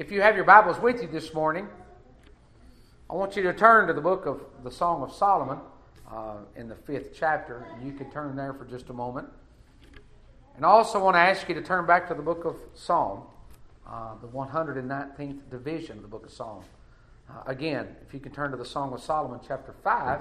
If 0.00 0.10
you 0.10 0.20
have 0.22 0.34
your 0.34 0.46
Bibles 0.46 0.80
with 0.80 1.02
you 1.02 1.08
this 1.08 1.34
morning, 1.34 1.68
I 3.10 3.14
want 3.14 3.36
you 3.36 3.42
to 3.42 3.52
turn 3.52 3.86
to 3.86 3.92
the 3.92 4.00
book 4.00 4.24
of 4.24 4.40
the 4.64 4.70
Song 4.70 5.02
of 5.02 5.12
Solomon 5.12 5.58
uh, 6.10 6.36
in 6.56 6.70
the 6.70 6.74
fifth 6.74 7.10
chapter. 7.14 7.66
And 7.70 7.86
you 7.86 7.92
can 7.92 8.10
turn 8.10 8.34
there 8.34 8.54
for 8.54 8.64
just 8.64 8.88
a 8.88 8.94
moment. 8.94 9.28
And 10.56 10.64
I 10.64 10.70
also 10.70 11.04
want 11.04 11.16
to 11.16 11.20
ask 11.20 11.46
you 11.50 11.54
to 11.54 11.60
turn 11.60 11.84
back 11.84 12.08
to 12.08 12.14
the 12.14 12.22
book 12.22 12.46
of 12.46 12.56
Psalm, 12.72 13.24
uh, 13.86 14.14
the 14.22 14.28
119th 14.28 15.50
division 15.50 15.98
of 15.98 16.02
the 16.02 16.08
book 16.08 16.24
of 16.24 16.32
Psalm. 16.32 16.64
Uh, 17.28 17.42
again, 17.44 17.94
if 18.00 18.14
you 18.14 18.20
can 18.20 18.32
turn 18.32 18.52
to 18.52 18.56
the 18.56 18.64
Song 18.64 18.94
of 18.94 19.02
Solomon, 19.02 19.38
chapter 19.46 19.74
5, 19.84 20.20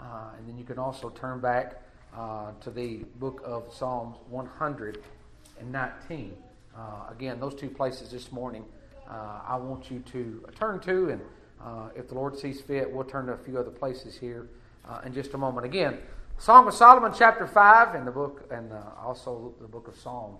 uh, 0.00 0.30
and 0.36 0.48
then 0.48 0.58
you 0.58 0.64
can 0.64 0.80
also 0.80 1.10
turn 1.10 1.38
back 1.38 1.80
uh, 2.16 2.50
to 2.60 2.72
the 2.72 3.04
book 3.20 3.40
of 3.44 3.72
Psalms 3.72 4.16
119. 4.30 6.36
Uh, 6.76 6.80
again, 7.08 7.38
those 7.38 7.54
two 7.54 7.70
places 7.70 8.10
this 8.10 8.32
morning 8.32 8.64
Uh, 9.12 9.40
I 9.46 9.56
want 9.56 9.90
you 9.90 10.00
to 10.12 10.42
turn 10.54 10.80
to, 10.80 11.10
and 11.10 11.20
uh, 11.62 11.88
if 11.94 12.08
the 12.08 12.14
Lord 12.14 12.38
sees 12.38 12.62
fit, 12.62 12.90
we'll 12.90 13.04
turn 13.04 13.26
to 13.26 13.32
a 13.32 13.38
few 13.38 13.58
other 13.58 13.70
places 13.70 14.16
here 14.16 14.48
uh, 14.88 15.00
in 15.04 15.12
just 15.12 15.34
a 15.34 15.38
moment. 15.38 15.66
Again, 15.66 15.98
Song 16.38 16.66
of 16.66 16.72
Solomon, 16.72 17.12
chapter 17.14 17.46
5, 17.46 17.94
and 17.94 18.06
the 18.06 18.10
book, 18.10 18.48
and 18.50 18.72
also 19.04 19.52
the 19.60 19.68
book 19.68 19.86
of 19.86 19.96
Psalm 19.96 20.38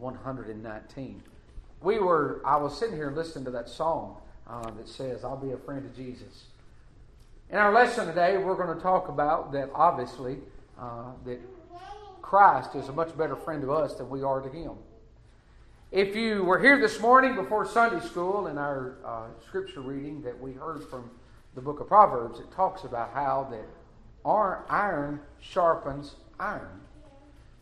119. 0.00 1.22
We 1.80 2.00
were, 2.00 2.42
I 2.44 2.56
was 2.56 2.76
sitting 2.76 2.96
here 2.96 3.12
listening 3.12 3.44
to 3.44 3.52
that 3.52 3.68
song 3.68 4.16
uh, 4.48 4.70
that 4.72 4.88
says, 4.88 5.22
I'll 5.22 5.36
be 5.36 5.52
a 5.52 5.56
friend 5.56 5.86
of 5.86 5.94
Jesus. 5.94 6.46
In 7.50 7.56
our 7.56 7.72
lesson 7.72 8.06
today, 8.06 8.36
we're 8.36 8.56
going 8.56 8.76
to 8.76 8.82
talk 8.82 9.08
about 9.08 9.52
that 9.52 9.70
obviously, 9.72 10.38
uh, 10.78 11.12
that 11.24 11.38
Christ 12.20 12.74
is 12.74 12.88
a 12.88 12.92
much 12.92 13.16
better 13.16 13.36
friend 13.36 13.62
to 13.62 13.72
us 13.72 13.94
than 13.94 14.10
we 14.10 14.24
are 14.24 14.40
to 14.40 14.48
Him. 14.48 14.72
If 15.90 16.14
you 16.14 16.44
were 16.44 16.58
here 16.58 16.78
this 16.78 17.00
morning 17.00 17.34
before 17.34 17.66
Sunday 17.66 18.04
school 18.06 18.48
in 18.48 18.58
our 18.58 18.96
uh, 19.02 19.24
scripture 19.46 19.80
reading 19.80 20.20
that 20.20 20.38
we 20.38 20.52
heard 20.52 20.84
from 20.84 21.10
the 21.54 21.62
book 21.62 21.80
of 21.80 21.88
Proverbs, 21.88 22.40
it 22.40 22.52
talks 22.52 22.84
about 22.84 23.14
how 23.14 23.48
that 23.50 23.64
iron 24.26 25.20
sharpens 25.40 26.16
iron. 26.38 26.82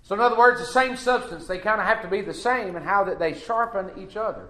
So, 0.03 0.17
in 0.17 0.21
other 0.21 0.37
words, 0.37 0.59
the 0.59 0.67
same 0.67 0.97
substance, 0.97 1.47
they 1.47 1.59
kind 1.59 1.81
of 1.81 1.87
have 1.87 2.03
to 2.03 2.09
be 2.09 2.21
the 2.21 2.35
same 2.35 2.75
in 2.75 2.83
how 2.83 3.05
that 3.05 3.21
they 3.21 3.33
sharpen 3.33 3.93
each 3.97 4.17
other. 4.17 4.49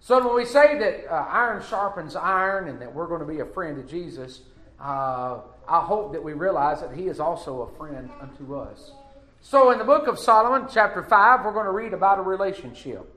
So 0.00 0.22
when 0.22 0.36
we 0.36 0.44
say 0.44 0.78
that 0.78 1.10
uh, 1.10 1.26
iron 1.30 1.62
sharpens 1.62 2.16
iron 2.16 2.68
and 2.68 2.78
that 2.82 2.94
we're 2.94 3.06
going 3.06 3.20
to 3.20 3.26
be 3.26 3.40
a 3.40 3.46
friend 3.46 3.78
of 3.78 3.88
Jesus, 3.88 4.42
uh, 4.78 5.40
I 5.66 5.80
hope 5.80 6.12
that 6.12 6.22
we 6.22 6.34
realize 6.34 6.82
that 6.82 6.94
he 6.94 7.06
is 7.06 7.20
also 7.20 7.62
a 7.62 7.78
friend 7.78 8.10
unto 8.20 8.54
us. 8.54 8.92
So 9.40 9.70
in 9.70 9.78
the 9.78 9.84
book 9.84 10.08
of 10.08 10.18
Solomon, 10.18 10.68
chapter 10.70 11.02
5, 11.02 11.44
we're 11.44 11.52
going 11.52 11.64
to 11.64 11.70
read 11.70 11.94
about 11.94 12.18
a 12.18 12.22
relationship. 12.22 13.13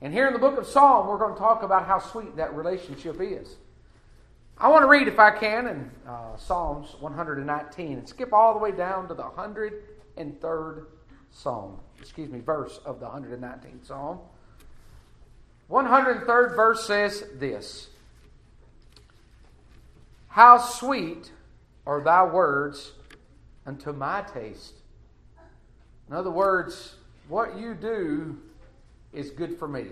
And 0.00 0.12
here 0.12 0.28
in 0.28 0.32
the 0.32 0.38
book 0.38 0.58
of 0.58 0.66
Psalm, 0.66 1.08
we're 1.08 1.18
going 1.18 1.34
to 1.34 1.38
talk 1.40 1.62
about 1.62 1.86
how 1.86 1.98
sweet 1.98 2.36
that 2.36 2.54
relationship 2.54 3.20
is. 3.20 3.56
I 4.56 4.68
want 4.68 4.82
to 4.82 4.88
read, 4.88 5.08
if 5.08 5.18
I 5.18 5.30
can, 5.30 5.66
in 5.66 5.90
uh, 6.06 6.36
Psalms 6.36 6.94
119 7.00 7.98
and 7.98 8.08
skip 8.08 8.32
all 8.32 8.52
the 8.52 8.58
way 8.58 8.72
down 8.72 9.08
to 9.08 9.14
the 9.14 9.22
103rd 9.22 10.84
Psalm, 11.30 11.78
excuse 12.00 12.30
me, 12.30 12.40
verse 12.40 12.80
of 12.84 13.00
the 13.00 13.06
119th 13.06 13.86
Psalm. 13.86 14.18
103rd 15.70 16.56
verse 16.56 16.86
says 16.86 17.24
this 17.34 17.88
How 20.28 20.58
sweet 20.58 21.30
are 21.86 22.00
thy 22.00 22.24
words 22.24 22.92
unto 23.66 23.92
my 23.92 24.22
taste. 24.22 24.74
In 26.08 26.14
other 26.14 26.30
words, 26.30 26.94
what 27.28 27.58
you 27.58 27.74
do 27.74 28.38
is 29.12 29.30
good 29.30 29.58
for 29.58 29.68
me. 29.68 29.86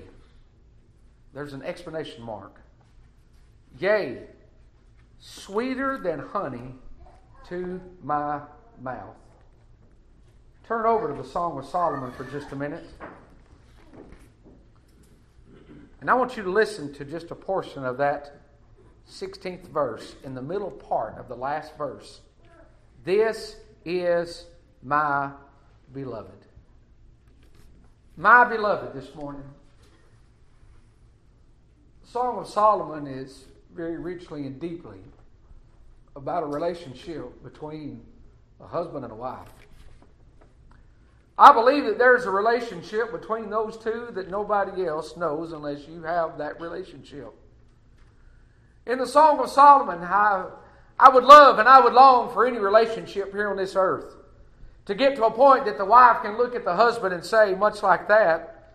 There's 1.33 1.53
an 1.53 1.63
explanation 1.63 2.23
mark. 2.23 2.61
Yea, 3.79 4.23
sweeter 5.19 5.99
than 5.99 6.19
honey 6.19 6.75
to 7.49 7.81
my 8.03 8.41
mouth. 8.81 9.17
Turn 10.67 10.87
over 10.87 11.15
to 11.15 11.23
the 11.23 11.29
Song 11.29 11.59
of 11.59 11.67
Solomon 11.67 12.11
for 12.13 12.25
just 12.25 12.51
a 12.53 12.57
minute. 12.57 12.87
And 16.01 16.11
I 16.11 16.15
want 16.15 16.37
you 16.37 16.43
to 16.43 16.51
listen 16.51 16.93
to 16.95 17.05
just 17.05 17.31
a 17.31 17.35
portion 17.35 17.85
of 17.85 17.99
that 17.99 18.41
16th 19.11 19.69
verse 19.69 20.17
in 20.25 20.35
the 20.35 20.43
middle 20.43 20.71
part 20.71 21.19
of 21.19 21.29
the 21.29 21.37
last 21.37 21.77
verse. 21.77 22.21
This 23.05 23.57
is 23.85 24.47
my 24.83 25.31
beloved. 25.93 26.47
My 28.19 28.45
beloved 28.45 28.95
this 28.95 29.15
morning. 29.15 29.45
The 32.03 32.09
Song 32.09 32.39
of 32.39 32.49
Solomon 32.49 33.07
is 33.07 33.45
very 33.75 33.99
richly 33.99 34.47
and 34.47 34.59
deeply 34.59 35.01
about 36.15 36.43
a 36.43 36.47
relationship 36.47 37.43
between 37.45 38.01
a 38.59 38.67
husband 38.67 39.05
and 39.05 39.13
a 39.13 39.17
wife. 39.17 39.49
I 41.37 41.53
believe 41.53 41.85
that 41.85 41.99
there's 41.99 42.25
a 42.25 42.31
relationship 42.31 43.13
between 43.13 43.51
those 43.51 43.77
two 43.77 44.09
that 44.13 44.31
nobody 44.31 44.87
else 44.87 45.19
knows 45.19 45.53
unless 45.53 45.87
you 45.87 46.03
have 46.05 46.39
that 46.39 46.59
relationship. 46.59 47.35
In 48.87 48.99
the 48.99 49.07
Song 49.07 49.41
of 49.41 49.51
Solomon, 49.51 49.99
I, 50.03 50.47
I 50.99 51.11
would 51.11 51.25
love 51.25 51.59
and 51.59 51.69
I 51.69 51.81
would 51.81 51.93
long 51.93 52.33
for 52.33 52.47
any 52.47 52.57
relationship 52.57 53.33
here 53.33 53.51
on 53.51 53.59
this 53.59 53.77
earth 53.77 54.15
to 54.87 54.95
get 54.95 55.17
to 55.17 55.25
a 55.25 55.31
point 55.31 55.67
that 55.67 55.79
the 55.79 55.85
wife 55.85 56.23
can 56.23 56.39
look 56.39 56.55
at 56.55 56.65
the 56.65 56.75
husband 56.75 57.13
and 57.13 57.25
say, 57.25 57.55
much 57.55 57.83
like 57.83 58.09
that, 58.09 58.75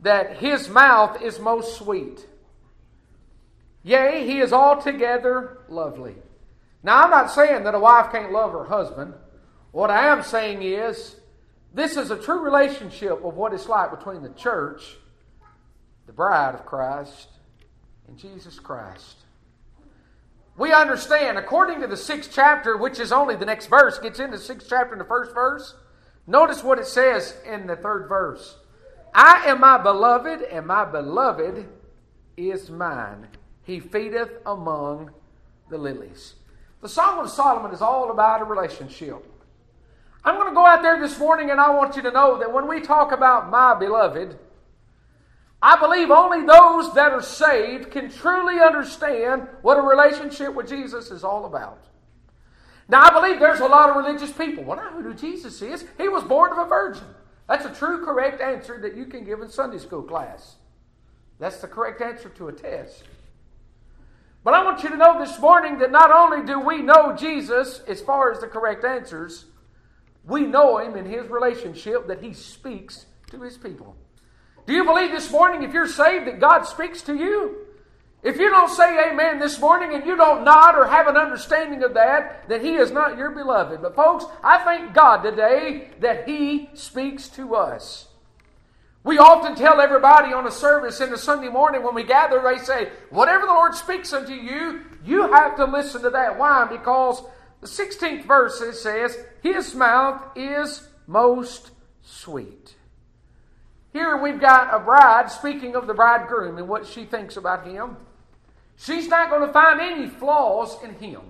that 0.00 0.36
his 0.36 0.68
mouth 0.68 1.22
is 1.22 1.38
most 1.38 1.78
sweet. 1.78 2.26
Yea, 3.82 4.26
he 4.26 4.40
is 4.40 4.52
altogether 4.52 5.58
lovely. 5.68 6.16
Now, 6.82 7.02
I'm 7.02 7.10
not 7.10 7.30
saying 7.30 7.64
that 7.64 7.74
a 7.74 7.78
wife 7.78 8.12
can't 8.12 8.32
love 8.32 8.52
her 8.52 8.64
husband. 8.64 9.14
What 9.72 9.90
I 9.90 10.08
am 10.08 10.22
saying 10.22 10.62
is, 10.62 11.16
this 11.72 11.96
is 11.96 12.10
a 12.10 12.16
true 12.16 12.40
relationship 12.40 13.24
of 13.24 13.34
what 13.34 13.52
it's 13.52 13.68
like 13.68 13.96
between 13.96 14.22
the 14.22 14.30
church, 14.30 14.96
the 16.06 16.12
bride 16.12 16.54
of 16.54 16.66
Christ, 16.66 17.28
and 18.08 18.18
Jesus 18.18 18.58
Christ. 18.58 19.16
We 20.56 20.72
understand, 20.72 21.36
according 21.36 21.80
to 21.80 21.86
the 21.86 21.96
sixth 21.96 22.30
chapter, 22.32 22.76
which 22.76 22.98
is 22.98 23.12
only 23.12 23.36
the 23.36 23.44
next 23.44 23.66
verse, 23.66 23.98
gets 23.98 24.18
into 24.18 24.38
the 24.38 24.42
sixth 24.42 24.68
chapter 24.68 24.94
in 24.94 24.98
the 24.98 25.04
first 25.04 25.34
verse. 25.34 25.74
Notice 26.26 26.64
what 26.64 26.78
it 26.78 26.86
says 26.86 27.36
in 27.44 27.66
the 27.66 27.76
third 27.76 28.08
verse 28.08 28.56
I 29.14 29.44
am 29.46 29.60
my 29.60 29.78
beloved, 29.78 30.42
and 30.42 30.66
my 30.66 30.84
beloved 30.84 31.66
is 32.36 32.70
mine. 32.70 33.28
He 33.62 33.80
feedeth 33.80 34.30
among 34.46 35.10
the 35.68 35.78
lilies. 35.78 36.34
The 36.80 36.88
Song 36.88 37.18
of 37.18 37.30
Solomon 37.30 37.72
is 37.72 37.82
all 37.82 38.10
about 38.10 38.42
a 38.42 38.44
relationship. 38.44 39.24
I'm 40.24 40.36
going 40.36 40.48
to 40.48 40.54
go 40.54 40.66
out 40.66 40.82
there 40.82 41.00
this 41.00 41.18
morning 41.18 41.50
and 41.50 41.60
I 41.60 41.70
want 41.70 41.96
you 41.96 42.02
to 42.02 42.10
know 42.10 42.38
that 42.38 42.52
when 42.52 42.66
we 42.66 42.80
talk 42.80 43.12
about 43.12 43.50
my 43.50 43.74
beloved, 43.74 44.36
I 45.66 45.74
believe 45.80 46.12
only 46.12 46.46
those 46.46 46.94
that 46.94 47.10
are 47.10 47.20
saved 47.20 47.90
can 47.90 48.08
truly 48.08 48.60
understand 48.60 49.48
what 49.62 49.76
a 49.76 49.82
relationship 49.82 50.54
with 50.54 50.68
Jesus 50.68 51.10
is 51.10 51.24
all 51.24 51.44
about. 51.44 51.82
Now, 52.88 53.02
I 53.02 53.10
believe 53.10 53.40
there's 53.40 53.58
a 53.58 53.66
lot 53.66 53.90
of 53.90 53.96
religious 53.96 54.30
people. 54.30 54.62
Well, 54.62 54.78
I 54.78 54.92
know 54.92 55.02
who 55.02 55.12
Jesus 55.12 55.60
is. 55.62 55.84
He 55.98 56.08
was 56.08 56.22
born 56.22 56.52
of 56.52 56.58
a 56.58 56.66
virgin. 56.66 57.08
That's 57.48 57.64
a 57.64 57.74
true, 57.74 58.04
correct 58.04 58.40
answer 58.40 58.78
that 58.80 58.96
you 58.96 59.06
can 59.06 59.24
give 59.24 59.40
in 59.40 59.48
Sunday 59.48 59.78
school 59.78 60.04
class. 60.04 60.54
That's 61.40 61.60
the 61.60 61.66
correct 61.66 62.00
answer 62.00 62.28
to 62.28 62.46
a 62.46 62.52
test. 62.52 63.02
But 64.44 64.54
I 64.54 64.64
want 64.64 64.84
you 64.84 64.90
to 64.90 64.96
know 64.96 65.18
this 65.18 65.36
morning 65.40 65.78
that 65.78 65.90
not 65.90 66.12
only 66.12 66.46
do 66.46 66.60
we 66.60 66.80
know 66.80 67.16
Jesus 67.16 67.80
as 67.88 68.00
far 68.00 68.30
as 68.30 68.38
the 68.38 68.46
correct 68.46 68.84
answers, 68.84 69.46
we 70.24 70.42
know 70.42 70.78
him 70.78 70.94
in 70.94 71.06
his 71.06 71.28
relationship 71.28 72.06
that 72.06 72.22
he 72.22 72.34
speaks 72.34 73.06
to 73.32 73.42
his 73.42 73.58
people. 73.58 73.96
Do 74.66 74.72
you 74.72 74.84
believe 74.84 75.12
this 75.12 75.30
morning, 75.30 75.62
if 75.62 75.72
you're 75.72 75.86
saved, 75.86 76.26
that 76.26 76.40
God 76.40 76.64
speaks 76.64 77.02
to 77.02 77.14
you? 77.14 77.66
If 78.22 78.38
you 78.38 78.50
don't 78.50 78.70
say 78.70 79.10
amen 79.10 79.38
this 79.38 79.60
morning 79.60 79.94
and 79.94 80.04
you 80.04 80.16
don't 80.16 80.44
nod 80.44 80.76
or 80.76 80.86
have 80.86 81.06
an 81.06 81.16
understanding 81.16 81.84
of 81.84 81.94
that, 81.94 82.48
then 82.48 82.64
he 82.64 82.74
is 82.74 82.90
not 82.90 83.16
your 83.16 83.30
beloved. 83.30 83.82
But, 83.82 83.94
folks, 83.94 84.24
I 84.42 84.58
thank 84.64 84.94
God 84.94 85.22
today 85.22 85.90
that 86.00 86.28
he 86.28 86.68
speaks 86.74 87.28
to 87.30 87.54
us. 87.54 88.08
We 89.04 89.18
often 89.18 89.54
tell 89.54 89.80
everybody 89.80 90.32
on 90.32 90.48
a 90.48 90.50
service 90.50 91.00
in 91.00 91.10
the 91.10 91.18
Sunday 91.18 91.48
morning 91.48 91.84
when 91.84 91.94
we 91.94 92.02
gather, 92.02 92.42
they 92.42 92.58
say, 92.58 92.90
whatever 93.10 93.46
the 93.46 93.52
Lord 93.52 93.76
speaks 93.76 94.12
unto 94.12 94.32
you, 94.32 94.80
you 95.04 95.30
have 95.32 95.54
to 95.58 95.64
listen 95.64 96.02
to 96.02 96.10
that. 96.10 96.36
Why? 96.36 96.66
Because 96.68 97.22
the 97.60 97.68
16th 97.68 98.24
verse 98.24 98.60
it 98.60 98.74
says, 98.74 99.16
His 99.42 99.76
mouth 99.76 100.20
is 100.34 100.88
most 101.06 101.70
sweet. 102.02 102.75
Here 103.96 104.14
we've 104.18 104.38
got 104.38 104.74
a 104.74 104.78
bride 104.78 105.30
speaking 105.30 105.74
of 105.74 105.86
the 105.86 105.94
bridegroom 105.94 106.58
and 106.58 106.68
what 106.68 106.86
she 106.86 107.06
thinks 107.06 107.38
about 107.38 107.66
him. 107.66 107.96
She's 108.76 109.08
not 109.08 109.30
going 109.30 109.46
to 109.46 109.52
find 109.54 109.80
any 109.80 110.06
flaws 110.06 110.76
in 110.84 110.92
him. 110.96 111.22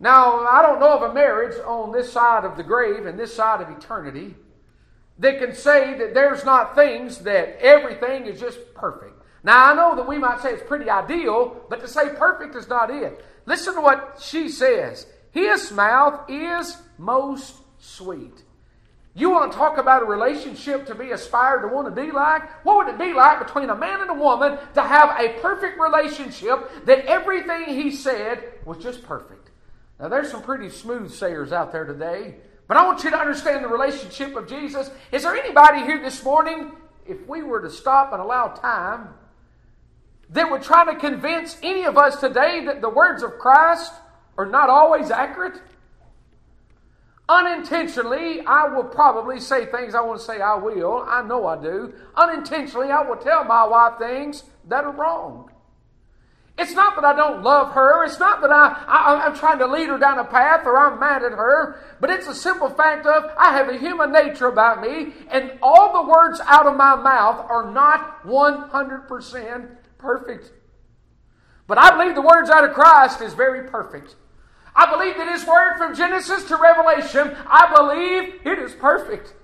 Now, 0.00 0.46
I 0.46 0.62
don't 0.62 0.80
know 0.80 0.96
of 0.96 1.10
a 1.10 1.12
marriage 1.12 1.60
on 1.62 1.92
this 1.92 2.10
side 2.10 2.46
of 2.46 2.56
the 2.56 2.62
grave 2.62 3.04
and 3.04 3.18
this 3.18 3.36
side 3.36 3.60
of 3.60 3.68
eternity 3.68 4.34
that 5.18 5.38
can 5.38 5.54
say 5.54 5.98
that 5.98 6.14
there's 6.14 6.42
not 6.42 6.74
things 6.74 7.18
that 7.18 7.58
everything 7.60 8.24
is 8.24 8.40
just 8.40 8.72
perfect. 8.72 9.22
Now, 9.42 9.70
I 9.70 9.74
know 9.74 9.94
that 9.94 10.08
we 10.08 10.16
might 10.16 10.40
say 10.40 10.54
it's 10.54 10.66
pretty 10.66 10.88
ideal, 10.88 11.66
but 11.68 11.82
to 11.82 11.86
say 11.86 12.08
perfect 12.16 12.54
is 12.54 12.66
not 12.66 12.88
it. 12.88 13.22
Listen 13.44 13.74
to 13.74 13.82
what 13.82 14.22
she 14.22 14.48
says 14.48 15.06
His 15.32 15.70
mouth 15.70 16.30
is 16.30 16.78
most 16.96 17.56
sweet. 17.78 18.42
You 19.16 19.30
want 19.30 19.52
to 19.52 19.56
talk 19.56 19.78
about 19.78 20.02
a 20.02 20.06
relationship 20.06 20.86
to 20.86 20.94
be 20.94 21.12
aspired 21.12 21.62
to 21.62 21.68
want 21.68 21.86
to 21.86 22.02
be 22.02 22.10
like? 22.10 22.42
What 22.64 22.78
would 22.78 22.94
it 22.94 22.98
be 22.98 23.12
like 23.12 23.38
between 23.38 23.70
a 23.70 23.76
man 23.76 24.00
and 24.00 24.10
a 24.10 24.14
woman 24.14 24.58
to 24.74 24.82
have 24.82 25.20
a 25.20 25.40
perfect 25.40 25.78
relationship 25.78 26.84
that 26.86 27.04
everything 27.06 27.66
he 27.66 27.92
said 27.92 28.42
was 28.64 28.78
just 28.78 29.04
perfect? 29.04 29.50
Now, 30.00 30.08
there's 30.08 30.32
some 30.32 30.42
pretty 30.42 30.68
smooth 30.68 31.12
sayers 31.12 31.52
out 31.52 31.70
there 31.70 31.84
today, 31.84 32.34
but 32.66 32.76
I 32.76 32.84
want 32.84 33.04
you 33.04 33.10
to 33.10 33.16
understand 33.16 33.64
the 33.64 33.68
relationship 33.68 34.34
of 34.34 34.48
Jesus. 34.48 34.90
Is 35.12 35.22
there 35.22 35.36
anybody 35.36 35.82
here 35.82 36.02
this 36.02 36.24
morning, 36.24 36.72
if 37.06 37.24
we 37.28 37.44
were 37.44 37.60
to 37.60 37.70
stop 37.70 38.12
and 38.12 38.20
allow 38.20 38.48
time, 38.48 39.10
that 40.30 40.50
would 40.50 40.62
try 40.62 40.92
to 40.92 40.98
convince 40.98 41.56
any 41.62 41.84
of 41.84 41.96
us 41.96 42.16
today 42.16 42.64
that 42.64 42.80
the 42.80 42.88
words 42.88 43.22
of 43.22 43.38
Christ 43.38 43.92
are 44.36 44.46
not 44.46 44.68
always 44.68 45.12
accurate? 45.12 45.60
Unintentionally, 47.28 48.40
I 48.46 48.66
will 48.68 48.84
probably 48.84 49.40
say 49.40 49.64
things 49.66 49.94
I 49.94 50.02
want 50.02 50.20
to 50.20 50.26
say 50.26 50.40
I 50.40 50.56
will. 50.56 51.04
I 51.08 51.22
know 51.22 51.46
I 51.46 51.60
do. 51.60 51.94
Unintentionally, 52.14 52.90
I 52.90 53.02
will 53.02 53.16
tell 53.16 53.44
my 53.44 53.66
wife 53.66 53.98
things 53.98 54.44
that 54.68 54.84
are 54.84 54.92
wrong. 54.92 55.50
It's 56.56 56.72
not 56.72 56.94
that 56.94 57.04
I 57.04 57.16
don't 57.16 57.42
love 57.42 57.72
her. 57.72 58.04
It's 58.04 58.20
not 58.20 58.40
that 58.42 58.52
I, 58.52 58.84
I, 58.86 59.26
am 59.26 59.34
trying 59.34 59.58
to 59.58 59.66
lead 59.66 59.88
her 59.88 59.98
down 59.98 60.20
a 60.20 60.24
path 60.24 60.64
or 60.66 60.78
I'm 60.78 61.00
mad 61.00 61.24
at 61.24 61.32
her. 61.32 61.80
But 62.00 62.10
it's 62.10 62.28
a 62.28 62.34
simple 62.34 62.68
fact 62.68 63.06
of 63.06 63.24
I 63.36 63.56
have 63.56 63.68
a 63.68 63.76
human 63.76 64.12
nature 64.12 64.46
about 64.46 64.80
me, 64.80 65.14
and 65.30 65.58
all 65.62 65.92
the 65.92 66.08
words 66.08 66.40
out 66.44 66.66
of 66.66 66.76
my 66.76 66.94
mouth 66.94 67.44
are 67.50 67.72
not 67.72 68.22
100% 68.24 69.76
perfect. 69.98 70.52
But 71.66 71.78
I 71.78 71.96
believe 71.96 72.14
the 72.14 72.22
words 72.22 72.50
out 72.50 72.64
of 72.64 72.72
Christ 72.72 73.20
is 73.20 73.34
very 73.34 73.68
perfect. 73.68 74.14
I 74.76 74.90
believe 74.90 75.16
that 75.16 75.32
His 75.32 75.46
Word 75.46 75.76
from 75.76 75.94
Genesis 75.94 76.44
to 76.44 76.56
Revelation, 76.56 77.36
I 77.46 77.72
believe 77.74 78.40
it 78.44 78.58
is 78.58 78.72
perfect. 78.72 79.34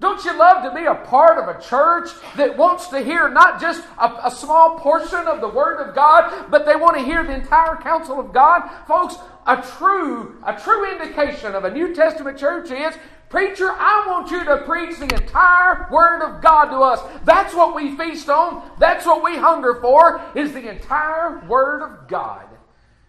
Don't 0.00 0.22
you 0.24 0.36
love 0.36 0.64
to 0.64 0.78
be 0.78 0.84
a 0.84 0.94
part 0.94 1.38
of 1.38 1.48
a 1.48 1.62
church 1.62 2.10
that 2.36 2.58
wants 2.58 2.88
to 2.88 3.00
hear 3.00 3.30
not 3.30 3.60
just 3.60 3.82
a, 3.98 4.26
a, 4.26 4.30
small 4.30 4.78
portion 4.78 5.26
of 5.26 5.40
the 5.40 5.48
Word 5.48 5.80
of 5.80 5.94
God, 5.94 6.50
but 6.50 6.66
they 6.66 6.76
want 6.76 6.96
to 6.98 7.02
hear 7.02 7.24
the 7.24 7.34
entire 7.34 7.76
counsel 7.76 8.20
of 8.20 8.32
God? 8.32 8.68
Folks, 8.86 9.16
a 9.46 9.62
true, 9.78 10.42
a 10.44 10.60
true 10.60 10.90
indication 10.92 11.54
of 11.54 11.64
a 11.64 11.70
New 11.70 11.94
Testament 11.94 12.36
church 12.36 12.70
is 12.70 12.94
Preacher, 13.34 13.68
I 13.68 14.04
want 14.06 14.30
you 14.30 14.44
to 14.44 14.58
preach 14.58 14.98
the 14.98 15.12
entire 15.12 15.88
Word 15.90 16.22
of 16.22 16.40
God 16.40 16.66
to 16.66 16.76
us. 16.76 17.00
That's 17.24 17.52
what 17.52 17.74
we 17.74 17.96
feast 17.96 18.28
on. 18.28 18.62
That's 18.78 19.04
what 19.04 19.24
we 19.24 19.36
hunger 19.36 19.80
for, 19.80 20.22
is 20.36 20.52
the 20.52 20.68
entire 20.70 21.44
Word 21.48 21.82
of 21.82 22.08
God. 22.08 22.46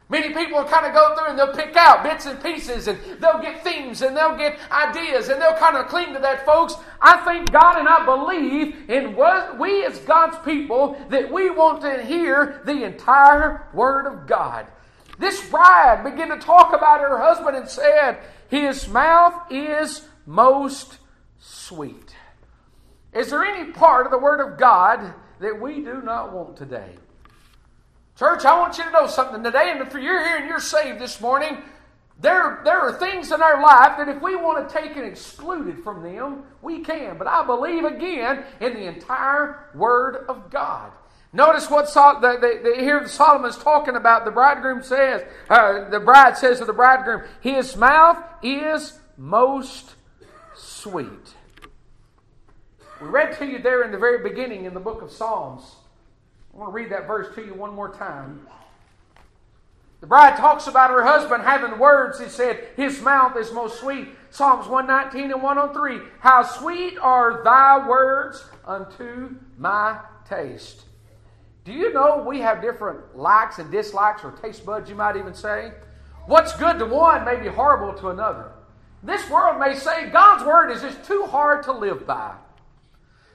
Many 0.07 0.33
people 0.33 0.59
will 0.59 0.69
kind 0.69 0.85
of 0.85 0.93
go 0.93 1.15
through 1.15 1.29
and 1.29 1.39
they'll 1.39 1.55
pick 1.55 1.75
out 1.75 2.03
bits 2.03 2.27
and 2.27 2.41
pieces 2.41 2.87
and 2.87 2.99
they'll 3.19 3.41
get 3.41 3.63
themes 3.63 4.03
and 4.03 4.15
they'll 4.15 4.37
get 4.37 4.59
ideas 4.71 5.29
and 5.29 5.41
they'll 5.41 5.57
kind 5.57 5.75
of 5.75 5.87
cling 5.87 6.13
to 6.13 6.19
that, 6.19 6.45
folks. 6.45 6.75
I 7.01 7.17
thank 7.25 7.51
God 7.51 7.79
and 7.79 7.87
I 7.87 8.05
believe 8.05 8.87
in 8.87 9.15
what 9.15 9.57
we 9.57 9.83
as 9.83 9.97
God's 9.99 10.37
people 10.45 10.95
that 11.09 11.31
we 11.31 11.49
want 11.49 11.81
to 11.81 12.03
hear 12.03 12.61
the 12.65 12.83
entire 12.83 13.67
Word 13.73 14.05
of 14.05 14.27
God. 14.27 14.67
This 15.17 15.49
bride 15.49 16.03
began 16.03 16.29
to 16.29 16.37
talk 16.37 16.73
about 16.73 17.01
her 17.01 17.17
husband 17.17 17.57
and 17.57 17.67
said, 17.67 18.19
His 18.47 18.87
mouth 18.87 19.33
is 19.49 20.07
most 20.27 20.99
sweet. 21.39 22.15
Is 23.11 23.31
there 23.31 23.43
any 23.43 23.71
part 23.71 24.05
of 24.05 24.11
the 24.11 24.19
Word 24.19 24.39
of 24.39 24.59
God 24.59 25.15
that 25.39 25.59
we 25.59 25.81
do 25.81 26.01
not 26.03 26.31
want 26.31 26.57
today? 26.57 26.95
Church, 28.17 28.45
I 28.45 28.57
want 28.57 28.77
you 28.77 28.85
to 28.85 28.91
know 28.91 29.07
something 29.07 29.43
today, 29.43 29.71
and 29.71 29.81
if 29.81 29.91
you're 29.91 30.01
here 30.01 30.37
and 30.37 30.47
you're 30.47 30.59
saved 30.59 30.99
this 30.99 31.19
morning, 31.19 31.57
there, 32.21 32.61
there 32.63 32.79
are 32.79 32.93
things 32.93 33.31
in 33.31 33.41
our 33.41 33.61
life 33.61 33.97
that 33.97 34.07
if 34.07 34.21
we 34.21 34.37
want 34.37 34.69
to 34.69 34.73
take 34.73 34.95
and 34.95 35.05
exclude 35.05 35.67
it 35.67 35.83
from 35.83 36.01
them, 36.01 36.43
we 36.61 36.79
can. 36.79 37.17
But 37.17 37.27
I 37.27 37.45
believe 37.45 37.83
again 37.83 38.45
in 38.61 38.73
the 38.73 38.85
entire 38.85 39.69
Word 39.75 40.25
of 40.29 40.49
God. 40.49 40.91
Notice 41.33 41.69
what 41.69 41.89
Sol- 41.89 42.21
the, 42.21 42.37
the, 42.39 42.61
the, 42.63 42.81
here 42.81 43.05
Solomon's 43.05 43.57
talking 43.57 43.97
about. 43.97 44.23
The 44.23 44.31
bridegroom 44.31 44.81
says, 44.81 45.23
uh, 45.49 45.89
the 45.89 45.99
bride 45.99 46.37
says 46.37 46.59
to 46.59 46.65
the 46.65 46.71
bridegroom, 46.71 47.23
His 47.41 47.75
mouth 47.75 48.23
is 48.41 48.97
most 49.17 49.95
sweet. 50.55 51.35
We 53.01 53.09
read 53.09 53.37
to 53.39 53.45
you 53.45 53.59
there 53.59 53.83
in 53.83 53.91
the 53.91 53.97
very 53.97 54.27
beginning 54.27 54.63
in 54.63 54.73
the 54.73 54.79
book 54.79 55.01
of 55.01 55.11
Psalms 55.11 55.75
I 56.55 56.57
want 56.57 56.71
to 56.71 56.75
read 56.75 56.91
that 56.91 57.05
verse 57.05 57.35
to 57.35 57.45
you 57.45 57.53
one 57.53 57.73
more 57.73 57.93
time. 57.93 58.47
The 59.99 60.07
bride 60.07 60.37
talks 60.37 60.67
about 60.67 60.89
her 60.89 61.03
husband 61.03 61.43
having 61.43 61.77
words. 61.77 62.19
He 62.19 62.29
said, 62.29 62.65
His 62.77 63.01
mouth 63.01 63.35
is 63.35 63.51
most 63.51 63.79
sweet. 63.79 64.09
Psalms 64.29 64.67
119 64.67 65.31
and 65.31 65.43
103. 65.43 65.99
How 66.19 66.43
sweet 66.43 66.97
are 66.99 67.43
thy 67.43 67.85
words 67.85 68.45
unto 68.65 69.35
my 69.57 69.99
taste. 70.29 70.85
Do 71.65 71.73
you 71.73 71.91
know 71.91 72.23
we 72.25 72.39
have 72.39 72.61
different 72.61 73.17
likes 73.17 73.59
and 73.59 73.71
dislikes, 73.71 74.23
or 74.23 74.31
taste 74.31 74.65
buds, 74.65 74.89
you 74.89 74.95
might 74.95 75.17
even 75.17 75.33
say? 75.33 75.71
What's 76.25 76.55
good 76.55 76.79
to 76.79 76.85
one 76.85 77.25
may 77.25 77.37
be 77.37 77.47
horrible 77.47 77.99
to 77.99 78.09
another. 78.09 78.51
This 79.03 79.29
world 79.29 79.59
may 79.59 79.75
say 79.75 80.09
God's 80.09 80.45
word 80.45 80.71
is 80.71 80.81
just 80.81 81.03
too 81.03 81.25
hard 81.25 81.63
to 81.63 81.71
live 81.71 82.07
by. 82.07 82.35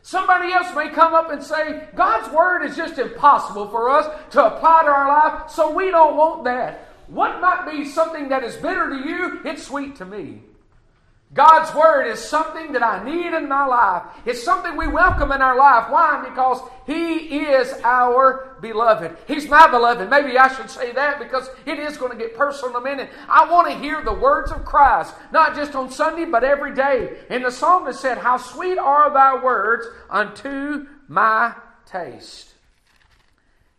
Somebody 0.02 0.52
else 0.52 0.74
may 0.74 0.88
come 0.88 1.14
up 1.14 1.30
and 1.30 1.42
say, 1.42 1.88
God's 1.94 2.32
word 2.34 2.64
is 2.64 2.76
just 2.76 2.98
impossible 2.98 3.68
for 3.68 3.90
us 3.90 4.06
to 4.32 4.44
apply 4.46 4.82
to 4.84 4.88
our 4.88 5.08
life, 5.08 5.50
so 5.50 5.70
we 5.70 5.90
don't 5.90 6.16
want 6.16 6.44
that. 6.44 6.88
What 7.08 7.40
might 7.40 7.70
be 7.70 7.84
something 7.84 8.28
that 8.28 8.44
is 8.44 8.56
bitter 8.56 8.88
to 8.90 9.08
you, 9.08 9.40
it's 9.44 9.66
sweet 9.66 9.96
to 9.96 10.04
me. 10.04 10.42
God's 11.32 11.72
Word 11.76 12.08
is 12.08 12.18
something 12.18 12.72
that 12.72 12.82
I 12.82 13.04
need 13.04 13.32
in 13.32 13.48
my 13.48 13.64
life. 13.64 14.02
It's 14.26 14.42
something 14.42 14.76
we 14.76 14.88
welcome 14.88 15.30
in 15.30 15.40
our 15.40 15.56
life. 15.56 15.88
Why? 15.88 16.26
Because 16.28 16.60
He 16.86 17.44
is 17.44 17.72
our 17.84 18.56
beloved. 18.60 19.16
He's 19.28 19.48
my 19.48 19.68
beloved. 19.68 20.10
Maybe 20.10 20.36
I 20.36 20.52
should 20.52 20.68
say 20.68 20.90
that 20.92 21.20
because 21.20 21.48
it 21.66 21.78
is 21.78 21.96
going 21.96 22.10
to 22.10 22.18
get 22.18 22.36
personal 22.36 22.70
in 22.70 22.82
a 22.82 22.84
minute. 22.84 23.10
I 23.28 23.48
want 23.48 23.68
to 23.68 23.78
hear 23.78 24.02
the 24.02 24.12
words 24.12 24.50
of 24.50 24.64
Christ, 24.64 25.14
not 25.30 25.54
just 25.54 25.76
on 25.76 25.92
Sunday, 25.92 26.24
but 26.24 26.42
every 26.42 26.74
day. 26.74 27.18
And 27.28 27.44
the 27.44 27.52
psalmist 27.52 28.00
said, 28.00 28.18
How 28.18 28.36
sweet 28.36 28.78
are 28.78 29.12
thy 29.12 29.40
words 29.40 29.86
unto 30.08 30.88
my 31.06 31.54
taste. 31.86 32.54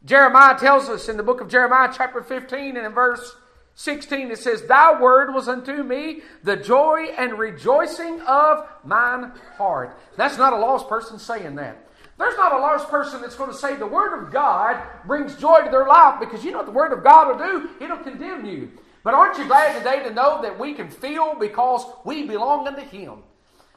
Jeremiah 0.06 0.58
tells 0.58 0.88
us 0.88 1.10
in 1.10 1.18
the 1.18 1.24
book 1.24 1.42
of 1.42 1.50
Jeremiah, 1.50 1.94
chapter 1.96 2.24
15, 2.24 2.78
and 2.78 2.86
in 2.86 2.94
verse 2.94 3.36
16, 3.76 4.32
it 4.32 4.40
says, 4.40 4.64
Thy 4.64 5.00
word 5.00 5.34
was 5.34 5.48
unto 5.48 5.84
me 5.84 6.22
the 6.44 6.58
joy 6.58 7.08
and 7.18 7.40
rejoicing 7.40 8.22
of 8.22 8.68
mine 8.84 9.32
heart. 9.58 9.98
That's 10.18 10.38
not 10.38 10.54
a 10.54 10.58
lost 10.58 10.88
person 10.88 11.18
saying 11.18 11.56
that. 11.56 11.88
There's 12.18 12.38
not 12.38 12.54
a 12.54 12.58
lost 12.58 12.90
person 12.90 13.22
that's 13.22 13.36
going 13.36 13.50
to 13.50 13.58
say 13.58 13.76
the 13.76 13.88
Word 13.88 14.22
of 14.22 14.32
God 14.32 14.80
brings 15.08 15.36
joy 15.38 15.64
to 15.64 15.72
their 15.72 15.88
life 15.88 16.20
because 16.20 16.46
you 16.46 16.52
know 16.52 16.58
what 16.58 16.68
the 16.68 16.72
Word 16.72 16.94
of 16.94 17.04
God 17.04 17.30
will 17.30 17.44
do? 17.44 17.70
It'll 17.84 17.98
condemn 17.98 18.46
you. 18.46 18.70
But 19.04 19.16
aren't 19.16 19.40
you 19.40 19.48
glad 19.48 19.76
today 19.76 20.04
to 20.04 20.14
know 20.14 20.40
that 20.44 20.60
we 20.60 20.76
can 20.76 20.92
feel 20.92 21.34
because 21.34 21.84
we 22.06 22.28
belong 22.28 22.68
unto 22.68 22.82
Him? 22.82 23.24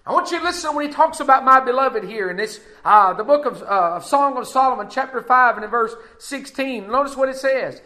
I 0.06 0.12
want 0.12 0.30
you 0.30 0.38
to 0.38 0.44
listen 0.44 0.74
when 0.74 0.86
he 0.86 0.92
talks 0.92 1.20
about 1.20 1.46
my 1.46 1.60
beloved 1.60 2.04
here 2.04 2.28
in 2.28 2.36
this, 2.36 2.60
uh, 2.84 3.14
the 3.14 3.24
book 3.24 3.46
of, 3.46 3.62
uh, 3.62 4.00
Song 4.00 4.36
of 4.36 4.46
Solomon, 4.46 4.88
chapter 4.90 5.22
5, 5.22 5.56
and 5.56 5.64
in 5.64 5.70
verse 5.70 5.94
16. 6.18 6.90
Notice 6.90 7.16
what 7.16 7.30
it 7.30 7.36
says. 7.36 7.80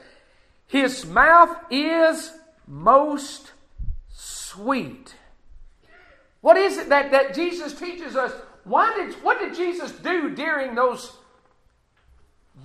His 0.68 1.06
mouth 1.06 1.56
is 1.70 2.32
most 2.66 3.52
sweet. 4.10 5.14
What 6.42 6.56
is 6.56 6.76
it 6.76 6.90
that, 6.90 7.10
that 7.10 7.34
Jesus 7.34 7.72
teaches 7.72 8.14
us? 8.14 8.32
Why 8.64 8.94
did, 8.94 9.14
what 9.24 9.40
did 9.40 9.56
Jesus 9.56 9.90
do 9.92 10.30
during 10.30 10.74
those 10.74 11.12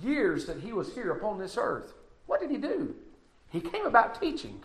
years 0.02 0.44
that 0.46 0.60
he 0.60 0.72
was 0.72 0.94
here 0.94 1.12
upon 1.12 1.38
this 1.38 1.56
earth? 1.58 1.94
What 2.26 2.40
did 2.40 2.50
he 2.50 2.58
do? 2.58 2.94
He 3.50 3.60
came 3.60 3.86
about 3.86 4.20
teaching. 4.20 4.62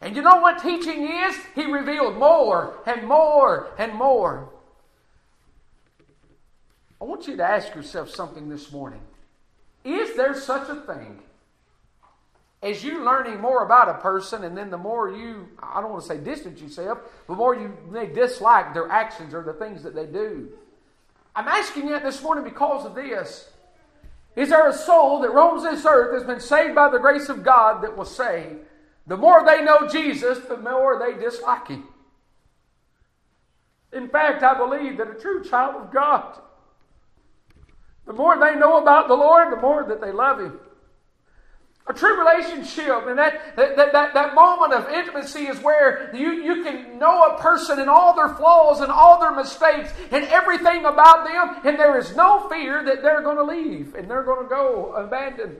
And 0.00 0.16
you 0.16 0.22
know 0.22 0.36
what 0.36 0.62
teaching 0.62 1.06
is? 1.06 1.36
He 1.54 1.66
revealed 1.66 2.16
more 2.16 2.78
and 2.86 3.06
more 3.06 3.68
and 3.78 3.92
more. 3.92 4.48
I 7.00 7.04
want 7.04 7.26
you 7.28 7.36
to 7.36 7.44
ask 7.44 7.74
yourself 7.74 8.08
something 8.08 8.48
this 8.48 8.72
morning. 8.72 9.00
Is 9.84 10.16
there 10.16 10.34
such 10.34 10.68
a 10.68 10.76
thing 10.76 11.20
as 12.62 12.82
you 12.82 13.04
learning 13.04 13.40
more 13.40 13.64
about 13.64 13.88
a 13.88 13.94
person, 13.94 14.44
and 14.44 14.56
then 14.56 14.70
the 14.70 14.78
more 14.78 15.10
you, 15.10 15.48
I 15.62 15.80
don't 15.80 15.90
want 15.90 16.02
to 16.02 16.08
say 16.08 16.18
distance 16.18 16.60
yourself, 16.60 16.98
the 17.26 17.34
more 17.34 17.54
you 17.54 17.76
may 17.88 18.06
dislike 18.06 18.74
their 18.74 18.90
actions 18.90 19.32
or 19.32 19.42
the 19.42 19.52
things 19.52 19.82
that 19.84 19.94
they 19.94 20.06
do. 20.06 20.48
I'm 21.36 21.46
asking 21.46 21.86
you 21.86 22.00
this 22.00 22.20
morning 22.20 22.42
because 22.42 22.84
of 22.84 22.96
this. 22.96 23.48
Is 24.34 24.48
there 24.48 24.68
a 24.68 24.72
soul 24.72 25.20
that 25.20 25.32
roams 25.32 25.62
this 25.62 25.86
earth 25.86 26.10
that's 26.12 26.26
been 26.26 26.40
saved 26.40 26.74
by 26.74 26.90
the 26.90 26.98
grace 26.98 27.28
of 27.28 27.44
God 27.44 27.82
that 27.82 27.96
will 27.96 28.04
say, 28.04 28.56
the 29.06 29.16
more 29.16 29.44
they 29.44 29.64
know 29.64 29.88
Jesus, 29.88 30.38
the 30.40 30.56
more 30.56 30.98
they 30.98 31.20
dislike 31.20 31.68
him? 31.68 31.84
In 33.92 34.08
fact, 34.08 34.42
I 34.42 34.54
believe 34.54 34.98
that 34.98 35.08
a 35.08 35.14
true 35.14 35.42
child 35.42 35.76
of 35.76 35.92
God, 35.92 36.38
the 38.06 38.12
more 38.12 38.38
they 38.38 38.54
know 38.54 38.78
about 38.78 39.08
the 39.08 39.14
Lord, 39.14 39.52
the 39.52 39.60
more 39.60 39.84
that 39.84 40.00
they 40.00 40.12
love 40.12 40.40
Him. 40.40 40.58
A 41.88 41.94
true 41.94 42.18
relationship, 42.18 43.06
and 43.06 43.18
that, 43.18 43.56
that, 43.56 43.76
that, 43.76 44.12
that 44.12 44.34
moment 44.34 44.74
of 44.74 44.90
intimacy 44.90 45.46
is 45.46 45.58
where 45.60 46.14
you, 46.14 46.32
you 46.32 46.62
can 46.62 46.98
know 46.98 47.28
a 47.28 47.38
person 47.38 47.78
and 47.78 47.88
all 47.88 48.14
their 48.14 48.34
flaws 48.34 48.80
and 48.80 48.92
all 48.92 49.18
their 49.18 49.34
mistakes 49.34 49.90
and 50.10 50.24
everything 50.26 50.84
about 50.84 51.26
them, 51.26 51.62
and 51.64 51.78
there 51.78 51.98
is 51.98 52.14
no 52.14 52.46
fear 52.50 52.84
that 52.84 53.00
they're 53.00 53.22
going 53.22 53.38
to 53.38 53.42
leave 53.42 53.94
and 53.94 54.10
they're 54.10 54.22
going 54.22 54.42
to 54.42 54.48
go 54.48 54.92
abandoned. 54.92 55.56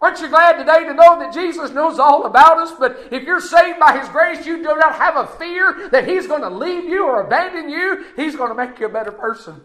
Aren't 0.00 0.20
you 0.20 0.28
glad 0.28 0.58
today 0.58 0.84
to 0.84 0.94
know 0.94 1.18
that 1.18 1.32
Jesus 1.32 1.70
knows 1.70 1.98
all 1.98 2.26
about 2.26 2.58
us? 2.58 2.72
But 2.78 3.08
if 3.12 3.24
you're 3.24 3.40
saved 3.40 3.80
by 3.80 3.98
His 3.98 4.08
grace, 4.08 4.46
you 4.46 4.58
do 4.58 4.62
not 4.62 4.94
have 4.94 5.16
a 5.16 5.26
fear 5.38 5.88
that 5.90 6.08
He's 6.08 6.26
going 6.26 6.42
to 6.42 6.50
leave 6.50 6.84
you 6.84 7.04
or 7.04 7.22
abandon 7.22 7.68
you. 7.68 8.04
He's 8.16 8.36
going 8.36 8.50
to 8.50 8.54
make 8.54 8.78
you 8.78 8.86
a 8.86 8.90
better 8.90 9.10
person. 9.10 9.60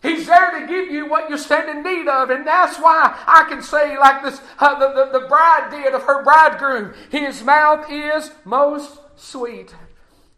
He's 0.00 0.26
there 0.26 0.60
to 0.60 0.66
give 0.66 0.90
you 0.90 1.08
what 1.08 1.28
you 1.28 1.36
stand 1.36 1.68
in 1.68 1.82
need 1.82 2.08
of. 2.08 2.30
And 2.30 2.46
that's 2.46 2.78
why 2.78 3.20
I 3.26 3.46
can 3.48 3.62
say, 3.62 3.98
like 3.98 4.22
this, 4.22 4.40
uh, 4.58 4.78
the, 4.78 5.06
the, 5.06 5.18
the 5.18 5.26
bride 5.26 5.70
did 5.70 5.92
of 5.94 6.02
her 6.04 6.22
bridegroom, 6.22 6.94
His 7.10 7.42
mouth 7.42 7.90
is 7.90 8.30
most 8.44 9.00
sweet. 9.16 9.74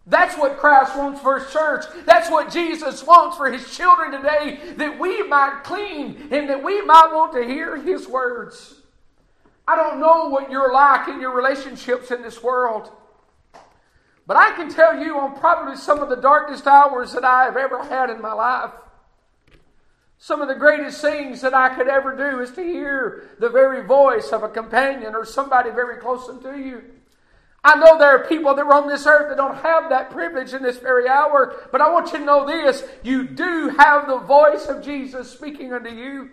That's 0.07 0.37
what 0.37 0.59
Christ 0.59 0.97
wants 0.97 1.21
for 1.21 1.39
His 1.39 1.53
church. 1.53 1.85
That's 2.07 2.31
what 2.31 2.51
Jesus 2.51 3.05
wants 3.05 3.37
for 3.37 3.51
His 3.51 3.77
children 3.77 4.13
today, 4.13 4.59
that 4.77 4.99
we 4.99 5.23
might 5.25 5.61
clean 5.63 6.29
and 6.31 6.49
that 6.49 6.65
we 6.65 6.81
might 6.83 7.11
want 7.13 7.35
to 7.35 7.45
hear 7.45 7.77
His 7.77 8.09
words. 8.09 8.77
I 9.69 9.77
don't 9.77 10.01
know 10.01 10.31
what 10.31 10.51
you're 10.51 10.73
like 10.73 11.07
in 11.07 11.21
your 11.21 11.37
relationships 11.37 12.11
in 12.11 12.23
this 12.23 12.43
world. 12.43 12.91
But 14.27 14.37
I 14.37 14.53
can 14.53 14.71
tell 14.71 14.99
you 14.99 15.19
on 15.19 15.39
probably 15.39 15.77
some 15.77 16.01
of 16.01 16.09
the 16.09 16.17
darkest 16.17 16.67
hours 16.67 17.13
that 17.13 17.25
I 17.25 17.45
have 17.45 17.57
ever 17.57 17.85
had 17.85 18.11
in 18.11 18.23
my 18.23 18.33
life, 18.33 18.71
some 20.23 20.43
of 20.43 20.49
the 20.49 20.55
greatest 20.55 21.01
things 21.01 21.41
that 21.41 21.55
I 21.55 21.75
could 21.75 21.89
ever 21.89 22.15
do 22.15 22.41
is 22.41 22.51
to 22.53 22.63
hear 22.63 23.31
the 23.39 23.49
very 23.49 23.87
voice 23.87 24.33
of 24.33 24.43
a 24.43 24.51
companion 24.51 25.15
or 25.15 25.25
somebody 25.25 25.71
very 25.71 25.97
close 25.97 26.27
to 26.27 26.59
you. 26.59 26.83
I 27.65 27.77
know 27.77 27.99
there 27.99 28.11
are 28.11 28.27
people 28.27 28.55
that 28.55 28.67
are 28.67 28.75
on 28.75 28.87
this 28.87 29.07
earth 29.07 29.31
that 29.31 29.39
don't 29.39 29.57
have 29.57 29.89
that 29.89 30.11
privilege 30.11 30.53
in 30.53 30.63
this 30.63 30.77
very 30.77 31.09
hour, 31.09 31.57
but 31.73 31.81
I 31.81 31.91
want 31.91 32.13
you 32.13 32.19
to 32.19 32.25
know 32.25 32.47
this 32.47 32.85
you 33.03 33.27
do 33.27 33.71
have 33.79 34.07
the 34.07 34.19
voice 34.19 34.67
of 34.67 34.85
Jesus 34.85 35.31
speaking 35.31 35.73
unto 35.73 35.91
you. 35.91 36.29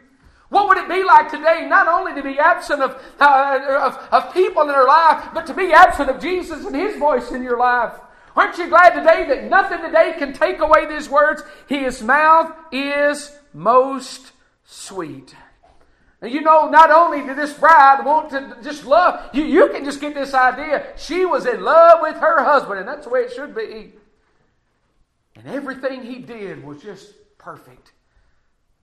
What 0.49 0.67
would 0.67 0.77
it 0.77 0.89
be 0.89 1.05
like 1.05 1.31
today, 1.31 1.65
not 1.69 1.87
only 1.87 2.13
to 2.13 2.21
be 2.21 2.37
absent 2.39 2.81
of, 2.81 3.01
uh, 3.21 3.79
of, 3.81 3.95
of 4.11 4.33
people 4.33 4.63
in 4.63 4.67
their 4.67 4.85
life, 4.85 5.29
but 5.33 5.45
to 5.47 5.53
be 5.53 5.71
absent 5.71 6.09
of 6.09 6.21
Jesus 6.21 6.65
and 6.65 6.75
His 6.75 6.97
voice 6.97 7.31
in 7.31 7.41
your 7.41 7.57
life? 7.57 7.93
Aren't 8.35 8.57
you 8.57 8.67
glad 8.67 8.89
today 8.89 9.25
that 9.29 9.49
nothing 9.49 9.81
today 9.81 10.13
can 10.17 10.33
take 10.33 10.59
away 10.59 10.85
these 10.87 11.09
words? 11.09 11.41
His 11.67 12.03
mouth 12.03 12.53
is 12.71 13.36
most 13.53 14.31
sweet. 14.65 15.35
And 16.21 16.31
you 16.31 16.41
know, 16.41 16.69
not 16.69 16.89
only 16.89 17.21
did 17.21 17.37
this 17.37 17.53
bride 17.53 18.03
want 18.03 18.31
to 18.31 18.57
just 18.63 18.85
love, 18.85 19.29
you, 19.33 19.43
you 19.43 19.69
can 19.69 19.85
just 19.85 20.01
get 20.01 20.15
this 20.15 20.33
idea. 20.33 20.87
She 20.97 21.25
was 21.25 21.45
in 21.45 21.61
love 21.61 21.99
with 22.01 22.15
her 22.17 22.43
husband, 22.43 22.79
and 22.79 22.87
that's 22.87 23.05
the 23.05 23.11
way 23.11 23.21
it 23.21 23.33
should 23.33 23.55
be. 23.55 23.93
And 25.35 25.47
everything 25.47 26.03
he 26.03 26.19
did 26.19 26.63
was 26.63 26.81
just 26.81 27.13
perfect. 27.37 27.91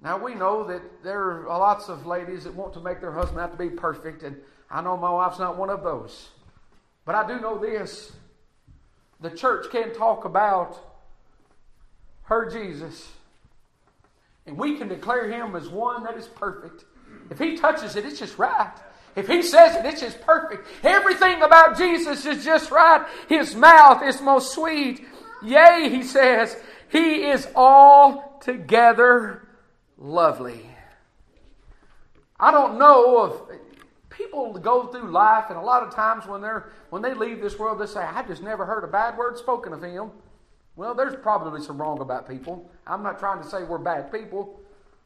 Now 0.01 0.23
we 0.23 0.35
know 0.35 0.65
that 0.65 0.83
there 1.03 1.19
are 1.19 1.47
lots 1.47 1.89
of 1.89 2.07
ladies 2.07 2.45
that 2.45 2.55
want 2.55 2.75
to 2.75 2.81
make 2.81 3.01
their 3.01 3.13
husband 3.13 3.41
have 3.41 3.53
to 3.53 3.57
be 3.57 3.71
perfect, 3.71 4.23
and 4.23 4.37
I 4.71 4.81
know 4.81 4.97
my 4.97 5.11
wife's 5.11 5.39
not 5.39 5.57
one 5.57 5.71
of 5.71 5.83
those. 5.83 6.29
But 7.05 7.15
I 7.15 7.27
do 7.27 7.41
know 7.41 7.59
this 7.59 8.13
the 9.21 9.31
church 9.31 9.71
can 9.71 9.95
talk 9.95 10.25
about 10.25 10.79
her 12.25 12.51
Jesus, 12.51 13.11
and 14.47 14.57
we 14.57 14.77
can 14.77 14.89
declare 14.89 15.31
him 15.31 15.57
as 15.57 15.69
one 15.69 16.05
that 16.05 16.17
is 16.17 16.29
perfect. 16.29 16.85
If 17.31 17.39
he 17.39 17.57
touches 17.57 17.97
it, 17.97 18.05
it's 18.05 18.19
just 18.19 18.39
right. 18.39 18.73
If 19.17 19.29
he 19.29 19.43
says 19.43 19.77
it, 19.77 19.87
it's 19.87 20.01
just 20.01 20.21
perfect. 20.23 20.67
Everything 20.83 21.43
about 21.43 21.79
Jesus 21.79 22.27
is 22.27 22.45
just 22.45 22.71
right. 22.71 23.07
His 23.29 23.55
mouth 23.55 24.03
is 24.03 24.21
most 24.21 24.53
sweet. 24.53 25.07
Yea, 25.43 25.89
he 25.89 26.03
says, 26.03 26.57
he 26.91 27.25
is 27.25 27.47
altogether 27.55 29.49
lovely. 29.97 30.69
I 32.39 32.51
don't 32.51 32.79
know 32.79 33.19
of 33.19 33.51
people 34.11 34.53
go 34.55 34.87
through 34.87 35.11
life, 35.11 35.47
and 35.49 35.59
a 35.59 35.63
lot 35.63 35.83
of 35.83 35.95
times 35.95 36.27
when 36.27 36.41
they're 36.41 36.73
when 36.91 37.03
they 37.03 37.15
leave 37.15 37.41
this 37.41 37.59
world, 37.59 37.79
they 37.81 37.87
say, 37.87 38.05
"I 38.05 38.23
just 38.23 38.43
never 38.43 38.65
heard 38.65 38.85
a 38.85 38.89
bad 38.89 39.17
word 39.17 39.39
spoken 39.39 39.73
of 39.73 39.83
him." 39.83 40.11
Well, 40.77 40.95
there's 40.95 41.15
probably 41.17 41.61
some 41.61 41.81
wrong 41.81 42.01
about 42.01 42.29
people. 42.29 42.71
I'm 42.87 43.03
not 43.03 43.19
trying 43.19 43.43
to 43.43 43.49
say 43.49 43.63
we're 43.63 43.79
bad 43.79 44.11
people, 44.11 44.61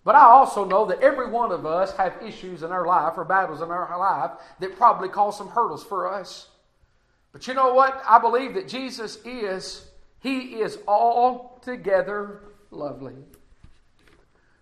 but 0.05 0.15
I 0.15 0.25
also 0.25 0.65
know 0.65 0.87
that 0.87 1.01
every 1.01 1.31
one 1.31 1.53
of 1.53 1.67
us 1.67 1.95
have 1.97 2.23
issues 2.23 2.63
in 2.63 2.73
our 2.73 2.87
life 2.87 3.15
or 3.17 3.25
battles 3.25 3.61
in 3.61 3.71
our 3.71 3.99
life 3.99 4.39
that 4.61 4.77
probably 4.77 5.09
cause 5.09 5.37
some 5.37 5.49
hurdles 5.49 5.85
for 5.85 6.13
us. 6.13 6.49
But 7.33 7.47
you 7.47 7.55
know 7.55 7.75
what? 7.75 8.03
I 8.07 8.19
believe 8.19 8.55
that 8.55 8.69
Jesus 8.69 9.19
is 9.25 9.87
He 10.21 10.61
is 10.61 10.79
altogether 10.89 12.41
lovely. 12.71 13.15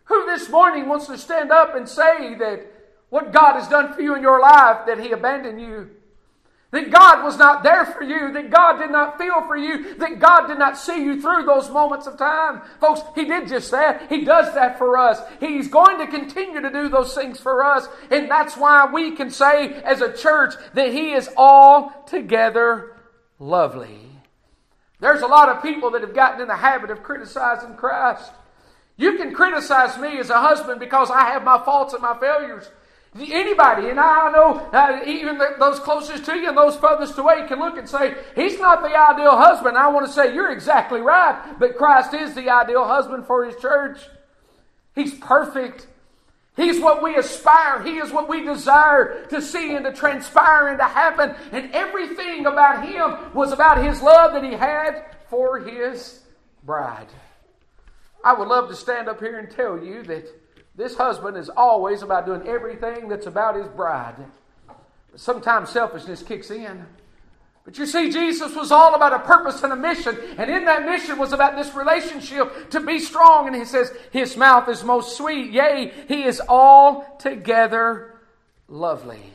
Who 0.06 0.26
this 0.26 0.48
morning 0.48 0.88
wants 0.88 1.06
to 1.06 1.18
stand 1.18 1.52
up 1.52 1.76
and 1.76 1.88
say 1.88 2.34
that 2.34 2.66
what 3.08 3.32
God 3.32 3.54
has 3.54 3.68
done 3.68 3.92
for 3.92 4.02
you 4.02 4.16
in 4.16 4.22
your 4.22 4.40
life, 4.40 4.86
that 4.86 4.98
He 4.98 5.12
abandoned 5.12 5.60
you? 5.60 5.90
That 6.72 6.90
God 6.90 7.22
was 7.22 7.38
not 7.38 7.62
there 7.62 7.86
for 7.86 8.02
you, 8.02 8.32
that 8.32 8.50
God 8.50 8.78
did 8.78 8.90
not 8.90 9.18
feel 9.18 9.46
for 9.46 9.56
you, 9.56 9.94
that 9.96 10.18
God 10.18 10.48
did 10.48 10.58
not 10.58 10.76
see 10.76 11.02
you 11.02 11.22
through 11.22 11.44
those 11.44 11.70
moments 11.70 12.08
of 12.08 12.18
time. 12.18 12.60
Folks, 12.80 13.02
He 13.14 13.24
did 13.24 13.46
just 13.46 13.70
that. 13.70 14.10
He 14.10 14.24
does 14.24 14.52
that 14.54 14.76
for 14.76 14.98
us. 14.98 15.20
He's 15.38 15.68
going 15.68 15.98
to 15.98 16.06
continue 16.08 16.60
to 16.60 16.70
do 16.70 16.88
those 16.88 17.14
things 17.14 17.38
for 17.38 17.64
us. 17.64 17.86
And 18.10 18.28
that's 18.28 18.56
why 18.56 18.90
we 18.92 19.12
can 19.12 19.30
say 19.30 19.74
as 19.82 20.00
a 20.00 20.12
church 20.12 20.54
that 20.74 20.92
He 20.92 21.12
is 21.12 21.30
altogether 21.36 22.96
lovely. 23.38 24.00
There's 24.98 25.22
a 25.22 25.26
lot 25.26 25.48
of 25.48 25.62
people 25.62 25.90
that 25.92 26.00
have 26.00 26.14
gotten 26.14 26.40
in 26.40 26.48
the 26.48 26.56
habit 26.56 26.90
of 26.90 27.02
criticizing 27.02 27.74
Christ. 27.76 28.32
You 28.96 29.16
can 29.16 29.34
criticize 29.34 29.98
me 29.98 30.18
as 30.18 30.30
a 30.30 30.40
husband 30.40 30.80
because 30.80 31.10
I 31.10 31.30
have 31.30 31.44
my 31.44 31.62
faults 31.64 31.92
and 31.92 32.02
my 32.02 32.18
failures. 32.18 32.68
Anybody, 33.18 33.88
and 33.88 33.98
I 33.98 34.30
know 34.30 34.68
uh, 34.72 35.00
even 35.06 35.38
those 35.58 35.78
closest 35.78 36.24
to 36.26 36.36
you 36.36 36.48
and 36.48 36.56
those 36.56 36.76
furthest 36.76 37.16
away 37.16 37.46
can 37.46 37.58
look 37.58 37.78
and 37.78 37.88
say, 37.88 38.14
He's 38.34 38.58
not 38.58 38.82
the 38.82 38.94
ideal 38.94 39.36
husband. 39.36 39.76
I 39.76 39.88
want 39.88 40.06
to 40.06 40.12
say, 40.12 40.34
You're 40.34 40.52
exactly 40.52 41.00
right, 41.00 41.54
but 41.58 41.76
Christ 41.76 42.12
is 42.14 42.34
the 42.34 42.50
ideal 42.50 42.84
husband 42.84 43.26
for 43.26 43.44
His 43.44 43.56
church. 43.56 44.00
He's 44.94 45.14
perfect. 45.14 45.86
He's 46.56 46.80
what 46.80 47.02
we 47.02 47.16
aspire. 47.16 47.82
He 47.82 47.98
is 47.98 48.10
what 48.12 48.28
we 48.28 48.42
desire 48.42 49.26
to 49.26 49.42
see 49.42 49.74
and 49.74 49.84
to 49.84 49.92
transpire 49.92 50.68
and 50.68 50.78
to 50.78 50.84
happen. 50.84 51.34
And 51.52 51.70
everything 51.72 52.46
about 52.46 52.86
Him 52.86 53.34
was 53.34 53.52
about 53.52 53.84
His 53.84 54.00
love 54.02 54.32
that 54.32 54.44
He 54.44 54.52
had 54.52 55.04
for 55.28 55.58
His 55.58 56.20
bride. 56.64 57.08
I 58.24 58.32
would 58.32 58.48
love 58.48 58.68
to 58.70 58.74
stand 58.74 59.08
up 59.08 59.20
here 59.20 59.38
and 59.38 59.50
tell 59.50 59.82
you 59.82 60.02
that 60.04 60.26
this 60.76 60.94
husband 60.94 61.36
is 61.36 61.48
always 61.48 62.02
about 62.02 62.26
doing 62.26 62.46
everything 62.46 63.08
that's 63.08 63.26
about 63.26 63.56
his 63.56 63.68
bride. 63.68 64.16
Sometimes 65.14 65.70
selfishness 65.70 66.22
kicks 66.22 66.50
in. 66.50 66.86
But 67.64 67.78
you 67.78 67.86
see, 67.86 68.12
Jesus 68.12 68.54
was 68.54 68.70
all 68.70 68.94
about 68.94 69.12
a 69.12 69.18
purpose 69.18 69.62
and 69.64 69.72
a 69.72 69.76
mission. 69.76 70.16
And 70.38 70.48
in 70.48 70.66
that 70.66 70.84
mission 70.84 71.18
was 71.18 71.32
about 71.32 71.56
this 71.56 71.74
relationship 71.74 72.70
to 72.70 72.80
be 72.80 73.00
strong. 73.00 73.48
And 73.48 73.56
he 73.56 73.64
says, 73.64 73.90
His 74.12 74.36
mouth 74.36 74.68
is 74.68 74.84
most 74.84 75.16
sweet. 75.16 75.50
Yea, 75.50 75.92
He 76.06 76.22
is 76.22 76.40
altogether 76.40 78.14
lovely. 78.68 79.32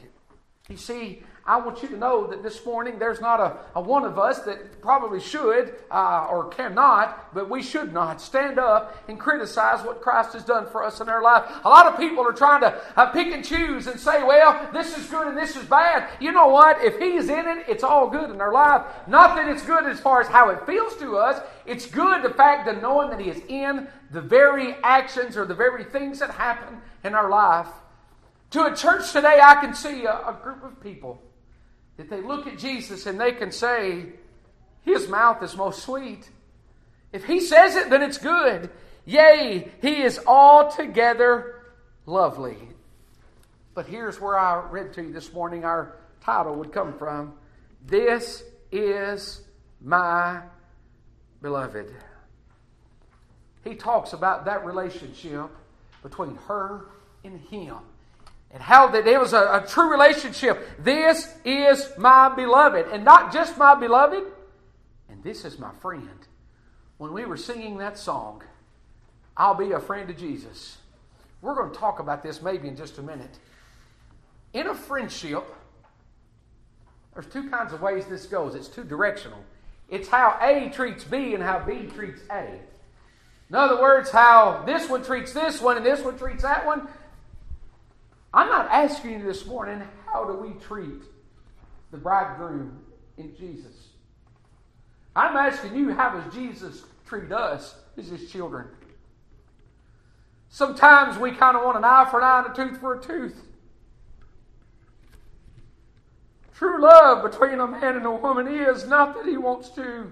You 0.69 0.77
see, 0.77 1.24
I 1.51 1.58
want 1.58 1.84
you 1.84 1.89
to 1.89 1.98
know 1.98 2.27
that 2.27 2.43
this 2.43 2.65
morning 2.65 2.98
there's 2.98 3.20
not 3.20 3.41
a, 3.41 3.58
a 3.75 3.81
one 3.81 4.05
of 4.05 4.17
us 4.17 4.39
that 4.43 4.81
probably 4.81 5.20
should 5.20 5.75
uh, 5.91 6.25
or 6.31 6.48
cannot, 6.48 7.34
but 7.34 7.50
we 7.50 7.62
should 7.62 7.91
not 7.91 8.22
stand 8.22 8.58
up 8.58 8.98
and 9.10 9.20
criticize 9.20 9.86
what 9.86 10.00
Christ 10.00 10.31
has 10.31 10.46
done 10.46 10.65
for 10.65 10.81
us 10.81 11.01
in 11.01 11.10
our 11.10 11.22
life. 11.22 11.43
A 11.65 11.67
lot 11.67 11.88
of 11.88 12.00
people 12.00 12.25
are 12.25 12.31
trying 12.31 12.62
to 12.62 12.81
uh, 12.96 13.08
pick 13.08 13.34
and 13.34 13.43
choose 13.43 13.88
and 13.88 14.00
say, 14.00 14.24
well, 14.24 14.70
this 14.72 14.98
is 14.98 15.08
good 15.08 15.27
and 15.27 15.38
this 15.38 15.58
is 15.58 15.65
bad. 15.65 16.08
You 16.22 16.31
know 16.31 16.48
what? 16.48 16.81
If 16.86 16.98
He's 17.00 17.27
in 17.27 17.46
it, 17.46 17.65
it's 17.67 17.84
all 17.84 18.10
good 18.10 18.29
in 18.29 18.39
our 18.39 18.53
life. 18.53 18.86
Not 19.10 19.36
that 19.36 19.50
it's 19.50 19.65
good 19.65 19.84
as 19.84 20.00
far 20.00 20.22
as 20.22 20.27
how 20.27 20.51
it 20.51 20.65
feels 20.65 20.96
to 21.00 21.17
us, 21.17 21.43
it's 21.65 21.86
good 21.86 22.24
the 22.24 22.29
fact 22.29 22.70
of 22.70 22.81
knowing 22.81 23.10
that 23.10 23.20
He 23.20 23.29
is 23.29 23.41
in 23.50 23.89
the 24.12 24.22
very 24.22 24.75
actions 24.84 25.36
or 25.36 25.43
the 25.43 25.53
very 25.53 25.84
things 25.84 26.20
that 26.20 26.31
happen 26.31 26.77
in 27.03 27.13
our 27.13 27.29
life. 27.29 27.67
To 28.51 28.72
a 28.72 28.74
church 28.74 29.12
today, 29.12 29.41
I 29.43 29.55
can 29.55 29.74
see 29.74 30.05
a, 30.05 30.13
a 30.13 30.39
group 30.41 30.63
of 30.63 30.81
people 30.81 31.22
that 31.98 32.10
they 32.10 32.21
look 32.21 32.48
at 32.48 32.57
Jesus 32.57 33.05
and 33.05 33.19
they 33.19 33.31
can 33.31 33.51
say, 33.51 34.07
His 34.83 35.07
mouth 35.07 35.41
is 35.43 35.55
most 35.55 35.83
sweet. 35.83 36.29
If 37.12 37.25
He 37.25 37.39
says 37.39 37.75
it, 37.75 37.89
then 37.89 38.01
it's 38.01 38.17
good. 38.17 38.69
Yea, 39.05 39.71
He 39.81 40.01
is 40.01 40.19
altogether 40.25 41.62
lovely. 42.05 42.57
But 43.74 43.88
here's 43.88 44.19
where 44.19 44.38
I 44.38 44.69
read 44.69 44.93
to 44.93 45.03
you 45.03 45.13
this 45.13 45.31
morning 45.33 45.63
our 45.63 45.95
title 46.21 46.55
would 46.55 46.71
come 46.71 46.98
from. 46.98 47.33
This 47.86 48.43
is 48.71 49.41
my 49.79 50.41
beloved. 51.41 51.93
He 53.63 53.75
talks 53.75 54.13
about 54.13 54.45
that 54.45 54.65
relationship 54.65 55.50
between 56.03 56.36
her 56.48 56.88
and 57.24 57.39
him. 57.39 57.77
And 58.53 58.62
how 58.62 58.88
that 58.88 59.08
it 59.08 59.20
was 59.20 59.34
a, 59.34 59.63
a 59.63 59.65
true 59.67 59.89
relationship. 59.89 60.67
This 60.79 61.34
is 61.46 61.89
my 61.98 62.34
beloved. 62.36 62.88
And 62.91 63.05
not 63.05 63.31
just 63.31 63.58
my 63.58 63.75
beloved, 63.75 64.24
and 65.10 65.24
this 65.24 65.46
is 65.46 65.58
my 65.58 65.72
friend. 65.81 66.10
When 66.98 67.13
we 67.13 67.25
were 67.25 67.38
singing 67.38 67.77
that 67.77 67.98
song, 67.98 68.43
I'll 69.38 69.55
be 69.55 69.72
a 69.72 69.79
friend 69.79 70.10
of 70.10 70.17
Jesus. 70.17 70.77
We're 71.41 71.55
going 71.55 71.72
to 71.72 71.77
talk 71.77 72.00
about 72.00 72.24
this 72.24 72.41
maybe 72.41 72.67
in 72.67 72.75
just 72.75 72.98
a 72.98 73.01
minute. 73.01 73.39
In 74.53 74.67
a 74.67 74.75
friendship, 74.75 75.43
there's 77.13 77.25
two 77.27 77.50
kinds 77.50 77.74
of 77.74 77.81
ways 77.81 78.05
this 78.05 78.25
goes. 78.25 78.53
It's 78.53 78.67
two 78.67 78.84
directional. 78.84 79.39
It's 79.89 80.08
how 80.08 80.38
A 80.41 80.70
treats 80.70 81.03
B 81.03 81.34
and 81.34 81.43
how 81.43 81.60
B 81.60 81.88
treats 81.93 82.22
A. 82.31 82.60
In 83.50 83.55
other 83.55 83.81
words, 83.81 84.10
how 84.10 84.63
this 84.65 84.89
one 84.89 85.03
treats 85.03 85.34
this 85.34 85.62
one 85.62 85.75
and 85.77 85.86
this 85.86 86.01
one 86.01 86.17
treats 86.17 86.43
that 86.43 86.65
one. 86.65 86.88
I'm 88.33 88.47
not 88.47 88.69
asking 88.71 89.11
you 89.11 89.23
this 89.23 89.45
morning, 89.45 89.81
how 90.05 90.25
do 90.25 90.33
we 90.33 90.53
treat 90.59 91.03
the 91.91 91.97
bridegroom 91.97 92.79
in 93.17 93.35
Jesus? 93.35 93.89
I'm 95.15 95.35
asking 95.35 95.75
you, 95.75 95.93
how 95.93 96.11
does 96.11 96.33
Jesus 96.33 96.83
treat 97.05 97.31
us 97.31 97.75
as 97.97 98.07
his 98.07 98.31
children? 98.31 98.67
Sometimes 100.50 101.17
we 101.17 101.31
kind 101.31 101.57
of 101.57 101.63
want 101.63 101.77
an 101.77 101.83
eye 101.83 102.07
for 102.09 102.19
an 102.19 102.25
eye 102.25 102.43
and 102.45 102.51
a 102.51 102.55
tooth 102.55 102.79
for 102.79 102.95
a 102.95 103.01
tooth. 103.01 103.41
True 106.55 106.81
love 106.81 107.23
between 107.29 107.59
a 107.59 107.67
man 107.67 107.97
and 107.97 108.05
a 108.05 108.11
woman 108.11 108.47
is 108.47 108.88
not 108.88 109.15
that 109.15 109.25
he 109.25 109.35
wants 109.35 109.69
to 109.71 110.11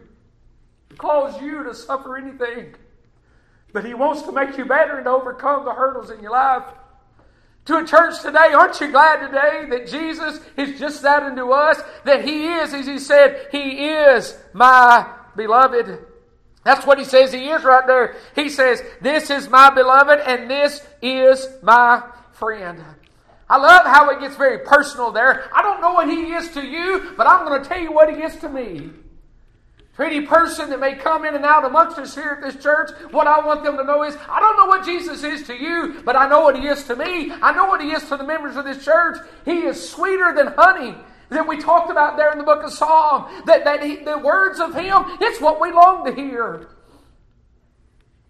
cause 0.98 1.42
you 1.42 1.64
to 1.64 1.74
suffer 1.74 2.18
anything, 2.18 2.76
but 3.72 3.86
he 3.86 3.94
wants 3.94 4.24
to 4.24 4.32
make 4.32 4.58
you 4.58 4.66
better 4.66 4.98
and 4.98 5.08
overcome 5.08 5.64
the 5.64 5.74
hurdles 5.74 6.10
in 6.10 6.22
your 6.22 6.32
life. 6.32 6.64
To 7.66 7.78
a 7.78 7.86
church 7.86 8.22
today, 8.22 8.54
aren't 8.54 8.80
you 8.82 8.92
glad 8.92 9.26
today 9.26 9.68
that 9.70 9.88
Jesus 9.88 10.40
is 10.58 10.80
just 10.80 11.04
that 11.04 11.24
unto 11.24 11.52
us? 11.52 11.80
That 12.04 12.26
He 12.26 12.48
is, 12.48 12.74
as 12.74 12.88
He 12.88 12.98
said, 12.98 13.48
He 13.52 13.88
is 13.88 14.38
my 14.54 15.08
beloved. 15.36 16.00
That's 16.64 16.86
what 16.86 16.98
He 16.98 17.06
says 17.06 17.32
He 17.32 17.50
is 17.50 17.64
right 17.64 17.86
there. 17.86 18.16
He 18.36 18.50
says, 18.50 18.82
This 19.02 19.30
is 19.30 19.50
my 19.50 19.70
beloved, 19.70 20.20
and 20.20 20.50
this 20.50 20.82
is 21.02 21.48
my 21.62 22.04
friend. 22.34 22.84
I 23.50 23.58
love 23.58 23.86
how 23.86 24.10
it 24.10 24.20
gets 24.20 24.36
very 24.36 24.60
personal 24.60 25.12
there. 25.12 25.50
I 25.54 25.62
don't 25.62 25.82
know 25.82 25.94
what 25.94 26.10
He 26.10 26.34
is 26.34 26.52
to 26.52 26.66
you, 26.66 27.14
but 27.18 27.28
I'm 27.28 27.46
going 27.46 27.62
to 27.62 27.68
tell 27.68 27.80
you 27.80 27.92
what 27.92 28.14
He 28.14 28.22
is 28.22 28.36
to 28.38 28.50
me. 28.50 28.92
Any 30.00 30.22
person 30.22 30.70
that 30.70 30.80
may 30.80 30.96
come 30.96 31.26
in 31.26 31.36
and 31.36 31.44
out 31.44 31.66
amongst 31.66 31.98
us 31.98 32.16
here 32.16 32.40
at 32.40 32.42
this 32.42 32.62
church, 32.62 32.92
what 33.12 33.28
I 33.28 33.46
want 33.46 33.64
them 33.64 33.76
to 33.76 33.84
know 33.84 34.04
is 34.04 34.16
I 34.30 34.40
don't 34.40 34.56
know 34.56 34.66
what 34.66 34.86
Jesus 34.86 35.24
is 35.24 35.46
to 35.48 35.54
you, 35.54 36.02
but 36.06 36.16
I 36.16 36.30
know 36.30 36.42
what 36.42 36.58
He 36.58 36.68
is 36.68 36.86
to 36.86 36.96
me. 36.96 37.32
I 37.32 37.52
know 37.52 37.66
what 37.66 37.82
He 37.82 37.92
is 37.92 38.08
to 38.08 38.16
the 38.16 38.24
members 38.24 38.56
of 38.56 38.64
this 38.64 38.84
church. 38.84 39.18
He 39.44 39.66
is 39.66 39.90
sweeter 39.90 40.34
than 40.34 40.54
honey 40.58 40.96
that 41.30 41.48
we 41.48 41.58
talked 41.58 41.92
about 41.92 42.18
there 42.18 42.32
in 42.32 42.38
the 42.38 42.44
book 42.44 42.64
of 42.64 42.72
Psalm. 42.72 43.26
That, 43.46 43.66
that 43.66 43.84
he, 43.84 43.98
the 43.98 44.18
words 44.18 44.60
of 44.60 44.74
Him, 44.74 45.04
it's 45.22 45.42
what 45.42 45.62
we 45.62 45.72
long 45.72 46.06
to 46.06 46.14
hear. 46.14 46.70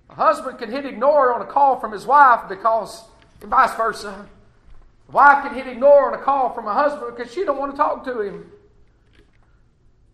A 0.09 0.15
husband 0.15 0.57
can 0.57 0.71
hit 0.71 0.85
ignore 0.85 1.33
on 1.33 1.41
a 1.41 1.45
call 1.45 1.79
from 1.79 1.91
his 1.91 2.05
wife 2.05 2.49
because, 2.49 3.03
and 3.41 3.49
vice 3.49 3.75
versa. 3.75 4.27
A 5.07 5.11
wife 5.11 5.43
can 5.43 5.53
hit 5.53 5.67
ignore 5.67 6.11
on 6.11 6.19
a 6.19 6.23
call 6.23 6.53
from 6.53 6.67
a 6.67 6.73
husband 6.73 7.15
because 7.15 7.31
she 7.31 7.45
don't 7.45 7.59
want 7.59 7.71
to 7.71 7.77
talk 7.77 8.03
to 8.05 8.21
him. 8.21 8.51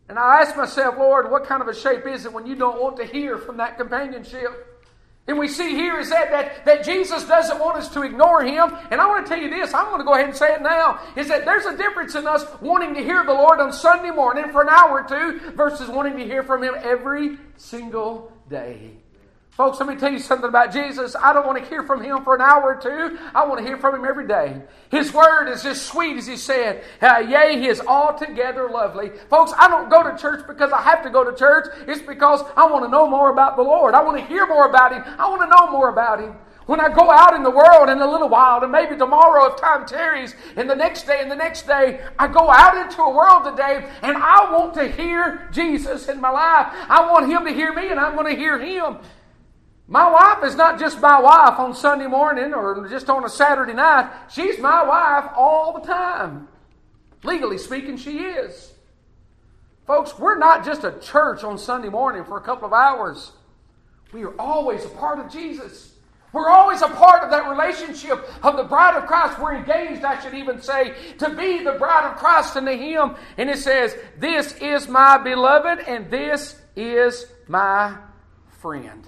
And 0.07 0.19
I 0.19 0.41
ask 0.41 0.55
myself, 0.55 0.97
Lord, 0.97 1.31
what 1.31 1.45
kind 1.45 1.61
of 1.61 1.67
a 1.67 1.73
shape 1.73 2.05
is 2.05 2.25
it 2.25 2.33
when 2.33 2.45
you 2.45 2.55
don't 2.55 2.81
want 2.81 2.97
to 2.97 3.05
hear 3.05 3.37
from 3.37 3.57
that 3.57 3.77
companionship? 3.77 4.75
And 5.27 5.39
we 5.39 5.47
see 5.47 5.69
here 5.69 5.99
is 5.99 6.09
that, 6.11 6.29
that, 6.29 6.65
that 6.65 6.83
Jesus 6.83 7.25
doesn't 7.25 7.59
want 7.59 7.77
us 7.77 7.89
to 7.89 8.03
ignore 8.03 8.43
him. 8.43 8.77
And 8.91 9.01
I 9.01 9.07
want 9.07 9.25
to 9.25 9.29
tell 9.29 9.41
you 9.41 9.49
this, 9.49 9.73
I'm 9.73 9.85
going 9.85 9.97
to 9.97 10.03
go 10.03 10.13
ahead 10.13 10.27
and 10.27 10.37
say 10.37 10.53
it 10.53 10.61
now, 10.61 10.99
is 11.15 11.27
that 11.29 11.45
there's 11.45 11.65
a 11.65 11.75
difference 11.75 12.13
in 12.13 12.27
us 12.27 12.45
wanting 12.61 12.93
to 12.93 13.01
hear 13.01 13.23
the 13.23 13.33
Lord 13.33 13.59
on 13.59 13.73
Sunday 13.73 14.11
morning 14.11 14.51
for 14.51 14.61
an 14.61 14.69
hour 14.69 15.01
or 15.01 15.07
two 15.07 15.51
versus 15.53 15.89
wanting 15.89 16.17
to 16.17 16.23
hear 16.23 16.43
from 16.43 16.63
him 16.63 16.75
every 16.83 17.39
single 17.57 18.31
day. 18.49 18.91
Folks, 19.55 19.79
let 19.79 19.87
me 19.87 19.95
tell 19.95 20.11
you 20.11 20.19
something 20.19 20.49
about 20.49 20.73
Jesus. 20.73 21.15
I 21.15 21.31
don't 21.31 21.45
want 21.47 21.63
to 21.63 21.69
hear 21.69 21.81
from 21.83 22.03
him 22.03 22.25
for 22.25 22.35
an 22.35 22.41
hour 22.41 22.75
or 22.75 22.75
two. 22.75 23.17
I 23.33 23.47
want 23.47 23.59
to 23.59 23.65
hear 23.65 23.77
from 23.77 23.95
him 23.95 24.03
every 24.03 24.27
day. 24.27 24.61
His 24.91 25.13
word 25.13 25.47
is 25.47 25.65
as 25.65 25.81
sweet 25.81 26.17
as 26.17 26.27
he 26.27 26.35
said. 26.35 26.83
Uh, 27.01 27.23
yea, 27.25 27.57
he 27.57 27.67
is 27.67 27.79
altogether 27.79 28.69
lovely. 28.69 29.11
Folks, 29.29 29.53
I 29.57 29.69
don't 29.69 29.89
go 29.89 30.03
to 30.03 30.17
church 30.17 30.45
because 30.45 30.73
I 30.73 30.81
have 30.81 31.03
to 31.03 31.09
go 31.09 31.23
to 31.23 31.33
church. 31.33 31.67
It's 31.87 32.01
because 32.01 32.41
I 32.57 32.69
want 32.69 32.83
to 32.83 32.91
know 32.91 33.07
more 33.07 33.29
about 33.29 33.55
the 33.55 33.63
Lord. 33.63 33.95
I 33.95 34.03
want 34.03 34.17
to 34.17 34.25
hear 34.25 34.45
more 34.45 34.67
about 34.67 34.91
him. 34.91 35.03
I 35.17 35.29
want 35.29 35.41
to 35.43 35.47
know 35.47 35.71
more 35.71 35.87
about 35.87 36.19
him. 36.19 36.35
When 36.65 36.81
I 36.81 36.89
go 36.89 37.09
out 37.09 37.33
in 37.33 37.43
the 37.43 37.51
world 37.51 37.89
in 37.89 37.99
a 37.99 38.11
little 38.11 38.27
while, 38.27 38.61
and 38.61 38.71
maybe 38.71 38.97
tomorrow 38.97 39.53
if 39.53 39.61
time 39.61 39.85
tarries, 39.85 40.35
and 40.57 40.69
the 40.69 40.75
next 40.75 41.03
day 41.03 41.19
and 41.21 41.31
the 41.31 41.35
next 41.35 41.65
day, 41.65 42.01
I 42.19 42.27
go 42.27 42.49
out 42.49 42.75
into 42.75 43.01
a 43.03 43.09
world 43.09 43.45
today, 43.45 43.87
and 44.01 44.17
I 44.17 44.51
want 44.51 44.73
to 44.73 44.91
hear 44.91 45.47
Jesus 45.53 46.09
in 46.09 46.19
my 46.19 46.31
life. 46.31 46.73
I 46.89 47.09
want 47.09 47.31
him 47.31 47.45
to 47.45 47.53
hear 47.53 47.71
me, 47.71 47.87
and 47.89 47.99
I'm 47.99 48.15
going 48.15 48.35
to 48.35 48.37
hear 48.37 48.59
him. 48.59 48.97
My 49.87 50.09
wife 50.11 50.43
is 50.43 50.55
not 50.55 50.79
just 50.79 50.99
my 50.99 51.19
wife 51.19 51.59
on 51.59 51.75
Sunday 51.75 52.07
morning 52.07 52.53
or 52.53 52.87
just 52.89 53.09
on 53.09 53.23
a 53.23 53.29
Saturday 53.29 53.73
night. 53.73 54.11
She's 54.31 54.57
my 54.59 54.83
wife 54.83 55.31
all 55.35 55.73
the 55.73 55.85
time. 55.85 56.47
Legally 57.23 57.59
speaking, 57.59 57.97
she 57.97 58.19
is. 58.19 58.73
Folks, 59.85 60.17
we're 60.17 60.37
not 60.37 60.65
just 60.65 60.83
a 60.83 60.99
church 60.99 61.43
on 61.43 61.59
Sunday 61.59 61.89
morning 61.89 62.25
for 62.25 62.37
a 62.37 62.41
couple 62.41 62.65
of 62.65 62.73
hours. 62.73 63.31
We 64.11 64.23
are 64.23 64.33
always 64.39 64.83
a 64.85 64.89
part 64.89 65.19
of 65.19 65.31
Jesus. 65.31 65.93
We're 66.33 66.49
always 66.49 66.81
a 66.81 66.87
part 66.87 67.23
of 67.23 67.29
that 67.29 67.49
relationship 67.49 68.27
of 68.43 68.57
the 68.57 68.63
bride 68.63 68.97
of 68.97 69.05
Christ. 69.05 69.39
We're 69.39 69.55
engaged, 69.55 70.03
I 70.03 70.19
should 70.21 70.33
even 70.33 70.61
say, 70.61 70.93
to 71.19 71.29
be 71.29 71.63
the 71.63 71.73
bride 71.73 72.11
of 72.11 72.17
Christ 72.17 72.57
unto 72.57 72.71
Him. 72.71 73.15
And 73.37 73.49
it 73.49 73.59
says, 73.59 73.95
This 74.17 74.53
is 74.57 74.87
my 74.87 75.17
beloved, 75.17 75.79
and 75.87 76.09
this 76.09 76.59
is 76.75 77.27
my 77.47 77.95
friend. 78.59 79.07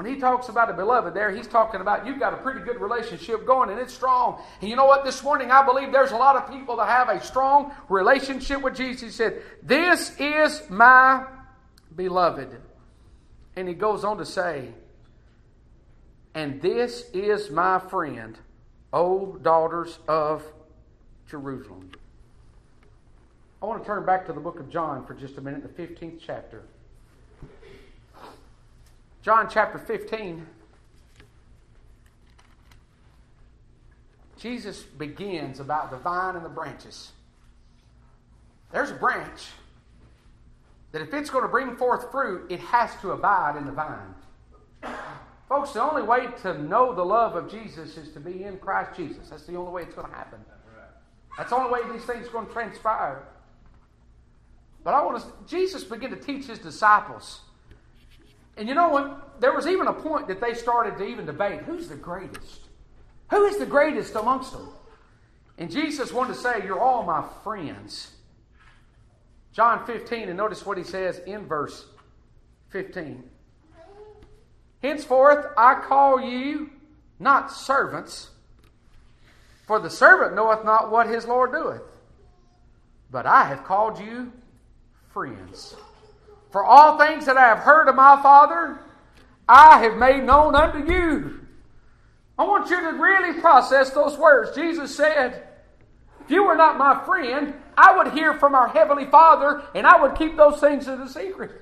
When 0.00 0.08
he 0.10 0.18
talks 0.18 0.48
about 0.48 0.70
a 0.70 0.72
beloved 0.72 1.12
there, 1.12 1.30
he's 1.30 1.46
talking 1.46 1.82
about 1.82 2.06
you've 2.06 2.18
got 2.18 2.32
a 2.32 2.38
pretty 2.38 2.60
good 2.60 2.80
relationship 2.80 3.44
going 3.44 3.68
and 3.68 3.78
it's 3.78 3.92
strong. 3.92 4.40
And 4.62 4.70
you 4.70 4.74
know 4.74 4.86
what? 4.86 5.04
This 5.04 5.22
morning, 5.22 5.50
I 5.50 5.62
believe 5.62 5.92
there's 5.92 6.12
a 6.12 6.16
lot 6.16 6.36
of 6.36 6.50
people 6.50 6.76
that 6.76 6.88
have 6.88 7.10
a 7.10 7.22
strong 7.22 7.74
relationship 7.90 8.62
with 8.62 8.74
Jesus. 8.74 9.02
He 9.02 9.10
said, 9.10 9.42
This 9.62 10.18
is 10.18 10.62
my 10.70 11.26
beloved. 11.94 12.48
And 13.56 13.68
he 13.68 13.74
goes 13.74 14.02
on 14.02 14.16
to 14.16 14.24
say, 14.24 14.70
And 16.34 16.62
this 16.62 17.04
is 17.12 17.50
my 17.50 17.78
friend, 17.78 18.38
O 18.94 19.36
daughters 19.36 19.98
of 20.08 20.42
Jerusalem. 21.28 21.90
I 23.62 23.66
want 23.66 23.82
to 23.82 23.86
turn 23.86 24.06
back 24.06 24.24
to 24.28 24.32
the 24.32 24.40
book 24.40 24.60
of 24.60 24.70
John 24.70 25.04
for 25.04 25.12
just 25.12 25.36
a 25.36 25.42
minute, 25.42 25.62
the 25.62 25.82
15th 25.86 26.20
chapter. 26.24 26.62
John 29.22 29.48
chapter 29.50 29.78
15. 29.78 30.46
Jesus 34.38 34.82
begins 34.82 35.60
about 35.60 35.90
the 35.90 35.98
vine 35.98 36.36
and 36.36 36.44
the 36.44 36.48
branches. 36.48 37.12
There's 38.72 38.90
a 38.90 38.94
branch 38.94 39.48
that 40.92 41.02
if 41.02 41.12
it's 41.12 41.28
going 41.28 41.44
to 41.44 41.48
bring 41.48 41.76
forth 41.76 42.10
fruit, 42.10 42.50
it 42.50 42.60
has 42.60 42.90
to 43.02 43.10
abide 43.10 43.56
in 43.56 43.66
the 43.66 43.72
vine. 43.72 44.14
Folks, 45.48 45.72
the 45.72 45.82
only 45.82 46.02
way 46.02 46.28
to 46.42 46.62
know 46.62 46.94
the 46.94 47.04
love 47.04 47.36
of 47.36 47.50
Jesus 47.50 47.98
is 47.98 48.12
to 48.12 48.20
be 48.20 48.44
in 48.44 48.56
Christ 48.58 48.96
Jesus. 48.96 49.28
That's 49.28 49.44
the 49.44 49.56
only 49.56 49.72
way 49.72 49.82
it's 49.82 49.94
going 49.94 50.08
to 50.08 50.14
happen. 50.14 50.38
That's 51.36 51.50
the 51.50 51.56
only 51.56 51.72
way 51.72 51.80
these 51.92 52.04
things 52.04 52.28
are 52.28 52.30
going 52.30 52.46
to 52.46 52.52
transpire. 52.52 53.24
But 54.82 54.94
I 54.94 55.04
want 55.04 55.22
to, 55.22 55.26
Jesus 55.46 55.84
began 55.84 56.10
to 56.10 56.16
teach 56.16 56.46
his 56.46 56.58
disciples 56.58 57.42
and 58.56 58.68
you 58.68 58.74
know 58.74 58.88
what? 58.88 59.40
There 59.40 59.54
was 59.54 59.66
even 59.66 59.86
a 59.86 59.92
point 59.92 60.28
that 60.28 60.40
they 60.40 60.54
started 60.54 60.98
to 60.98 61.04
even 61.04 61.26
debate 61.26 61.62
who's 61.62 61.88
the 61.88 61.96
greatest? 61.96 62.68
Who 63.30 63.44
is 63.44 63.58
the 63.58 63.66
greatest 63.66 64.14
amongst 64.14 64.52
them? 64.52 64.68
And 65.56 65.70
Jesus 65.70 66.12
wanted 66.12 66.34
to 66.34 66.40
say, 66.40 66.62
You're 66.64 66.80
all 66.80 67.04
my 67.04 67.24
friends. 67.44 68.12
John 69.52 69.84
15, 69.84 70.28
and 70.28 70.36
notice 70.36 70.64
what 70.64 70.78
he 70.78 70.84
says 70.84 71.20
in 71.26 71.46
verse 71.46 71.86
15. 72.70 73.24
Henceforth 74.82 75.46
I 75.56 75.74
call 75.74 76.20
you 76.20 76.70
not 77.18 77.52
servants, 77.52 78.30
for 79.66 79.78
the 79.78 79.90
servant 79.90 80.34
knoweth 80.34 80.64
not 80.64 80.90
what 80.90 81.08
his 81.08 81.26
Lord 81.26 81.52
doeth, 81.52 81.82
but 83.10 83.26
I 83.26 83.44
have 83.44 83.64
called 83.64 83.98
you 83.98 84.32
friends. 85.12 85.76
For 86.50 86.64
all 86.64 86.98
things 86.98 87.26
that 87.26 87.36
I 87.36 87.46
have 87.48 87.58
heard 87.58 87.88
of 87.88 87.94
my 87.94 88.20
Father, 88.22 88.80
I 89.48 89.82
have 89.82 89.96
made 89.96 90.24
known 90.24 90.54
unto 90.54 90.90
you. 90.90 91.40
I 92.38 92.44
want 92.44 92.70
you 92.70 92.80
to 92.80 92.98
really 92.98 93.40
process 93.40 93.90
those 93.90 94.16
words. 94.16 94.54
Jesus 94.56 94.94
said, 94.94 95.46
If 96.20 96.30
you 96.30 96.44
were 96.44 96.56
not 96.56 96.78
my 96.78 97.04
friend, 97.04 97.54
I 97.76 97.96
would 97.96 98.12
hear 98.12 98.34
from 98.34 98.54
our 98.54 98.68
Heavenly 98.68 99.06
Father 99.06 99.62
and 99.74 99.86
I 99.86 100.00
would 100.00 100.16
keep 100.16 100.36
those 100.36 100.60
things 100.60 100.88
as 100.88 100.98
a 100.98 101.08
secret. 101.08 101.52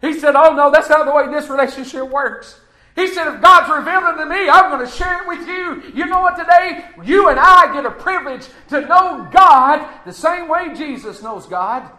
He 0.00 0.18
said, 0.18 0.36
Oh 0.36 0.54
no, 0.54 0.70
that's 0.70 0.88
not 0.88 1.04
the 1.04 1.12
way 1.12 1.26
this 1.28 1.50
relationship 1.50 2.08
works. 2.08 2.60
He 2.94 3.08
said, 3.08 3.34
if 3.34 3.42
God's 3.42 3.68
revealed 3.70 4.14
it 4.14 4.24
to 4.24 4.26
me, 4.26 4.48
I'm 4.48 4.70
going 4.70 4.84
to 4.84 4.90
share 4.90 5.20
it 5.20 5.28
with 5.28 5.46
you. 5.46 5.92
You 5.94 6.06
know 6.06 6.22
what, 6.22 6.38
today, 6.38 6.86
you 7.04 7.28
and 7.28 7.38
I 7.38 7.70
get 7.74 7.84
a 7.84 7.90
privilege 7.90 8.46
to 8.70 8.80
know 8.80 9.28
God 9.30 9.86
the 10.06 10.14
same 10.14 10.48
way 10.48 10.72
Jesus 10.74 11.22
knows 11.22 11.44
God. 11.44 11.90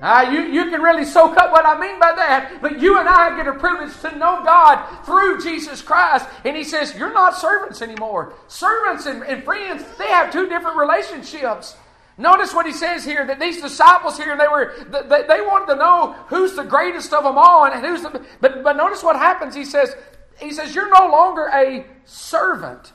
Now, 0.00 0.30
you, 0.30 0.42
you 0.42 0.70
can 0.70 0.80
really 0.80 1.04
soak 1.04 1.36
up 1.36 1.50
what 1.50 1.66
I 1.66 1.78
mean 1.78 1.98
by 1.98 2.14
that, 2.14 2.62
but 2.62 2.80
you 2.80 3.00
and 3.00 3.08
I 3.08 3.36
get 3.36 3.48
a 3.48 3.54
privilege 3.54 3.98
to 4.00 4.16
know 4.16 4.44
God 4.44 5.04
through 5.04 5.42
Jesus 5.42 5.82
Christ. 5.82 6.26
And 6.44 6.56
he 6.56 6.62
says, 6.62 6.94
You're 6.94 7.12
not 7.12 7.36
servants 7.36 7.82
anymore. 7.82 8.34
Servants 8.46 9.06
and, 9.06 9.24
and 9.24 9.42
friends, 9.42 9.84
they 9.98 10.06
have 10.06 10.32
two 10.32 10.48
different 10.48 10.76
relationships. 10.76 11.76
Notice 12.16 12.54
what 12.54 12.66
he 12.66 12.72
says 12.72 13.04
here 13.04 13.26
that 13.26 13.40
these 13.40 13.60
disciples 13.60 14.16
here 14.16 14.36
they 14.36 14.48
were 14.48 14.74
they, 14.88 15.22
they 15.22 15.40
wanted 15.40 15.72
to 15.74 15.76
know 15.76 16.14
who's 16.26 16.54
the 16.54 16.64
greatest 16.64 17.12
of 17.12 17.22
them 17.22 17.38
all 17.38 17.64
and 17.64 17.84
who's 17.84 18.02
the 18.02 18.26
but 18.40 18.64
but 18.64 18.76
notice 18.76 19.04
what 19.04 19.14
happens. 19.14 19.54
He 19.54 19.64
says 19.64 19.94
he 20.40 20.52
says 20.52 20.74
you're 20.74 20.90
no 20.90 21.06
longer 21.12 21.48
a 21.54 21.86
servant. 22.04 22.92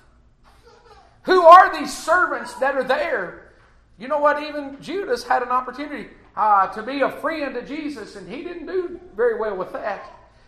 Who 1.23 1.41
are 1.41 1.73
these 1.77 1.97
servants 1.97 2.53
that 2.55 2.75
are 2.75 2.83
there? 2.83 3.53
You 3.97 4.09
know 4.09 4.19
what? 4.19 4.43
Even 4.43 4.81
Judas 4.81 5.23
had 5.23 5.41
an 5.41 5.49
opportunity 5.49 6.09
uh, 6.36 6.67
to 6.67 6.84
be 6.84 7.02
a 7.02 7.10
friend 7.10 7.54
to 7.56 7.62
Jesus, 7.63 8.15
and 8.15 8.28
he 8.28 8.43
didn't 8.43 8.65
do 8.65 9.00
very 9.15 9.39
well 9.39 9.56
with 9.56 9.74
that. 9.74 10.06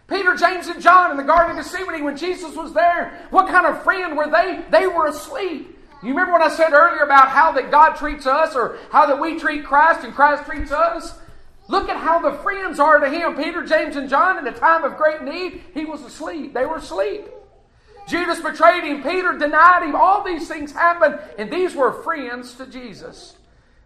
Peter, 0.07 0.35
James, 0.35 0.67
and 0.67 0.81
John 0.81 1.11
in 1.11 1.17
the 1.17 1.23
Garden 1.23 1.57
of 1.57 1.63
Gethsemane, 1.63 2.03
when 2.03 2.17
Jesus 2.17 2.55
was 2.55 2.73
there, 2.73 3.27
what 3.31 3.47
kind 3.47 3.65
of 3.65 3.83
friend 3.83 4.15
were 4.15 4.29
they? 4.29 4.63
They 4.69 4.87
were 4.87 5.07
asleep. 5.07 5.71
You 6.03 6.09
remember 6.09 6.33
what 6.33 6.41
I 6.41 6.49
said 6.49 6.73
earlier 6.73 7.01
about 7.01 7.29
how 7.29 7.51
that 7.53 7.71
God 7.71 7.95
treats 7.95 8.27
us 8.27 8.55
or 8.55 8.77
how 8.91 9.07
that 9.07 9.19
we 9.19 9.39
treat 9.39 9.65
Christ 9.65 10.03
and 10.03 10.13
Christ 10.13 10.45
treats 10.45 10.71
us? 10.71 11.17
Look 11.67 11.89
at 11.89 11.97
how 11.97 12.19
the 12.19 12.37
friends 12.43 12.79
are 12.79 12.99
to 12.99 13.09
him. 13.09 13.35
Peter, 13.35 13.65
James, 13.65 13.95
and 13.95 14.07
John, 14.07 14.37
in 14.37 14.45
a 14.45 14.55
time 14.55 14.83
of 14.83 14.97
great 14.97 15.23
need, 15.23 15.63
he 15.73 15.85
was 15.85 16.03
asleep. 16.03 16.53
They 16.53 16.65
were 16.65 16.77
asleep. 16.77 17.25
Judas 18.07 18.39
betrayed 18.39 18.83
him. 18.83 19.01
Peter 19.01 19.35
denied 19.35 19.83
him. 19.83 19.95
All 19.95 20.23
these 20.23 20.47
things 20.47 20.71
happened, 20.71 21.19
and 21.39 21.51
these 21.51 21.73
were 21.73 22.03
friends 22.03 22.53
to 22.55 22.67
Jesus. 22.67 23.35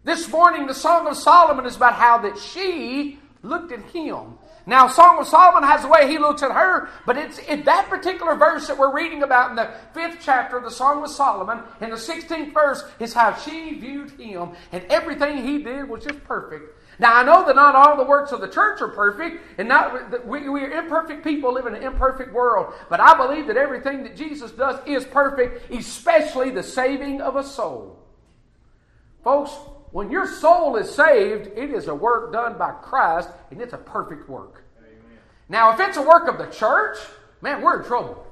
This 0.10 0.28
morning, 0.28 0.65
the 0.65 0.74
Song 0.74 1.06
of 1.06 1.15
Solomon 1.15 1.67
is 1.67 1.76
about 1.76 1.93
how 1.93 2.17
that 2.17 2.36
she 2.36 3.19
looked 3.43 3.72
at 3.72 3.84
him. 3.91 4.39
Now, 4.65 4.88
Song 4.88 5.19
of 5.19 5.28
Solomon 5.28 5.69
has 5.69 5.84
the 5.84 5.88
way 5.88 6.08
he 6.08 6.17
looks 6.17 6.41
at 6.41 6.50
her, 6.50 6.89
but 7.06 7.15
it's 7.15 7.38
in 7.38 7.62
that 7.65 7.89
particular 7.89 8.34
verse 8.34 8.65
that 8.65 8.76
we're 8.80 8.91
reading 8.91 9.22
about 9.22 9.52
in 9.52 9.56
the 9.56 9.69
fifth 9.93 10.17
chapter 10.19 10.58
of 10.58 10.63
the 10.63 10.72
Song 10.72 11.04
of 11.04 11.12
Solomon, 11.12 11.60
in 11.80 11.91
the 11.91 11.95
16th 11.95 12.52
verse, 12.56 12.84
is 13.00 13.13
how 13.13 13.36
she 13.36 13.76
viewed 13.76 14.10
him, 14.19 14.54
and 14.72 14.84
everything 14.89 15.45
he 15.45 15.62
did 15.62 15.88
was 15.88 16.04
just 16.04 16.24
perfect. 16.24 16.76
Now, 16.98 17.13
I 17.13 17.22
know 17.22 17.45
that 17.45 17.56
not 17.56 17.76
all 17.76 17.95
the 17.95 18.04
works 18.04 18.32
of 18.32 18.41
the 18.41 18.50
church 18.50 18.82
are 18.82 18.88
perfect, 18.88 19.43
and 19.60 19.67
not 19.67 20.26
we, 20.26 20.50
we 20.50 20.62
are 20.62 20.72
imperfect 20.72 21.24
people 21.24 21.54
living 21.54 21.76
in 21.76 21.84
an 21.84 21.93
imperfect 21.93 22.34
world, 22.34 22.74
but 22.89 23.00
I 23.00 23.15
believe 23.15 23.45
that 23.45 23.58
everything 23.58 24.02
that 24.06 24.17
Jesus 24.17 24.50
does 24.50 24.80
is 24.88 25.06
perfect, 25.06 25.72
especially 25.72 26.50
the 26.50 26.63
saving 26.63 27.22
of 27.22 27.36
a 27.36 27.43
soul. 27.43 28.00
Folks, 29.24 29.52
when 29.91 30.12
your 30.12 30.28
soul 30.28 30.75
is 30.75 30.89
saved, 30.89 31.47
it 31.58 31.71
is 31.71 31.88
a 31.88 31.95
work 31.95 32.32
done 32.32 32.58
by 32.58 32.71
Christ, 32.71 33.30
and 33.52 33.62
it's 33.62 33.73
a 33.73 33.78
perfect 33.78 34.30
work. 34.30 34.63
Amen. 34.80 35.17
Now, 35.47 35.73
if 35.73 35.80
it's 35.80 35.97
a 35.97 36.02
work 36.02 36.28
of 36.28 36.38
the 36.38 36.47
church, 36.47 36.97
man, 37.41 37.62
we're 37.62 37.82
in 37.82 37.86
trouble. 37.86 38.25